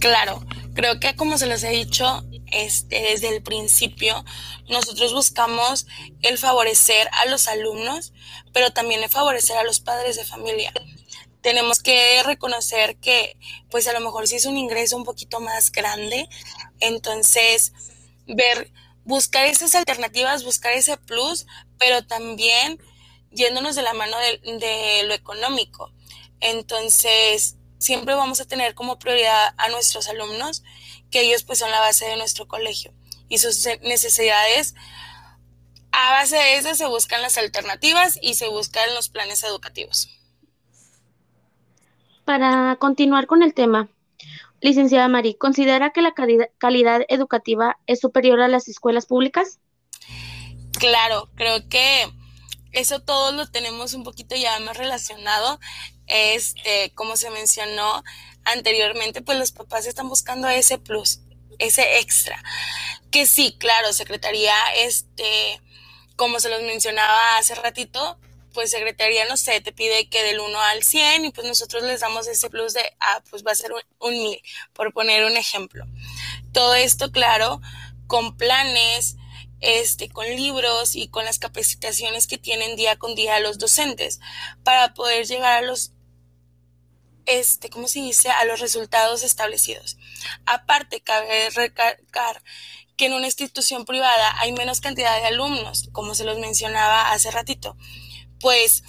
Claro, 0.00 0.40
creo 0.74 0.98
que 0.98 1.14
como 1.14 1.36
se 1.36 1.46
les 1.46 1.62
he 1.62 1.70
dicho 1.70 2.24
este, 2.52 3.02
desde 3.02 3.34
el 3.34 3.42
principio, 3.42 4.24
nosotros 4.68 5.12
buscamos 5.12 5.86
el 6.22 6.38
favorecer 6.38 7.08
a 7.12 7.26
los 7.26 7.48
alumnos, 7.48 8.12
pero 8.52 8.70
también 8.70 9.02
el 9.02 9.10
favorecer 9.10 9.56
a 9.56 9.64
los 9.64 9.80
padres 9.80 10.16
de 10.16 10.24
familia 10.24 10.72
tenemos 11.40 11.80
que 11.80 12.22
reconocer 12.24 12.96
que 12.96 13.36
pues 13.70 13.86
a 13.88 13.92
lo 13.92 14.00
mejor 14.00 14.26
si 14.26 14.36
es 14.36 14.46
un 14.46 14.56
ingreso 14.56 14.96
un 14.96 15.04
poquito 15.04 15.40
más 15.40 15.70
grande, 15.72 16.28
entonces 16.80 17.72
ver, 18.26 18.70
buscar 19.04 19.46
esas 19.46 19.74
alternativas, 19.74 20.44
buscar 20.44 20.72
ese 20.72 20.96
plus, 20.96 21.46
pero 21.78 22.04
también 22.06 22.78
yéndonos 23.30 23.74
de 23.76 23.82
la 23.82 23.94
mano 23.94 24.16
de, 24.18 25.02
lo 25.04 25.14
económico. 25.14 25.92
Entonces, 26.40 27.56
siempre 27.78 28.14
vamos 28.14 28.40
a 28.40 28.44
tener 28.46 28.74
como 28.74 28.98
prioridad 28.98 29.54
a 29.56 29.68
nuestros 29.68 30.08
alumnos, 30.08 30.62
que 31.10 31.22
ellos 31.22 31.42
pues 31.42 31.58
son 31.58 31.70
la 31.70 31.80
base 31.80 32.06
de 32.06 32.16
nuestro 32.16 32.46
colegio 32.48 32.92
y 33.28 33.38
sus 33.38 33.66
necesidades. 33.82 34.74
A 35.90 36.12
base 36.12 36.36
de 36.36 36.56
eso 36.56 36.74
se 36.74 36.86
buscan 36.86 37.22
las 37.22 37.38
alternativas 37.38 38.18
y 38.20 38.34
se 38.34 38.48
buscan 38.48 38.94
los 38.94 39.08
planes 39.08 39.42
educativos. 39.42 40.17
Para 42.28 42.76
continuar 42.78 43.26
con 43.26 43.42
el 43.42 43.54
tema, 43.54 43.88
licenciada 44.60 45.08
Mari, 45.08 45.32
¿considera 45.32 45.94
que 45.94 46.02
la 46.02 46.12
calidad, 46.12 47.00
educativa 47.08 47.78
es 47.86 48.00
superior 48.00 48.42
a 48.42 48.48
las 48.48 48.68
escuelas 48.68 49.06
públicas? 49.06 49.60
Claro, 50.78 51.30
creo 51.36 51.66
que 51.70 52.06
eso 52.72 53.00
todos 53.00 53.32
lo 53.32 53.46
tenemos 53.46 53.94
un 53.94 54.04
poquito 54.04 54.36
ya 54.36 54.60
más 54.60 54.76
relacionado. 54.76 55.58
Este, 56.06 56.92
como 56.94 57.16
se 57.16 57.30
mencionó 57.30 58.04
anteriormente, 58.44 59.22
pues 59.22 59.38
los 59.38 59.52
papás 59.52 59.86
están 59.86 60.10
buscando 60.10 60.48
ese 60.48 60.76
plus, 60.76 61.20
ese 61.58 62.00
extra. 62.00 62.44
Que 63.10 63.24
sí, 63.24 63.56
claro, 63.58 63.94
Secretaría, 63.94 64.54
este, 64.76 65.62
como 66.16 66.40
se 66.40 66.50
los 66.50 66.60
mencionaba 66.60 67.38
hace 67.38 67.54
ratito, 67.54 68.18
pues 68.58 68.72
Secretaría, 68.72 69.24
no 69.26 69.36
sé, 69.36 69.60
te 69.60 69.70
pide 69.70 70.08
que 70.08 70.24
del 70.24 70.40
1 70.40 70.60
al 70.60 70.82
100 70.82 71.26
y 71.26 71.30
pues 71.30 71.46
nosotros 71.46 71.84
les 71.84 72.00
damos 72.00 72.26
ese 72.26 72.50
plus 72.50 72.74
de, 72.74 72.82
ah, 72.98 73.22
pues 73.30 73.46
va 73.46 73.52
a 73.52 73.54
ser 73.54 73.70
un, 73.72 73.80
un 74.00 74.14
1000, 74.14 74.42
por 74.72 74.92
poner 74.92 75.24
un 75.24 75.36
ejemplo. 75.36 75.84
Todo 76.52 76.74
esto, 76.74 77.12
claro, 77.12 77.60
con 78.08 78.36
planes, 78.36 79.14
este, 79.60 80.08
con 80.08 80.26
libros 80.26 80.96
y 80.96 81.06
con 81.06 81.24
las 81.24 81.38
capacitaciones 81.38 82.26
que 82.26 82.36
tienen 82.36 82.74
día 82.74 82.96
con 82.96 83.14
día 83.14 83.38
los 83.38 83.58
docentes 83.58 84.18
para 84.64 84.92
poder 84.92 85.24
llegar 85.24 85.62
a 85.62 85.62
los, 85.64 85.92
este, 87.26 87.70
¿cómo 87.70 87.86
se 87.86 88.00
dice? 88.00 88.28
A 88.28 88.44
los 88.44 88.58
resultados 88.58 89.22
establecidos. 89.22 89.98
Aparte, 90.46 91.00
cabe 91.00 91.48
recalcar 91.50 92.42
que 92.96 93.06
en 93.06 93.12
una 93.12 93.26
institución 93.26 93.84
privada 93.84 94.34
hay 94.40 94.50
menos 94.50 94.80
cantidad 94.80 95.16
de 95.20 95.28
alumnos, 95.28 95.90
como 95.92 96.16
se 96.16 96.24
los 96.24 96.40
mencionaba 96.40 97.12
hace 97.12 97.30
ratito 97.30 97.76
pues 98.40 98.82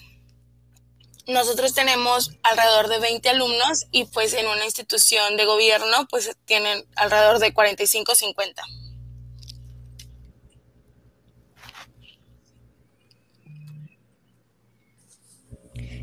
nosotros 1.27 1.73
tenemos 1.73 2.31
alrededor 2.43 2.87
de 2.87 2.99
20 2.99 3.29
alumnos 3.29 3.85
y 3.91 4.05
pues 4.05 4.33
en 4.33 4.47
una 4.47 4.65
institución 4.65 5.37
de 5.37 5.45
gobierno 5.45 6.07
pues 6.09 6.35
tienen 6.45 6.83
alrededor 6.95 7.39
de 7.39 7.53
45 7.53 8.15
50. 8.15 8.63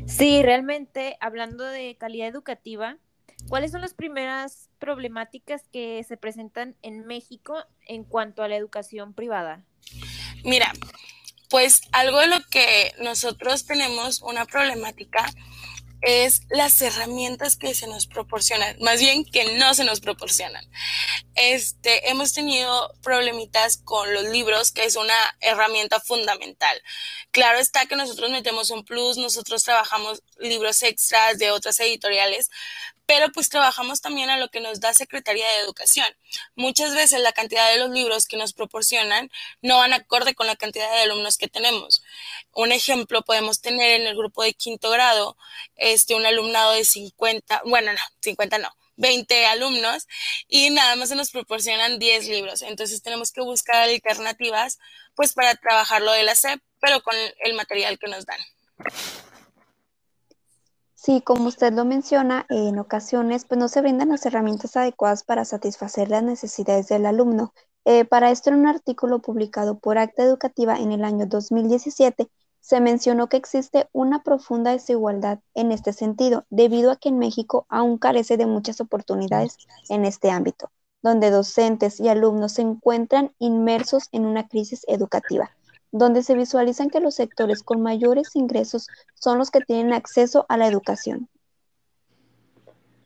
Sí, 0.07 0.41
realmente 0.41 1.17
hablando 1.19 1.65
de 1.65 1.95
calidad 1.95 2.29
educativa, 2.29 2.97
¿cuáles 3.49 3.71
son 3.71 3.81
las 3.81 3.93
primeras 3.93 4.69
problemáticas 4.79 5.67
que 5.71 6.03
se 6.07 6.17
presentan 6.17 6.75
en 6.81 7.05
México 7.05 7.65
en 7.85 8.03
cuanto 8.03 8.41
a 8.41 8.47
la 8.47 8.55
educación 8.55 9.13
privada? 9.13 9.65
Mira, 10.43 10.71
pues 11.49 11.81
algo 11.91 12.19
de 12.19 12.27
lo 12.27 12.39
que 12.49 12.93
nosotros 12.99 13.65
tenemos 13.65 14.21
una 14.21 14.45
problemática 14.45 15.25
es 16.01 16.41
las 16.49 16.81
herramientas 16.81 17.55
que 17.55 17.73
se 17.73 17.87
nos 17.87 18.05
proporcionan, 18.05 18.77
más 18.81 18.99
bien 18.99 19.25
que 19.25 19.57
no 19.57 19.73
se 19.73 19.83
nos 19.83 19.99
proporcionan. 19.99 20.65
Este, 21.35 22.09
hemos 22.09 22.33
tenido 22.33 22.93
problemitas 23.01 23.77
con 23.77 24.13
los 24.13 24.25
libros, 24.25 24.71
que 24.71 24.85
es 24.85 24.95
una 24.95 25.15
herramienta 25.41 25.99
fundamental. 25.99 26.81
Claro 27.31 27.59
está 27.59 27.85
que 27.85 27.95
nosotros 27.95 28.29
metemos 28.31 28.69
un 28.69 28.83
plus, 28.85 29.17
nosotros 29.17 29.63
trabajamos 29.63 30.23
libros 30.39 30.83
extras 30.83 31.37
de 31.37 31.51
otras 31.51 31.79
editoriales, 31.79 32.49
pero 33.07 33.31
pues 33.31 33.47
trabajamos 33.47 34.01
también 34.01 34.29
a 34.29 34.37
lo 34.37 34.49
que 34.49 34.59
nos 34.59 34.81
da 34.81 34.93
Secretaría 34.93 35.47
de 35.47 35.59
Educación. 35.59 36.07
Muchas 36.55 36.93
veces 36.93 37.21
la 37.21 37.31
cantidad 37.31 37.71
de 37.71 37.79
los 37.79 37.89
libros 37.89 38.27
que 38.27 38.35
nos 38.35 38.51
proporcionan 38.51 39.31
no 39.61 39.77
van 39.77 39.93
acorde 39.93 40.35
con 40.35 40.45
la 40.45 40.57
cantidad 40.57 40.91
de 40.91 41.03
alumnos 41.03 41.37
que 41.37 41.47
tenemos. 41.47 42.03
Un 42.57 42.71
ejemplo, 42.71 43.21
podemos 43.21 43.61
tener 43.61 44.01
en 44.01 44.07
el 44.07 44.17
grupo 44.17 44.41
de 44.41 44.53
quinto 44.53 44.89
grado 44.89 45.37
este, 45.75 46.15
un 46.15 46.25
alumnado 46.25 46.73
de 46.73 46.83
50, 46.83 47.61
bueno, 47.65 47.93
no, 47.93 47.99
50 48.19 48.57
no, 48.57 48.69
20 48.95 49.45
alumnos 49.45 50.07
y 50.47 50.71
nada 50.71 50.95
más 50.95 51.09
se 51.09 51.15
nos 51.15 51.29
proporcionan 51.29 51.99
10 51.99 52.27
libros. 52.29 52.63
Entonces 52.63 53.03
tenemos 53.03 53.31
que 53.31 53.41
buscar 53.41 53.75
alternativas 53.87 54.79
pues 55.15 55.33
para 55.33 55.53
trabajarlo 55.53 56.11
de 56.13 56.23
la 56.23 56.33
SEP, 56.33 56.59
pero 56.81 57.01
con 57.03 57.13
el 57.43 57.53
material 57.53 57.99
que 57.99 58.07
nos 58.07 58.25
dan. 58.25 58.39
Sí, 60.95 61.21
como 61.21 61.49
usted 61.49 61.73
lo 61.73 61.85
menciona, 61.85 62.47
en 62.49 62.79
ocasiones 62.79 63.45
pues 63.45 63.59
no 63.59 63.67
se 63.67 63.81
brindan 63.81 64.09
las 64.09 64.25
herramientas 64.25 64.75
adecuadas 64.75 65.23
para 65.23 65.45
satisfacer 65.45 66.09
las 66.09 66.23
necesidades 66.23 66.87
del 66.87 67.05
alumno. 67.05 67.53
Eh, 67.85 68.03
para 68.03 68.31
esto, 68.31 68.49
en 68.49 68.57
un 68.57 68.67
artículo 68.67 69.19
publicado 69.19 69.77
por 69.77 69.99
Acta 69.99 70.23
Educativa 70.23 70.75
en 70.75 70.91
el 70.91 71.05
año 71.05 71.27
2017, 71.27 72.27
se 72.59 72.81
mencionó 72.81 73.27
que 73.27 73.37
existe 73.37 73.87
una 73.93 74.23
profunda 74.23 74.71
desigualdad 74.71 75.39
en 75.53 75.71
este 75.71 75.93
sentido, 75.93 76.45
debido 76.49 76.91
a 76.91 76.97
que 76.97 77.09
en 77.09 77.19
México 77.19 77.65
aún 77.69 77.97
carece 77.97 78.37
de 78.37 78.45
muchas 78.45 78.81
oportunidades 78.81 79.57
en 79.89 80.05
este 80.05 80.29
ámbito, 80.31 80.71
donde 81.01 81.31
docentes 81.31 81.99
y 81.99 82.09
alumnos 82.09 82.53
se 82.53 82.63
encuentran 82.63 83.33
inmersos 83.39 84.09
en 84.11 84.25
una 84.25 84.47
crisis 84.47 84.83
educativa, 84.87 85.51
donde 85.91 86.23
se 86.23 86.35
visualizan 86.35 86.89
que 86.89 86.99
los 86.99 87.15
sectores 87.15 87.63
con 87.63 87.81
mayores 87.81 88.35
ingresos 88.35 88.87
son 89.13 89.37
los 89.37 89.51
que 89.51 89.61
tienen 89.61 89.93
acceso 89.93 90.45
a 90.49 90.57
la 90.57 90.67
educación. 90.67 91.29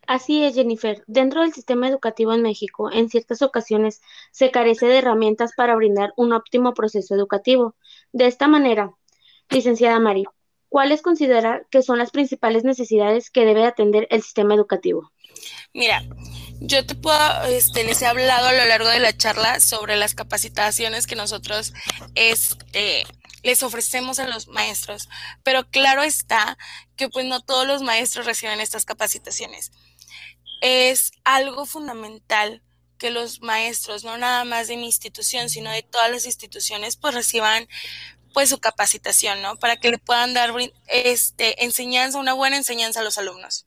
Así 0.07 0.43
es, 0.43 0.55
Jennifer. 0.55 1.03
Dentro 1.07 1.41
del 1.41 1.53
sistema 1.53 1.87
educativo 1.87 2.33
en 2.33 2.41
México, 2.41 2.91
en 2.91 3.07
ciertas 3.07 3.41
ocasiones 3.41 4.01
se 4.31 4.51
carece 4.51 4.87
de 4.87 4.97
herramientas 4.97 5.51
para 5.55 5.75
brindar 5.75 6.11
un 6.17 6.33
óptimo 6.33 6.73
proceso 6.73 7.15
educativo. 7.15 7.75
De 8.11 8.25
esta 8.25 8.49
manera, 8.49 8.93
licenciada 9.51 9.99
Mari, 9.99 10.25
¿cuáles 10.69 11.01
considera 11.01 11.61
que 11.69 11.81
son 11.81 11.97
las 11.97 12.11
principales 12.11 12.63
necesidades 12.63 13.29
que 13.29 13.45
debe 13.45 13.65
atender 13.65 14.07
el 14.09 14.21
sistema 14.23 14.55
educativo? 14.55 15.11
Mira, 15.73 16.03
yo 16.59 16.85
te 16.85 16.95
puedo, 16.95 17.43
este, 17.45 17.83
les 17.83 18.01
he 18.01 18.07
hablado 18.07 18.47
a 18.47 18.53
lo 18.53 18.65
largo 18.65 18.87
de 18.87 18.99
la 18.99 19.15
charla 19.15 19.59
sobre 19.59 19.95
las 19.95 20.15
capacitaciones 20.15 21.07
que 21.07 21.15
nosotros 21.15 21.73
este, 22.15 23.05
les 23.43 23.63
ofrecemos 23.63 24.19
a 24.19 24.27
los 24.27 24.47
maestros, 24.47 25.09
pero 25.43 25.67
claro 25.69 26.03
está 26.03 26.57
que 26.95 27.09
pues 27.09 27.25
no 27.25 27.41
todos 27.41 27.65
los 27.65 27.81
maestros 27.81 28.25
reciben 28.25 28.59
estas 28.59 28.85
capacitaciones. 28.85 29.71
Es 30.61 31.11
algo 31.23 31.65
fundamental 31.65 32.61
que 32.99 33.09
los 33.09 33.41
maestros, 33.41 34.03
no 34.03 34.17
nada 34.19 34.43
más 34.43 34.67
de 34.67 34.77
mi 34.77 34.85
institución, 34.85 35.49
sino 35.49 35.71
de 35.71 35.81
todas 35.81 36.11
las 36.11 36.25
instituciones, 36.25 36.97
pues 36.97 37.15
reciban 37.15 37.67
pues 38.33 38.49
su 38.49 38.59
capacitación, 38.59 39.41
¿no? 39.41 39.55
Para 39.57 39.77
que 39.77 39.91
le 39.91 39.97
puedan 39.97 40.33
dar 40.33 40.51
este 40.87 41.63
enseñanza, 41.63 42.19
una 42.19 42.33
buena 42.33 42.57
enseñanza 42.57 43.01
a 43.01 43.03
los 43.03 43.17
alumnos. 43.17 43.65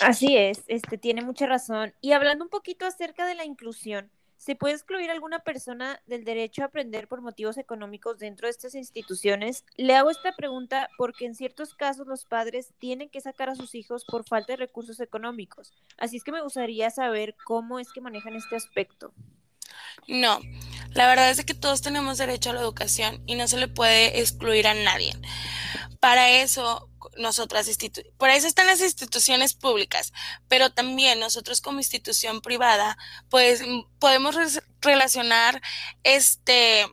Así 0.00 0.36
es, 0.36 0.62
este 0.68 0.98
tiene 0.98 1.22
mucha 1.22 1.46
razón. 1.46 1.94
Y 2.00 2.12
hablando 2.12 2.44
un 2.44 2.50
poquito 2.50 2.86
acerca 2.86 3.26
de 3.26 3.34
la 3.34 3.44
inclusión, 3.44 4.10
¿se 4.48 4.56
puede 4.56 4.72
excluir 4.72 5.10
a 5.10 5.12
alguna 5.12 5.40
persona 5.40 6.00
del 6.06 6.24
derecho 6.24 6.62
a 6.62 6.68
aprender 6.68 7.06
por 7.06 7.20
motivos 7.20 7.58
económicos 7.58 8.18
dentro 8.18 8.46
de 8.46 8.52
estas 8.52 8.74
instituciones? 8.74 9.66
Le 9.76 9.94
hago 9.94 10.08
esta 10.08 10.34
pregunta 10.36 10.88
porque 10.96 11.26
en 11.26 11.34
ciertos 11.34 11.74
casos 11.74 12.06
los 12.06 12.24
padres 12.24 12.72
tienen 12.78 13.10
que 13.10 13.20
sacar 13.20 13.50
a 13.50 13.56
sus 13.56 13.74
hijos 13.74 14.06
por 14.06 14.26
falta 14.26 14.54
de 14.54 14.56
recursos 14.56 15.00
económicos. 15.00 15.74
Así 15.98 16.16
es 16.16 16.24
que 16.24 16.32
me 16.32 16.40
gustaría 16.40 16.88
saber 16.88 17.36
cómo 17.44 17.78
es 17.78 17.92
que 17.92 18.00
manejan 18.00 18.36
este 18.36 18.56
aspecto. 18.56 19.12
No, 20.06 20.40
la 20.94 21.06
verdad 21.08 21.28
es 21.28 21.44
que 21.44 21.52
todos 21.52 21.82
tenemos 21.82 22.16
derecho 22.16 22.48
a 22.48 22.54
la 22.54 22.62
educación 22.62 23.22
y 23.26 23.34
no 23.34 23.48
se 23.48 23.58
le 23.58 23.68
puede 23.68 24.18
excluir 24.18 24.66
a 24.66 24.72
nadie. 24.72 25.12
Para 26.00 26.30
eso, 26.30 26.87
nosotras, 27.18 27.68
por 28.16 28.30
eso 28.30 28.46
están 28.46 28.66
las 28.66 28.80
instituciones 28.80 29.54
públicas, 29.54 30.12
pero 30.48 30.70
también 30.70 31.20
nosotros 31.20 31.60
como 31.60 31.78
institución 31.78 32.40
privada, 32.40 32.96
pues 33.28 33.62
podemos 33.98 34.36
relacionar 34.80 35.60
este 36.02 36.86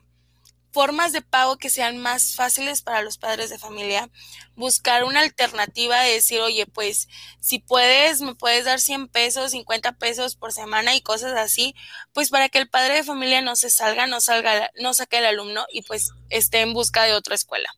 formas 0.75 1.13
de 1.13 1.21
pago 1.21 1.55
que 1.55 1.69
sean 1.69 1.97
más 1.97 2.35
fáciles 2.35 2.81
para 2.81 3.01
los 3.01 3.17
padres 3.17 3.49
de 3.49 3.57
familia, 3.57 4.09
buscar 4.57 5.05
una 5.05 5.21
alternativa 5.21 6.01
de 6.01 6.11
decir, 6.15 6.41
oye, 6.41 6.65
pues 6.65 7.07
si 7.39 7.59
puedes, 7.59 8.19
me 8.19 8.35
puedes 8.35 8.65
dar 8.65 8.81
100 8.81 9.07
pesos, 9.07 9.51
50 9.51 9.93
pesos 9.93 10.35
por 10.35 10.51
semana 10.51 10.93
y 10.93 10.99
cosas 10.99 11.31
así, 11.37 11.75
pues 12.11 12.29
para 12.29 12.49
que 12.49 12.57
el 12.57 12.67
padre 12.67 12.95
de 12.95 13.03
familia 13.05 13.41
no 13.41 13.55
se 13.55 13.69
salga, 13.69 14.05
no 14.05 14.19
salga, 14.19 14.69
no 14.77 14.93
saque 14.93 15.19
el 15.19 15.25
alumno 15.27 15.65
y 15.71 15.81
pues 15.83 16.11
esté 16.29 16.59
en 16.59 16.73
busca 16.73 17.03
de 17.03 17.13
otra 17.13 17.35
escuela. 17.35 17.69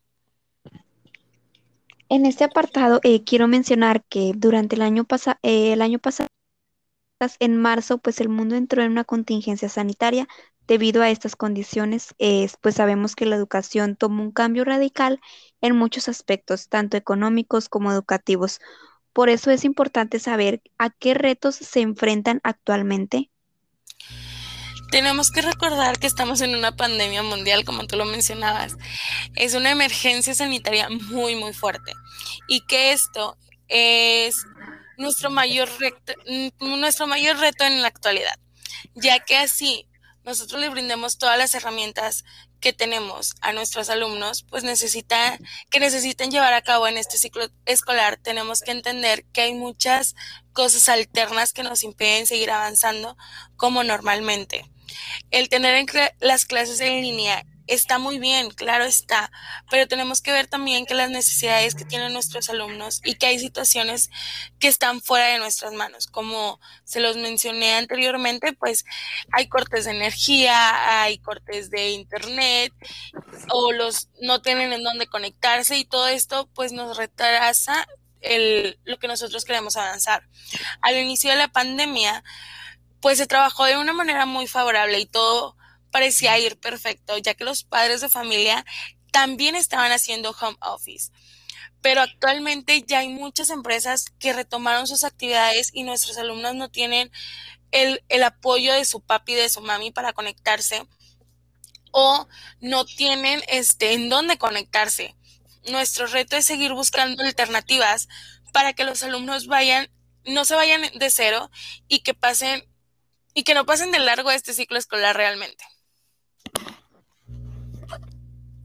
En 2.08 2.26
este 2.26 2.44
apartado 2.44 3.00
eh, 3.02 3.24
quiero 3.24 3.48
mencionar 3.48 4.04
que 4.04 4.32
durante 4.36 4.76
el 4.76 4.82
año, 4.82 5.06
eh, 5.42 5.72
el 5.72 5.82
año 5.82 5.98
pasado, 5.98 6.28
en 7.40 7.56
marzo, 7.56 7.98
pues 7.98 8.20
el 8.20 8.28
mundo 8.28 8.54
entró 8.54 8.82
en 8.82 8.92
una 8.92 9.04
contingencia 9.04 9.68
sanitaria. 9.68 10.28
Debido 10.66 11.02
a 11.02 11.08
estas 11.10 11.34
condiciones, 11.34 12.14
pues 12.60 12.74
sabemos 12.74 13.16
que 13.16 13.24
la 13.24 13.36
educación 13.36 13.96
tomó 13.96 14.22
un 14.22 14.32
cambio 14.32 14.64
radical 14.64 15.18
en 15.62 15.74
muchos 15.74 16.08
aspectos, 16.10 16.68
tanto 16.68 16.98
económicos 16.98 17.70
como 17.70 17.90
educativos. 17.90 18.60
Por 19.14 19.30
eso 19.30 19.50
es 19.50 19.64
importante 19.64 20.18
saber 20.18 20.62
a 20.76 20.90
qué 20.90 21.14
retos 21.14 21.54
se 21.56 21.80
enfrentan 21.80 22.40
actualmente 22.44 23.30
tenemos 24.90 25.30
que 25.30 25.42
recordar 25.42 25.98
que 25.98 26.06
estamos 26.06 26.40
en 26.40 26.54
una 26.54 26.74
pandemia 26.76 27.22
mundial, 27.22 27.64
como 27.64 27.86
tú 27.86 27.96
lo 27.96 28.04
mencionabas. 28.04 28.76
Es 29.34 29.54
una 29.54 29.70
emergencia 29.70 30.34
sanitaria 30.34 30.88
muy, 30.88 31.34
muy 31.34 31.52
fuerte. 31.52 31.92
Y 32.46 32.60
que 32.66 32.92
esto 32.92 33.36
es 33.68 34.44
nuestro 34.96 35.30
mayor, 35.30 35.68
reto, 35.78 36.12
nuestro 36.60 37.06
mayor 37.06 37.38
reto 37.38 37.64
en 37.64 37.82
la 37.82 37.88
actualidad, 37.88 38.38
ya 38.94 39.20
que 39.20 39.36
así 39.36 39.86
nosotros 40.24 40.60
le 40.60 40.68
brindemos 40.68 41.18
todas 41.18 41.38
las 41.38 41.54
herramientas 41.54 42.24
que 42.60 42.72
tenemos 42.72 43.34
a 43.40 43.52
nuestros 43.52 43.88
alumnos, 43.88 44.42
pues 44.42 44.64
necesita, 44.64 45.38
que 45.70 45.80
necesiten 45.80 46.30
llevar 46.30 46.52
a 46.52 46.62
cabo 46.62 46.88
en 46.88 46.98
este 46.98 47.16
ciclo 47.16 47.48
escolar, 47.66 48.18
tenemos 48.20 48.60
que 48.60 48.72
entender 48.72 49.24
que 49.32 49.42
hay 49.42 49.54
muchas 49.54 50.16
cosas 50.52 50.88
alternas 50.88 51.52
que 51.52 51.62
nos 51.62 51.84
impiden 51.84 52.26
seguir 52.26 52.50
avanzando 52.50 53.16
como 53.56 53.84
normalmente. 53.84 54.68
El 55.30 55.48
tener 55.48 55.86
las 56.20 56.46
clases 56.46 56.80
en 56.80 57.02
línea 57.02 57.44
está 57.68 57.98
muy 57.98 58.18
bien, 58.18 58.50
claro 58.50 58.84
está, 58.84 59.30
pero 59.70 59.86
tenemos 59.86 60.20
que 60.22 60.32
ver 60.32 60.46
también 60.46 60.86
que 60.86 60.94
las 60.94 61.10
necesidades 61.10 61.74
que 61.74 61.84
tienen 61.84 62.12
nuestros 62.12 62.48
alumnos 62.48 63.00
y 63.04 63.14
que 63.14 63.26
hay 63.26 63.38
situaciones 63.38 64.10
que 64.58 64.68
están 64.68 65.00
fuera 65.00 65.26
de 65.26 65.38
nuestras 65.38 65.74
manos. 65.74 66.06
Como 66.06 66.58
se 66.84 67.00
los 67.00 67.16
mencioné 67.16 67.74
anteriormente, 67.74 68.54
pues 68.54 68.84
hay 69.32 69.48
cortes 69.48 69.84
de 69.84 69.92
energía, 69.92 71.02
hay 71.02 71.18
cortes 71.18 71.70
de 71.70 71.90
internet 71.90 72.72
o 73.50 73.72
los 73.72 74.08
no 74.20 74.40
tienen 74.40 74.72
en 74.72 74.82
dónde 74.82 75.06
conectarse 75.06 75.76
y 75.76 75.84
todo 75.84 76.08
esto 76.08 76.48
pues 76.54 76.72
nos 76.72 76.96
retrasa 76.96 77.86
el, 78.20 78.80
lo 78.84 78.98
que 78.98 79.08
nosotros 79.08 79.44
queremos 79.44 79.76
avanzar. 79.76 80.26
Al 80.80 80.96
inicio 80.96 81.30
de 81.30 81.36
la 81.36 81.48
pandemia, 81.48 82.24
pues 83.00 83.18
se 83.18 83.26
trabajó 83.26 83.64
de 83.64 83.76
una 83.76 83.92
manera 83.92 84.26
muy 84.26 84.46
favorable 84.46 84.98
y 84.98 85.06
todo 85.06 85.56
parecía 85.90 86.38
ir 86.38 86.58
perfecto, 86.58 87.16
ya 87.18 87.34
que 87.34 87.44
los 87.44 87.64
padres 87.64 88.00
de 88.00 88.08
familia 88.08 88.64
también 89.10 89.56
estaban 89.56 89.92
haciendo 89.92 90.34
home 90.38 90.58
office. 90.60 91.10
Pero 91.80 92.02
actualmente 92.02 92.82
ya 92.86 93.00
hay 93.00 93.08
muchas 93.08 93.50
empresas 93.50 94.06
que 94.18 94.32
retomaron 94.32 94.86
sus 94.86 95.04
actividades 95.04 95.70
y 95.72 95.84
nuestros 95.84 96.18
alumnos 96.18 96.54
no 96.54 96.70
tienen 96.70 97.10
el, 97.70 98.22
apoyo 98.22 98.72
de 98.72 98.84
su 98.84 99.00
papi 99.00 99.34
de 99.34 99.48
su 99.48 99.60
mami 99.60 99.90
para 99.90 100.12
conectarse 100.12 100.86
o 101.90 102.26
no 102.60 102.84
tienen 102.84 103.42
este, 103.48 103.92
en 103.92 104.08
dónde 104.08 104.38
conectarse. 104.38 105.14
Nuestro 105.70 106.06
reto 106.06 106.36
es 106.36 106.46
seguir 106.46 106.72
buscando 106.72 107.22
alternativas 107.22 108.08
para 108.52 108.72
que 108.72 108.84
los 108.84 109.02
alumnos 109.02 109.46
vayan, 109.46 109.90
no 110.24 110.44
se 110.44 110.54
vayan 110.54 110.82
de 110.98 111.10
cero 111.10 111.50
y 111.86 112.00
que 112.00 112.14
pasen 112.14 112.66
y 113.38 113.44
que 113.44 113.54
no 113.54 113.64
pasen 113.64 113.92
de 113.92 114.00
largo 114.00 114.32
este 114.32 114.52
ciclo 114.52 114.78
escolar 114.78 115.16
realmente. 115.16 115.64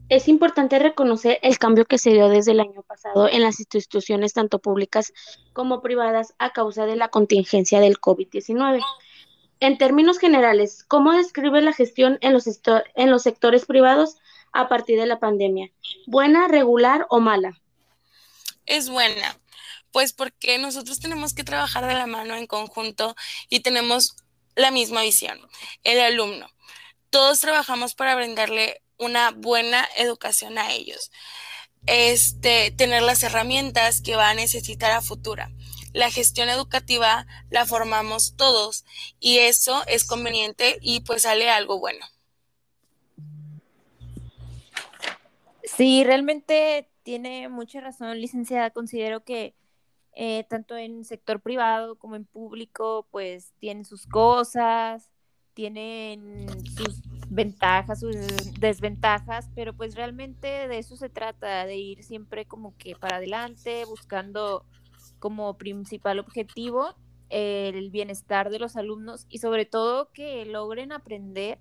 Es 0.08 0.26
importante 0.26 0.80
reconocer 0.80 1.38
el 1.42 1.60
cambio 1.60 1.84
que 1.84 1.96
se 1.96 2.10
dio 2.10 2.28
desde 2.28 2.50
el 2.50 2.58
año 2.58 2.82
pasado 2.82 3.28
en 3.28 3.44
las 3.44 3.60
instituciones 3.60 4.32
tanto 4.32 4.58
públicas 4.58 5.12
como 5.52 5.80
privadas 5.80 6.34
a 6.40 6.50
causa 6.50 6.86
de 6.86 6.96
la 6.96 7.06
contingencia 7.06 7.78
del 7.78 8.00
COVID-19. 8.00 8.84
En 9.60 9.78
términos 9.78 10.18
generales, 10.18 10.82
¿cómo 10.88 11.12
describe 11.12 11.62
la 11.62 11.72
gestión 11.72 12.18
en 12.20 12.32
los, 12.32 12.44
en 12.96 13.10
los 13.12 13.22
sectores 13.22 13.66
privados 13.66 14.16
a 14.52 14.68
partir 14.68 14.98
de 14.98 15.06
la 15.06 15.20
pandemia? 15.20 15.70
¿Buena, 16.08 16.48
regular 16.48 17.06
o 17.10 17.20
mala? 17.20 17.60
Es 18.66 18.90
buena, 18.90 19.38
pues 19.92 20.12
porque 20.12 20.58
nosotros 20.58 20.98
tenemos 20.98 21.32
que 21.32 21.44
trabajar 21.44 21.86
de 21.86 21.94
la 21.94 22.08
mano 22.08 22.34
en 22.34 22.48
conjunto 22.48 23.14
y 23.48 23.60
tenemos 23.60 24.16
la 24.54 24.70
misma 24.70 25.02
visión, 25.02 25.38
el 25.82 26.00
alumno. 26.00 26.48
Todos 27.10 27.40
trabajamos 27.40 27.94
para 27.94 28.14
brindarle 28.14 28.82
una 28.98 29.30
buena 29.30 29.86
educación 29.96 30.58
a 30.58 30.72
ellos. 30.72 31.10
Este, 31.86 32.70
tener 32.70 33.02
las 33.02 33.22
herramientas 33.22 34.00
que 34.00 34.16
va 34.16 34.30
a 34.30 34.34
necesitar 34.34 34.90
a 34.90 35.02
futura. 35.02 35.50
La 35.92 36.10
gestión 36.10 36.48
educativa 36.48 37.26
la 37.50 37.66
formamos 37.66 38.34
todos 38.36 38.84
y 39.20 39.38
eso 39.38 39.84
es 39.86 40.04
conveniente 40.04 40.78
y 40.80 41.00
pues 41.00 41.22
sale 41.22 41.50
algo 41.50 41.78
bueno. 41.78 42.04
Sí, 45.62 46.04
realmente 46.04 46.88
tiene 47.02 47.48
mucha 47.48 47.80
razón, 47.80 48.20
licenciada. 48.20 48.70
Considero 48.70 49.24
que 49.24 49.54
eh, 50.14 50.44
tanto 50.48 50.76
en 50.76 51.04
sector 51.04 51.40
privado 51.40 51.96
como 51.96 52.16
en 52.16 52.24
público, 52.24 53.06
pues 53.10 53.52
tienen 53.58 53.84
sus 53.84 54.06
cosas, 54.06 55.10
tienen 55.54 56.46
sus 56.76 57.02
ventajas, 57.28 58.00
sus 58.00 58.16
desventajas, 58.60 59.50
pero 59.54 59.72
pues 59.72 59.94
realmente 59.94 60.68
de 60.68 60.78
eso 60.78 60.96
se 60.96 61.08
trata, 61.08 61.66
de 61.66 61.76
ir 61.76 62.02
siempre 62.02 62.44
como 62.46 62.76
que 62.76 62.96
para 62.96 63.16
adelante, 63.16 63.84
buscando 63.86 64.64
como 65.18 65.56
principal 65.56 66.18
objetivo 66.18 66.94
el 67.30 67.90
bienestar 67.90 68.50
de 68.50 68.58
los 68.58 68.76
alumnos 68.76 69.26
y 69.28 69.38
sobre 69.38 69.64
todo 69.64 70.12
que 70.12 70.44
logren 70.44 70.92
aprender, 70.92 71.58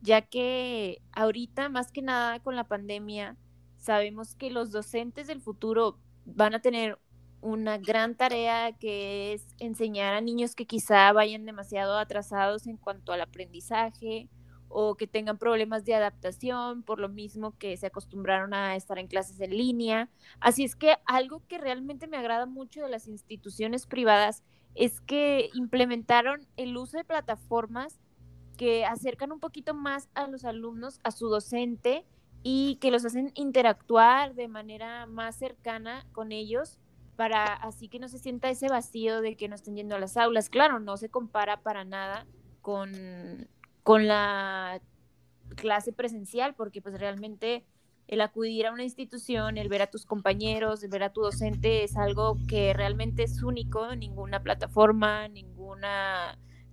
ya 0.00 0.22
que 0.22 1.02
ahorita 1.12 1.68
más 1.68 1.90
que 1.90 2.02
nada 2.02 2.40
con 2.40 2.54
la 2.54 2.64
pandemia 2.64 3.36
sabemos 3.76 4.34
que 4.34 4.50
los 4.50 4.70
docentes 4.70 5.26
del 5.26 5.40
futuro 5.40 5.98
van 6.24 6.54
a 6.54 6.60
tener 6.60 6.98
una 7.46 7.78
gran 7.78 8.16
tarea 8.16 8.72
que 8.72 9.32
es 9.32 9.46
enseñar 9.60 10.14
a 10.14 10.20
niños 10.20 10.56
que 10.56 10.66
quizá 10.66 11.12
vayan 11.12 11.46
demasiado 11.46 11.96
atrasados 11.96 12.66
en 12.66 12.76
cuanto 12.76 13.12
al 13.12 13.20
aprendizaje 13.20 14.28
o 14.68 14.96
que 14.96 15.06
tengan 15.06 15.38
problemas 15.38 15.84
de 15.84 15.94
adaptación 15.94 16.82
por 16.82 16.98
lo 16.98 17.08
mismo 17.08 17.56
que 17.56 17.76
se 17.76 17.86
acostumbraron 17.86 18.52
a 18.52 18.74
estar 18.74 18.98
en 18.98 19.06
clases 19.06 19.38
en 19.38 19.50
línea. 19.50 20.10
Así 20.40 20.64
es 20.64 20.74
que 20.74 20.96
algo 21.06 21.40
que 21.46 21.58
realmente 21.58 22.08
me 22.08 22.16
agrada 22.16 22.46
mucho 22.46 22.82
de 22.82 22.90
las 22.90 23.06
instituciones 23.06 23.86
privadas 23.86 24.42
es 24.74 25.00
que 25.00 25.48
implementaron 25.54 26.48
el 26.56 26.76
uso 26.76 26.96
de 26.96 27.04
plataformas 27.04 28.00
que 28.56 28.84
acercan 28.84 29.30
un 29.30 29.38
poquito 29.38 29.72
más 29.72 30.08
a 30.14 30.26
los 30.26 30.44
alumnos 30.44 30.98
a 31.04 31.12
su 31.12 31.28
docente 31.28 32.04
y 32.42 32.76
que 32.80 32.90
los 32.90 33.04
hacen 33.04 33.30
interactuar 33.36 34.34
de 34.34 34.48
manera 34.48 35.06
más 35.06 35.36
cercana 35.36 36.04
con 36.12 36.32
ellos 36.32 36.80
para 37.16 37.52
así 37.54 37.88
que 37.88 37.98
no 37.98 38.08
se 38.08 38.18
sienta 38.18 38.50
ese 38.50 38.68
vacío 38.68 39.20
de 39.20 39.36
que 39.36 39.48
no 39.48 39.54
estén 39.54 39.76
yendo 39.76 39.96
a 39.96 39.98
las 39.98 40.16
aulas. 40.16 40.48
Claro, 40.48 40.80
no 40.80 40.96
se 40.96 41.08
compara 41.08 41.62
para 41.62 41.84
nada 41.84 42.26
con, 42.62 43.48
con 43.82 44.06
la 44.06 44.80
clase 45.56 45.92
presencial, 45.92 46.54
porque 46.54 46.82
pues 46.82 46.98
realmente 46.98 47.64
el 48.08 48.20
acudir 48.20 48.66
a 48.66 48.72
una 48.72 48.84
institución, 48.84 49.58
el 49.58 49.68
ver 49.68 49.82
a 49.82 49.90
tus 49.90 50.06
compañeros, 50.06 50.82
el 50.82 50.90
ver 50.90 51.02
a 51.02 51.12
tu 51.12 51.22
docente 51.22 51.82
es 51.82 51.96
algo 51.96 52.36
que 52.48 52.72
realmente 52.72 53.24
es 53.24 53.42
único, 53.42 53.94
ninguna 53.96 54.42
plataforma, 54.42 55.26
ningún 55.28 55.80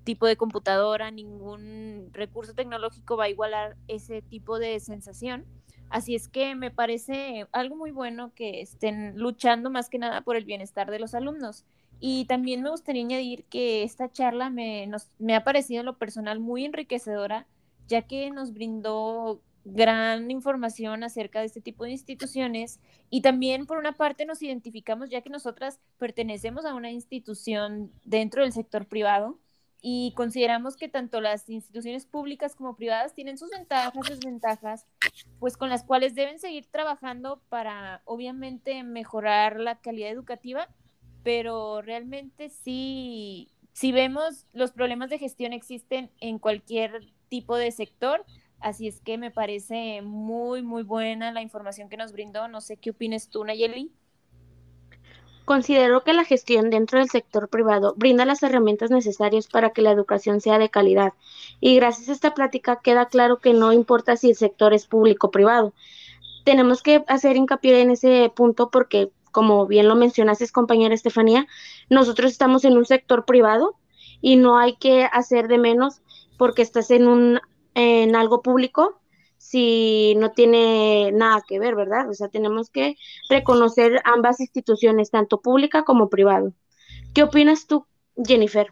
tipo 0.03 0.27
de 0.27 0.37
computadora, 0.37 1.11
ningún 1.11 2.09
recurso 2.11 2.53
tecnológico 2.53 3.17
va 3.17 3.25
a 3.25 3.29
igualar 3.29 3.77
ese 3.87 4.21
tipo 4.21 4.59
de 4.59 4.79
sensación. 4.79 5.45
Así 5.93 6.15
es 6.15 6.27
que 6.27 6.55
me 6.55 6.71
parece 6.71 7.45
algo 7.51 7.75
muy 7.75 7.91
bueno 7.91 8.33
que 8.33 8.61
estén 8.61 9.15
luchando 9.15 9.69
más 9.69 9.91
que 9.91 9.99
nada 9.99 10.21
por 10.21 10.35
el 10.35 10.43
bienestar 10.43 10.89
de 10.89 10.97
los 10.97 11.13
alumnos. 11.13 11.65
Y 11.99 12.25
también 12.25 12.63
me 12.63 12.71
gustaría 12.71 13.03
añadir 13.03 13.43
que 13.43 13.83
esta 13.83 14.11
charla 14.11 14.49
me, 14.49 14.89
me 15.19 15.35
ha 15.35 15.43
parecido 15.43 15.81
en 15.81 15.85
lo 15.85 15.99
personal 15.99 16.39
muy 16.39 16.65
enriquecedora, 16.65 17.45
ya 17.87 18.01
que 18.07 18.31
nos 18.31 18.53
brindó 18.53 19.39
gran 19.65 20.31
información 20.31 21.03
acerca 21.03 21.41
de 21.41 21.45
este 21.45 21.61
tipo 21.61 21.83
de 21.83 21.91
instituciones 21.91 22.79
y 23.11 23.21
también 23.21 23.67
por 23.67 23.77
una 23.77 23.91
parte 23.91 24.25
nos 24.25 24.41
identificamos 24.41 25.11
ya 25.11 25.21
que 25.21 25.29
nosotras 25.29 25.79
pertenecemos 25.99 26.65
a 26.65 26.73
una 26.73 26.89
institución 26.89 27.91
dentro 28.03 28.41
del 28.41 28.51
sector 28.51 28.87
privado 28.87 29.37
y 29.86 30.13
consideramos 30.15 30.77
que 30.77 30.88
tanto 30.88 31.19
las 31.19 31.49
instituciones 31.49 32.05
públicas 32.05 32.55
como 32.55 32.77
privadas 32.77 33.13
tienen 33.13 33.38
sus 33.38 33.49
ventajas, 33.49 33.93
desventajas, 34.07 34.88
pues 35.39 35.57
con 35.57 35.69
las 35.69 35.84
cuales 35.84 36.15
deben 36.15 36.39
seguir 36.39 36.65
trabajando 36.67 37.41
para 37.49 38.01
obviamente 38.05 38.81
mejorar 38.84 39.59
la 39.59 39.81
calidad 39.81 40.09
educativa, 40.09 40.69
pero 41.21 41.81
realmente 41.81 42.49
sí, 42.49 43.51
si 43.73 43.91
vemos 43.91 44.47
los 44.53 44.71
problemas 44.71 45.09
de 45.09 45.19
gestión 45.19 45.51
existen 45.51 46.09
en 46.21 46.39
cualquier 46.39 47.11
tipo 47.27 47.57
de 47.57 47.71
sector, 47.71 48.25
así 48.61 48.88
es 48.88 49.01
que 49.01 49.17
me 49.17 49.31
parece 49.31 50.01
muy, 50.01 50.61
muy 50.61 50.84
buena 50.84 51.34
la 51.34 51.41
información 51.41 51.89
que 51.89 51.97
nos 51.97 52.13
brindó. 52.13 52.47
No 52.47 52.61
sé 52.61 52.77
qué 52.77 52.91
opines 52.91 53.27
tú, 53.27 53.43
Nayeli. 53.43 53.91
Considero 55.45 56.03
que 56.03 56.13
la 56.13 56.23
gestión 56.23 56.69
dentro 56.69 56.99
del 56.99 57.09
sector 57.09 57.49
privado 57.49 57.93
brinda 57.97 58.25
las 58.25 58.41
herramientas 58.43 58.91
necesarias 58.91 59.47
para 59.47 59.71
que 59.71 59.81
la 59.81 59.91
educación 59.91 60.39
sea 60.39 60.57
de 60.57 60.69
calidad 60.69 61.13
y 61.59 61.75
gracias 61.75 62.07
a 62.07 62.13
esta 62.13 62.33
plática 62.33 62.79
queda 62.81 63.07
claro 63.07 63.39
que 63.39 63.53
no 63.53 63.73
importa 63.73 64.15
si 64.15 64.29
el 64.29 64.35
sector 64.37 64.73
es 64.73 64.87
público 64.87 65.27
o 65.27 65.31
privado. 65.31 65.73
Tenemos 66.45 66.81
que 66.81 67.03
hacer 67.07 67.35
hincapié 67.35 67.81
en 67.81 67.91
ese 67.91 68.31
punto 68.33 68.69
porque, 68.69 69.11
como 69.31 69.67
bien 69.67 69.89
lo 69.89 69.95
mencionaste, 69.95 70.47
compañera 70.49 70.95
Estefanía, 70.95 71.45
nosotros 71.89 72.31
estamos 72.31 72.63
en 72.63 72.77
un 72.77 72.85
sector 72.85 73.25
privado 73.25 73.75
y 74.21 74.37
no 74.37 74.57
hay 74.57 74.77
que 74.77 75.09
hacer 75.11 75.49
de 75.49 75.57
menos 75.57 76.01
porque 76.37 76.61
estás 76.61 76.89
en 76.89 77.07
un 77.07 77.41
en 77.75 78.15
algo 78.15 78.41
público 78.41 78.99
si 79.43 80.15
no 80.15 80.31
tiene 80.31 81.11
nada 81.11 81.43
que 81.45 81.59
ver, 81.59 81.75
¿verdad? 81.75 82.09
O 82.09 82.13
sea, 82.13 82.29
tenemos 82.29 82.69
que 82.69 82.95
reconocer 83.29 84.01
ambas 84.05 84.39
instituciones, 84.39 85.11
tanto 85.11 85.41
pública 85.41 85.83
como 85.83 86.09
privado. 86.09 86.53
¿Qué 87.13 87.23
opinas 87.23 87.67
tú, 87.67 87.85
Jennifer? 88.25 88.67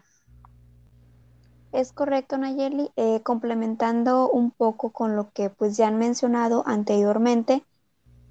Es 1.72 1.92
correcto, 1.92 2.38
Nayeli. 2.38 2.90
Eh, 2.96 3.20
complementando 3.22 4.30
un 4.30 4.50
poco 4.50 4.92
con 4.92 5.14
lo 5.14 5.30
que 5.32 5.50
pues 5.50 5.76
ya 5.76 5.88
han 5.88 5.98
mencionado 5.98 6.64
anteriormente, 6.66 7.64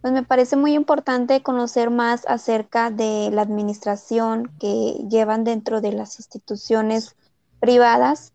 pues 0.02 0.12
me 0.12 0.24
parece 0.24 0.56
muy 0.56 0.74
importante 0.74 1.44
conocer 1.44 1.92
más 1.92 2.26
acerca 2.28 2.90
de 2.90 3.30
la 3.32 3.44
administración 3.44 4.52
que 4.60 5.06
llevan 5.10 5.44
dentro 5.44 5.80
de 5.80 5.92
las 5.92 6.18
instituciones 6.20 7.16
privadas 7.60 8.34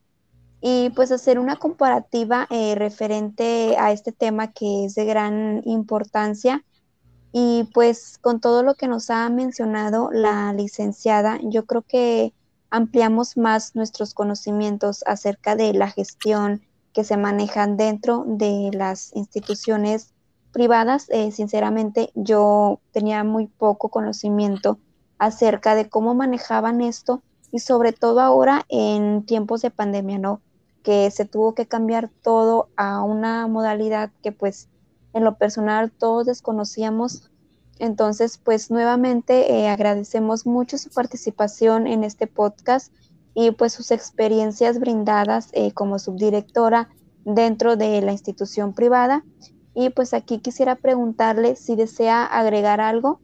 y 0.61 0.91
pues 0.91 1.13
hacer 1.13 1.39
una 1.39 1.57
comparativa 1.57 2.47
eh, 2.51 2.75
referente 2.75 3.77
a 3.79 3.93
este 3.93 4.13
tema 4.13 4.53
que 4.53 4.87
es 4.87 4.95
de 4.95 5.05
gran 5.05 5.63
importancia. 5.65 6.65
Y 7.33 7.69
pues 7.75 8.19
con 8.19 8.41
todo 8.41 8.63
lo 8.63 8.75
que 8.75 8.89
nos 8.89 9.11
ha 9.11 9.29
mencionado 9.29 10.11
la 10.11 10.53
licenciada, 10.55 11.39
yo 11.43 11.67
creo 11.67 11.83
que 11.83 12.33
ampliamos 12.71 13.37
más 13.37 13.75
nuestros 13.75 14.15
conocimientos 14.15 15.05
acerca 15.07 15.55
de 15.55 15.75
la 15.75 15.91
gestión 15.91 16.63
que 16.95 17.05
se 17.05 17.19
manejan 17.19 17.77
dentro 17.77 18.25
de 18.27 18.71
las 18.73 19.15
instituciones 19.15 20.15
privadas. 20.53 21.11
Eh, 21.11 21.31
sinceramente, 21.31 22.11
yo 22.15 22.81
tenía 22.93 23.23
muy 23.23 23.49
poco 23.49 23.91
conocimiento 23.91 24.79
acerca 25.19 25.75
de 25.75 25.91
cómo 25.91 26.15
manejaban 26.15 26.81
esto 26.81 27.23
y 27.53 27.61
sobre 27.61 27.93
todo 27.93 28.21
ahora 28.21 28.65
en 28.69 29.25
tiempos 29.25 29.63
de 29.63 29.71
pandemia, 29.71 30.19
¿no? 30.19 30.41
que 30.87 31.11
se 31.11 31.25
tuvo 31.25 31.53
que 31.57 31.67
cambiar 31.67 32.09
todo 32.23 32.69
a 32.77 33.03
una 33.03 33.49
modalidad 33.49 34.13
que 34.23 34.31
pues 34.31 34.69
en 35.15 35.25
lo 35.25 35.37
personal 35.37 35.91
todos 35.91 36.27
desconocíamos. 36.27 37.29
Entonces, 37.81 38.39
pues 38.39 38.71
nuevamente 38.71 39.53
eh, 39.53 39.69
agradecemos 39.69 40.47
mucho 40.47 40.79
su 40.79 40.91
participación 40.91 41.89
en 41.89 42.05
este 42.05 42.29
podcast 42.29 42.93
y 43.35 43.51
pues 43.51 43.73
sus 43.73 43.91
experiencias 43.91 44.79
brindadas 44.79 45.49
eh, 45.55 45.73
como 45.73 45.99
subdirectora 45.99 46.89
dentro 47.25 47.75
de 47.75 48.01
la 48.01 48.13
institución 48.13 48.73
privada. 48.73 49.25
Y 49.75 49.91
pues 49.91 50.15
aquí 50.15 50.39
quisiera 50.39 50.77
preguntarle 50.77 51.57
si 51.57 51.75
desea 51.75 52.25
agregar 52.25 52.81
algo. 52.81 53.19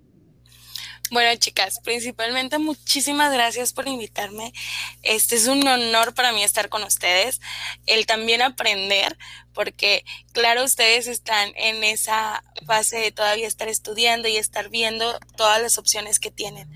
Bueno, 1.12 1.36
chicas, 1.36 1.78
principalmente 1.84 2.56
muchísimas 2.56 3.30
gracias 3.34 3.74
por 3.74 3.86
invitarme. 3.86 4.54
Este 5.02 5.36
es 5.36 5.46
un 5.46 5.68
honor 5.68 6.14
para 6.14 6.32
mí 6.32 6.42
estar 6.42 6.70
con 6.70 6.84
ustedes, 6.84 7.38
el 7.84 8.06
también 8.06 8.40
aprender, 8.40 9.18
porque 9.52 10.06
claro, 10.32 10.64
ustedes 10.64 11.08
están 11.08 11.52
en 11.56 11.84
esa 11.84 12.42
fase 12.66 12.96
de 12.96 13.12
todavía 13.12 13.46
estar 13.46 13.68
estudiando 13.68 14.26
y 14.26 14.38
estar 14.38 14.70
viendo 14.70 15.20
todas 15.36 15.60
las 15.60 15.76
opciones 15.76 16.18
que 16.18 16.30
tienen. 16.30 16.70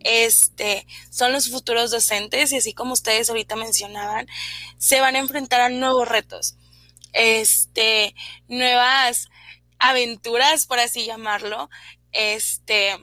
Este, 0.00 0.86
son 1.10 1.32
los 1.32 1.50
futuros 1.50 1.90
docentes 1.90 2.52
y 2.52 2.56
así 2.56 2.72
como 2.72 2.94
ustedes 2.94 3.28
ahorita 3.28 3.54
mencionaban, 3.54 4.26
se 4.78 5.02
van 5.02 5.14
a 5.14 5.18
enfrentar 5.18 5.60
a 5.60 5.68
nuevos 5.68 6.08
retos. 6.08 6.56
Este, 7.12 8.14
nuevas 8.48 9.28
aventuras, 9.78 10.64
por 10.66 10.78
así 10.78 11.04
llamarlo. 11.04 11.68
Este, 12.12 12.96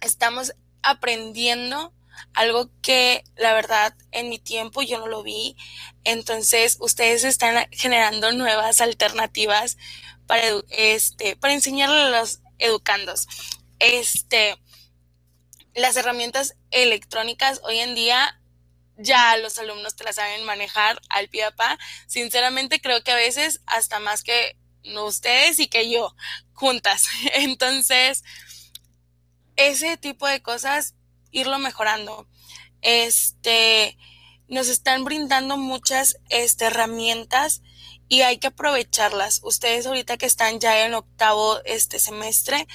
estamos 0.00 0.54
aprendiendo 0.82 1.92
algo 2.34 2.70
que 2.82 3.24
la 3.36 3.52
verdad 3.52 3.94
en 4.10 4.28
mi 4.28 4.38
tiempo 4.38 4.82
yo 4.82 4.98
no 4.98 5.06
lo 5.06 5.22
vi. 5.22 5.56
Entonces, 6.04 6.76
ustedes 6.80 7.24
están 7.24 7.68
generando 7.70 8.32
nuevas 8.32 8.80
alternativas 8.80 9.76
para, 10.26 10.42
este, 10.70 11.36
para 11.36 11.54
enseñarle 11.54 12.02
a 12.02 12.20
los 12.20 12.40
educandos. 12.58 13.26
Este, 13.78 14.58
las 15.74 15.96
herramientas 15.96 16.56
electrónicas 16.70 17.60
hoy 17.64 17.78
en 17.78 17.94
día 17.94 18.40
ya 18.96 19.36
los 19.36 19.58
alumnos 19.58 19.94
te 19.94 20.02
las 20.02 20.16
saben 20.16 20.44
manejar 20.44 21.00
al 21.08 21.28
pie 21.28 21.44
a 21.44 21.50
pa. 21.52 21.78
Sinceramente 22.06 22.80
creo 22.80 23.02
que 23.04 23.12
a 23.12 23.16
veces 23.16 23.60
hasta 23.66 24.00
más 24.00 24.24
que 24.24 24.56
ustedes 24.96 25.60
y 25.60 25.68
que 25.68 25.90
yo 25.90 26.14
juntas. 26.52 27.06
Entonces, 27.34 28.24
ese 29.58 29.96
tipo 29.96 30.26
de 30.26 30.40
cosas, 30.40 30.94
irlo 31.30 31.58
mejorando. 31.58 32.26
Este, 32.80 33.98
nos 34.46 34.68
están 34.68 35.04
brindando 35.04 35.58
muchas 35.58 36.16
este, 36.30 36.66
herramientas 36.66 37.60
y 38.08 38.22
hay 38.22 38.38
que 38.38 38.46
aprovecharlas. 38.46 39.40
Ustedes 39.42 39.86
ahorita 39.86 40.16
que 40.16 40.26
están 40.26 40.60
ya 40.60 40.86
en 40.86 40.94
octavo 40.94 41.58
este 41.64 41.98
semestre, 41.98 42.66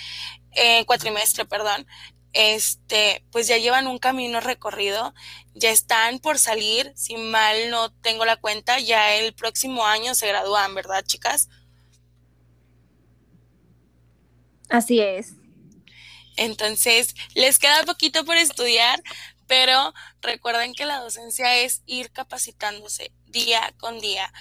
eh, 0.52 0.86
cuatrimestre, 0.86 1.46
perdón, 1.46 1.88
este, 2.34 3.26
pues 3.32 3.48
ya 3.48 3.58
llevan 3.58 3.88
un 3.88 3.98
camino 3.98 4.42
recorrido, 4.42 5.14
ya 5.56 5.72
están 5.72 6.20
por 6.20 6.38
salir, 6.38 6.92
si 6.96 7.16
mal 7.16 7.70
no 7.70 7.92
tengo 7.94 8.26
la 8.26 8.36
cuenta, 8.36 8.80
ya 8.80 9.16
el 9.16 9.34
próximo 9.34 9.86
año 9.86 10.16
se 10.16 10.28
gradúan, 10.28 10.76
¿verdad, 10.76 11.04
chicas? 11.06 11.48
Así 14.70 15.00
es. 15.00 15.34
Entonces, 16.38 17.16
les 17.36 17.60
queda 17.60 17.84
poquito 17.84 18.26
por 18.26 18.38
estudiar, 18.38 19.02
pero 19.48 19.94
recuerden 20.22 20.74
que 20.74 20.86
la 20.86 21.00
docencia 21.00 21.58
es 21.58 21.82
ir 21.86 22.12
capacitándose 22.12 23.12
día 23.26 23.74
con 23.78 24.00
día. 24.00 24.32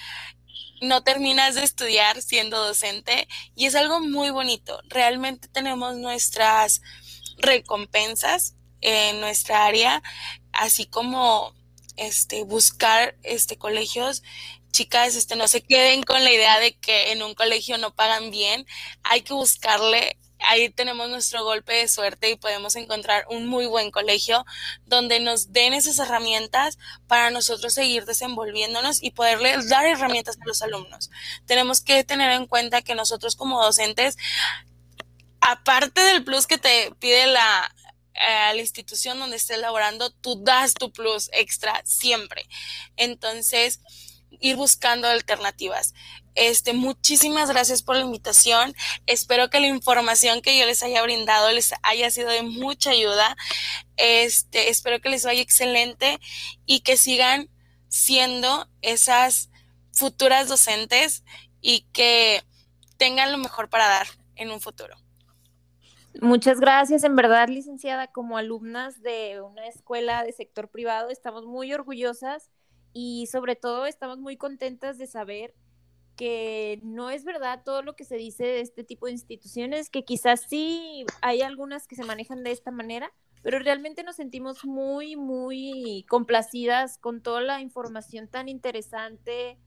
No 0.80 1.02
terminas 1.02 1.54
de 1.54 1.64
estudiar 1.64 2.20
siendo 2.22 2.64
docente 2.64 3.28
y 3.54 3.66
es 3.66 3.74
algo 3.74 4.00
muy 4.00 4.30
bonito. 4.30 4.80
Realmente 4.88 5.48
tenemos 5.48 5.96
nuestras 5.96 6.80
recompensas 7.38 8.54
en 8.80 9.20
nuestra 9.20 9.64
área, 9.64 10.02
así 10.52 10.86
como 10.86 11.54
este 11.96 12.42
buscar 12.42 13.16
este 13.22 13.56
colegios 13.56 14.22
chicas, 14.72 15.14
este 15.14 15.36
no 15.36 15.46
se 15.46 15.62
queden 15.62 16.02
con 16.02 16.24
la 16.24 16.32
idea 16.32 16.58
de 16.58 16.74
que 16.74 17.12
en 17.12 17.22
un 17.22 17.34
colegio 17.34 17.78
no 17.78 17.94
pagan 17.94 18.30
bien, 18.30 18.66
hay 19.02 19.20
que 19.20 19.34
buscarle 19.34 20.18
ahí 20.48 20.70
tenemos 20.70 21.08
nuestro 21.08 21.44
golpe 21.44 21.72
de 21.72 21.88
suerte 21.88 22.30
y 22.30 22.36
podemos 22.36 22.76
encontrar 22.76 23.24
un 23.28 23.46
muy 23.46 23.66
buen 23.66 23.90
colegio 23.90 24.44
donde 24.86 25.20
nos 25.20 25.52
den 25.52 25.72
esas 25.72 25.98
herramientas 25.98 26.78
para 27.06 27.30
nosotros 27.30 27.74
seguir 27.74 28.04
desenvolviéndonos 28.04 29.02
y 29.02 29.10
poderles 29.12 29.68
dar 29.68 29.86
herramientas 29.86 30.38
a 30.40 30.46
los 30.46 30.62
alumnos. 30.62 31.10
Tenemos 31.46 31.80
que 31.80 32.04
tener 32.04 32.30
en 32.32 32.46
cuenta 32.46 32.82
que 32.82 32.94
nosotros 32.94 33.36
como 33.36 33.62
docentes 33.62 34.16
aparte 35.42 36.00
del 36.00 36.24
plus 36.24 36.46
que 36.46 36.56
te 36.56 36.92
pide 37.00 37.26
la, 37.26 37.74
eh, 38.14 38.54
la 38.54 38.60
institución 38.60 39.18
donde 39.18 39.36
estés 39.36 39.58
laborando, 39.58 40.10
tú 40.10 40.42
das 40.42 40.74
tu 40.74 40.92
plus 40.92 41.28
extra 41.32 41.82
siempre. 41.84 42.46
Entonces, 42.96 43.80
ir 44.40 44.56
buscando 44.56 45.08
alternativas. 45.08 45.94
Este, 46.34 46.72
muchísimas 46.72 47.50
gracias 47.50 47.82
por 47.82 47.96
la 47.96 48.02
invitación. 48.02 48.74
Espero 49.06 49.50
que 49.50 49.60
la 49.60 49.66
información 49.66 50.40
que 50.40 50.58
yo 50.58 50.66
les 50.66 50.82
haya 50.82 51.02
brindado 51.02 51.50
les 51.52 51.72
haya 51.82 52.10
sido 52.10 52.30
de 52.30 52.42
mucha 52.42 52.90
ayuda. 52.90 53.36
Este, 53.96 54.70
espero 54.70 55.00
que 55.00 55.10
les 55.10 55.24
vaya 55.24 55.42
excelente 55.42 56.18
y 56.66 56.80
que 56.80 56.96
sigan 56.96 57.48
siendo 57.88 58.68
esas 58.80 59.50
futuras 59.92 60.48
docentes 60.48 61.24
y 61.60 61.86
que 61.92 62.42
tengan 62.96 63.32
lo 63.32 63.38
mejor 63.38 63.68
para 63.68 63.88
dar 63.88 64.06
en 64.36 64.50
un 64.50 64.60
futuro. 64.60 64.96
Muchas 66.20 66.60
gracias, 66.60 67.04
en 67.04 67.16
verdad, 67.16 67.48
licenciada, 67.48 68.06
como 68.06 68.36
alumnas 68.36 69.00
de 69.00 69.40
una 69.40 69.66
escuela 69.66 70.22
de 70.24 70.32
sector 70.32 70.68
privado, 70.68 71.08
estamos 71.08 71.46
muy 71.46 71.72
orgullosas 71.72 72.50
y 72.92 73.28
sobre 73.28 73.56
todo 73.56 73.86
estamos 73.86 74.18
muy 74.18 74.36
contentas 74.36 74.98
de 74.98 75.06
saber 75.06 75.54
que 76.16 76.80
no 76.82 77.10
es 77.10 77.24
verdad 77.24 77.62
todo 77.64 77.82
lo 77.82 77.96
que 77.96 78.04
se 78.04 78.16
dice 78.16 78.44
de 78.44 78.60
este 78.60 78.84
tipo 78.84 79.06
de 79.06 79.12
instituciones, 79.12 79.90
que 79.90 80.04
quizás 80.04 80.42
sí 80.48 81.04
hay 81.20 81.42
algunas 81.42 81.86
que 81.86 81.96
se 81.96 82.04
manejan 82.04 82.44
de 82.44 82.52
esta 82.52 82.70
manera, 82.70 83.12
pero 83.42 83.58
realmente 83.58 84.04
nos 84.04 84.16
sentimos 84.16 84.64
muy, 84.64 85.16
muy 85.16 86.04
complacidas 86.08 86.98
con 86.98 87.22
toda 87.22 87.40
la 87.40 87.60
información 87.60 88.28
tan 88.28 88.48
interesante, 88.48 89.58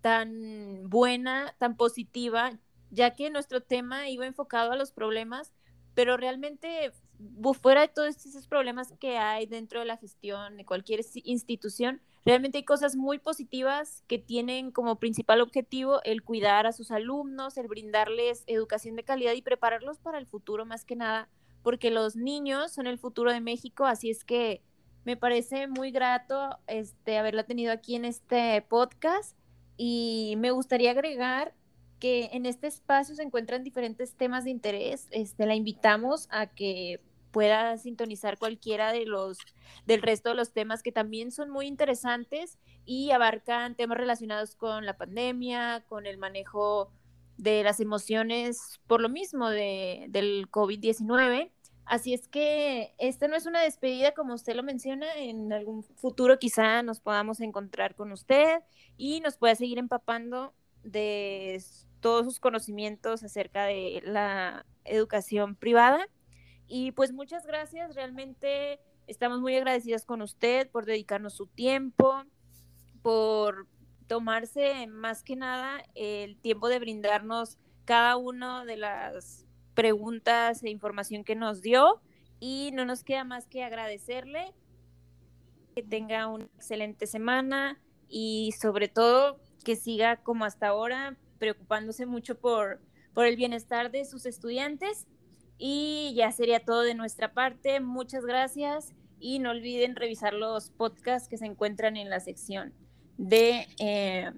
tan 0.00 0.88
buena, 0.88 1.54
tan 1.58 1.76
positiva, 1.76 2.58
ya 2.90 3.14
que 3.14 3.30
nuestro 3.30 3.62
tema 3.62 4.08
iba 4.08 4.26
enfocado 4.26 4.72
a 4.72 4.76
los 4.76 4.92
problemas 4.92 5.52
pero 5.98 6.16
realmente 6.16 6.92
fuera 7.60 7.80
de 7.80 7.88
todos 7.88 8.24
esos 8.24 8.46
problemas 8.46 8.94
que 9.00 9.18
hay 9.18 9.46
dentro 9.46 9.80
de 9.80 9.86
la 9.86 9.96
gestión 9.96 10.56
de 10.56 10.64
cualquier 10.64 11.00
institución, 11.24 12.00
realmente 12.24 12.58
hay 12.58 12.64
cosas 12.64 12.96
muy 12.96 13.18
positivas 13.18 14.02
que 14.06 14.18
tienen 14.18 14.70
como 14.70 14.98
principal 14.98 15.40
objetivo 15.40 16.00
el 16.04 16.22
cuidar 16.22 16.66
a 16.66 16.72
sus 16.72 16.90
alumnos, 16.90 17.56
el 17.56 17.68
brindarles 17.68 18.44
educación 18.46 18.96
de 18.96 19.04
calidad 19.04 19.32
y 19.34 19.42
prepararlos 19.42 19.98
para 19.98 20.18
el 20.18 20.26
futuro 20.26 20.66
más 20.66 20.84
que 20.84 20.96
nada, 20.96 21.28
porque 21.62 21.90
los 21.90 22.16
niños 22.16 22.72
son 22.72 22.86
el 22.86 22.98
futuro 22.98 23.32
de 23.32 23.40
México, 23.40 23.84
así 23.84 24.10
es 24.10 24.24
que 24.24 24.62
me 25.04 25.16
parece 25.16 25.68
muy 25.68 25.90
grato 25.90 26.58
este 26.66 27.18
haberla 27.18 27.44
tenido 27.44 27.72
aquí 27.72 27.94
en 27.94 28.04
este 28.04 28.62
podcast 28.62 29.36
y 29.76 30.34
me 30.38 30.50
gustaría 30.50 30.90
agregar 30.90 31.54
que 31.98 32.30
en 32.32 32.46
este 32.46 32.66
espacio 32.66 33.14
se 33.14 33.22
encuentran 33.22 33.64
diferentes 33.64 34.14
temas 34.14 34.44
de 34.44 34.50
interés. 34.50 35.08
Este, 35.10 35.46
la 35.46 35.54
invitamos 35.54 36.28
a 36.30 36.46
que 36.46 37.00
pueda 37.30 37.76
sintonizar 37.78 38.38
cualquiera 38.38 38.92
de 38.92 39.06
los 39.06 39.38
del 39.86 40.02
resto 40.02 40.30
de 40.30 40.34
los 40.34 40.52
temas 40.52 40.82
que 40.82 40.92
también 40.92 41.30
son 41.30 41.50
muy 41.50 41.66
interesantes 41.66 42.58
y 42.84 43.10
abarcan 43.10 43.74
temas 43.74 43.98
relacionados 43.98 44.54
con 44.54 44.86
la 44.86 44.96
pandemia, 44.96 45.84
con 45.88 46.06
el 46.06 46.18
manejo 46.18 46.90
de 47.36 47.62
las 47.62 47.80
emociones 47.80 48.80
por 48.86 49.00
lo 49.00 49.08
mismo 49.08 49.48
de, 49.48 50.06
del 50.08 50.50
COVID-19. 50.50 51.50
Así 51.84 52.12
es 52.12 52.28
que 52.28 52.94
esta 52.98 53.28
no 53.28 53.36
es 53.36 53.46
una 53.46 53.62
despedida 53.62 54.12
como 54.12 54.34
usted 54.34 54.54
lo 54.54 54.62
menciona, 54.62 55.06
en 55.16 55.52
algún 55.52 55.82
futuro 55.82 56.38
quizá 56.38 56.82
nos 56.82 57.00
podamos 57.00 57.40
encontrar 57.40 57.94
con 57.94 58.12
usted 58.12 58.60
y 58.98 59.20
nos 59.20 59.38
pueda 59.38 59.54
seguir 59.54 59.78
empapando 59.78 60.52
de 60.82 61.62
todos 62.00 62.26
sus 62.26 62.40
conocimientos 62.40 63.22
acerca 63.22 63.64
de 63.64 64.02
la 64.04 64.66
educación 64.84 65.54
privada. 65.54 66.06
Y 66.68 66.92
pues 66.92 67.12
muchas 67.12 67.46
gracias, 67.46 67.94
realmente 67.94 68.78
estamos 69.06 69.40
muy 69.40 69.56
agradecidas 69.56 70.04
con 70.04 70.20
usted 70.20 70.70
por 70.70 70.84
dedicarnos 70.84 71.34
su 71.34 71.46
tiempo, 71.46 72.24
por 73.00 73.66
tomarse 74.06 74.86
más 74.86 75.22
que 75.22 75.34
nada 75.34 75.82
el 75.94 76.38
tiempo 76.38 76.68
de 76.68 76.78
brindarnos 76.78 77.56
cada 77.86 78.18
una 78.18 78.66
de 78.66 78.76
las 78.76 79.46
preguntas 79.72 80.62
e 80.62 80.68
información 80.68 81.24
que 81.24 81.36
nos 81.36 81.62
dio 81.62 82.02
y 82.38 82.70
no 82.74 82.84
nos 82.84 83.02
queda 83.02 83.24
más 83.24 83.46
que 83.46 83.64
agradecerle 83.64 84.52
que 85.74 85.82
tenga 85.82 86.26
una 86.28 86.44
excelente 86.56 87.06
semana 87.06 87.80
y 88.08 88.52
sobre 88.60 88.88
todo 88.88 89.40
que 89.64 89.76
siga 89.76 90.16
como 90.16 90.44
hasta 90.44 90.68
ahora 90.68 91.16
preocupándose 91.38 92.04
mucho 92.04 92.38
por, 92.38 92.80
por 93.14 93.26
el 93.26 93.36
bienestar 93.36 93.90
de 93.90 94.04
sus 94.04 94.26
estudiantes. 94.26 95.06
Y 95.58 96.14
ya 96.14 96.30
sería 96.32 96.60
todo 96.60 96.82
de 96.82 96.94
nuestra 96.94 97.32
parte. 97.32 97.80
Muchas 97.80 98.24
gracias 98.24 98.94
y 99.20 99.40
no 99.40 99.50
olviden 99.50 99.96
revisar 99.96 100.32
los 100.32 100.70
podcasts 100.70 101.28
que 101.28 101.36
se 101.36 101.46
encuentran 101.46 101.96
en 101.96 102.08
la 102.08 102.20
sección 102.20 102.72
de, 103.16 103.66
eh, 103.78 104.30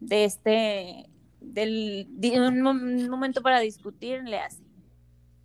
de 0.00 0.24
este, 0.24 1.10
del 1.40 2.08
un, 2.40 3.08
momento 3.08 3.42
para 3.42 3.60
discutir, 3.60 4.24
le 4.24 4.38
hace. 4.38 4.62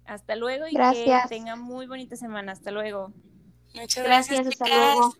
Hasta 0.05 0.37
luego 0.37 0.65
y 0.67 0.73
que 0.73 1.19
tengan 1.27 1.59
muy 1.59 1.85
bonita 1.85 2.15
semana. 2.15 2.53
Hasta 2.53 2.71
luego. 2.71 3.11
Muchas 3.75 4.05
gracias. 4.05 4.47
hasta 4.47 4.67
luego. 4.67 5.13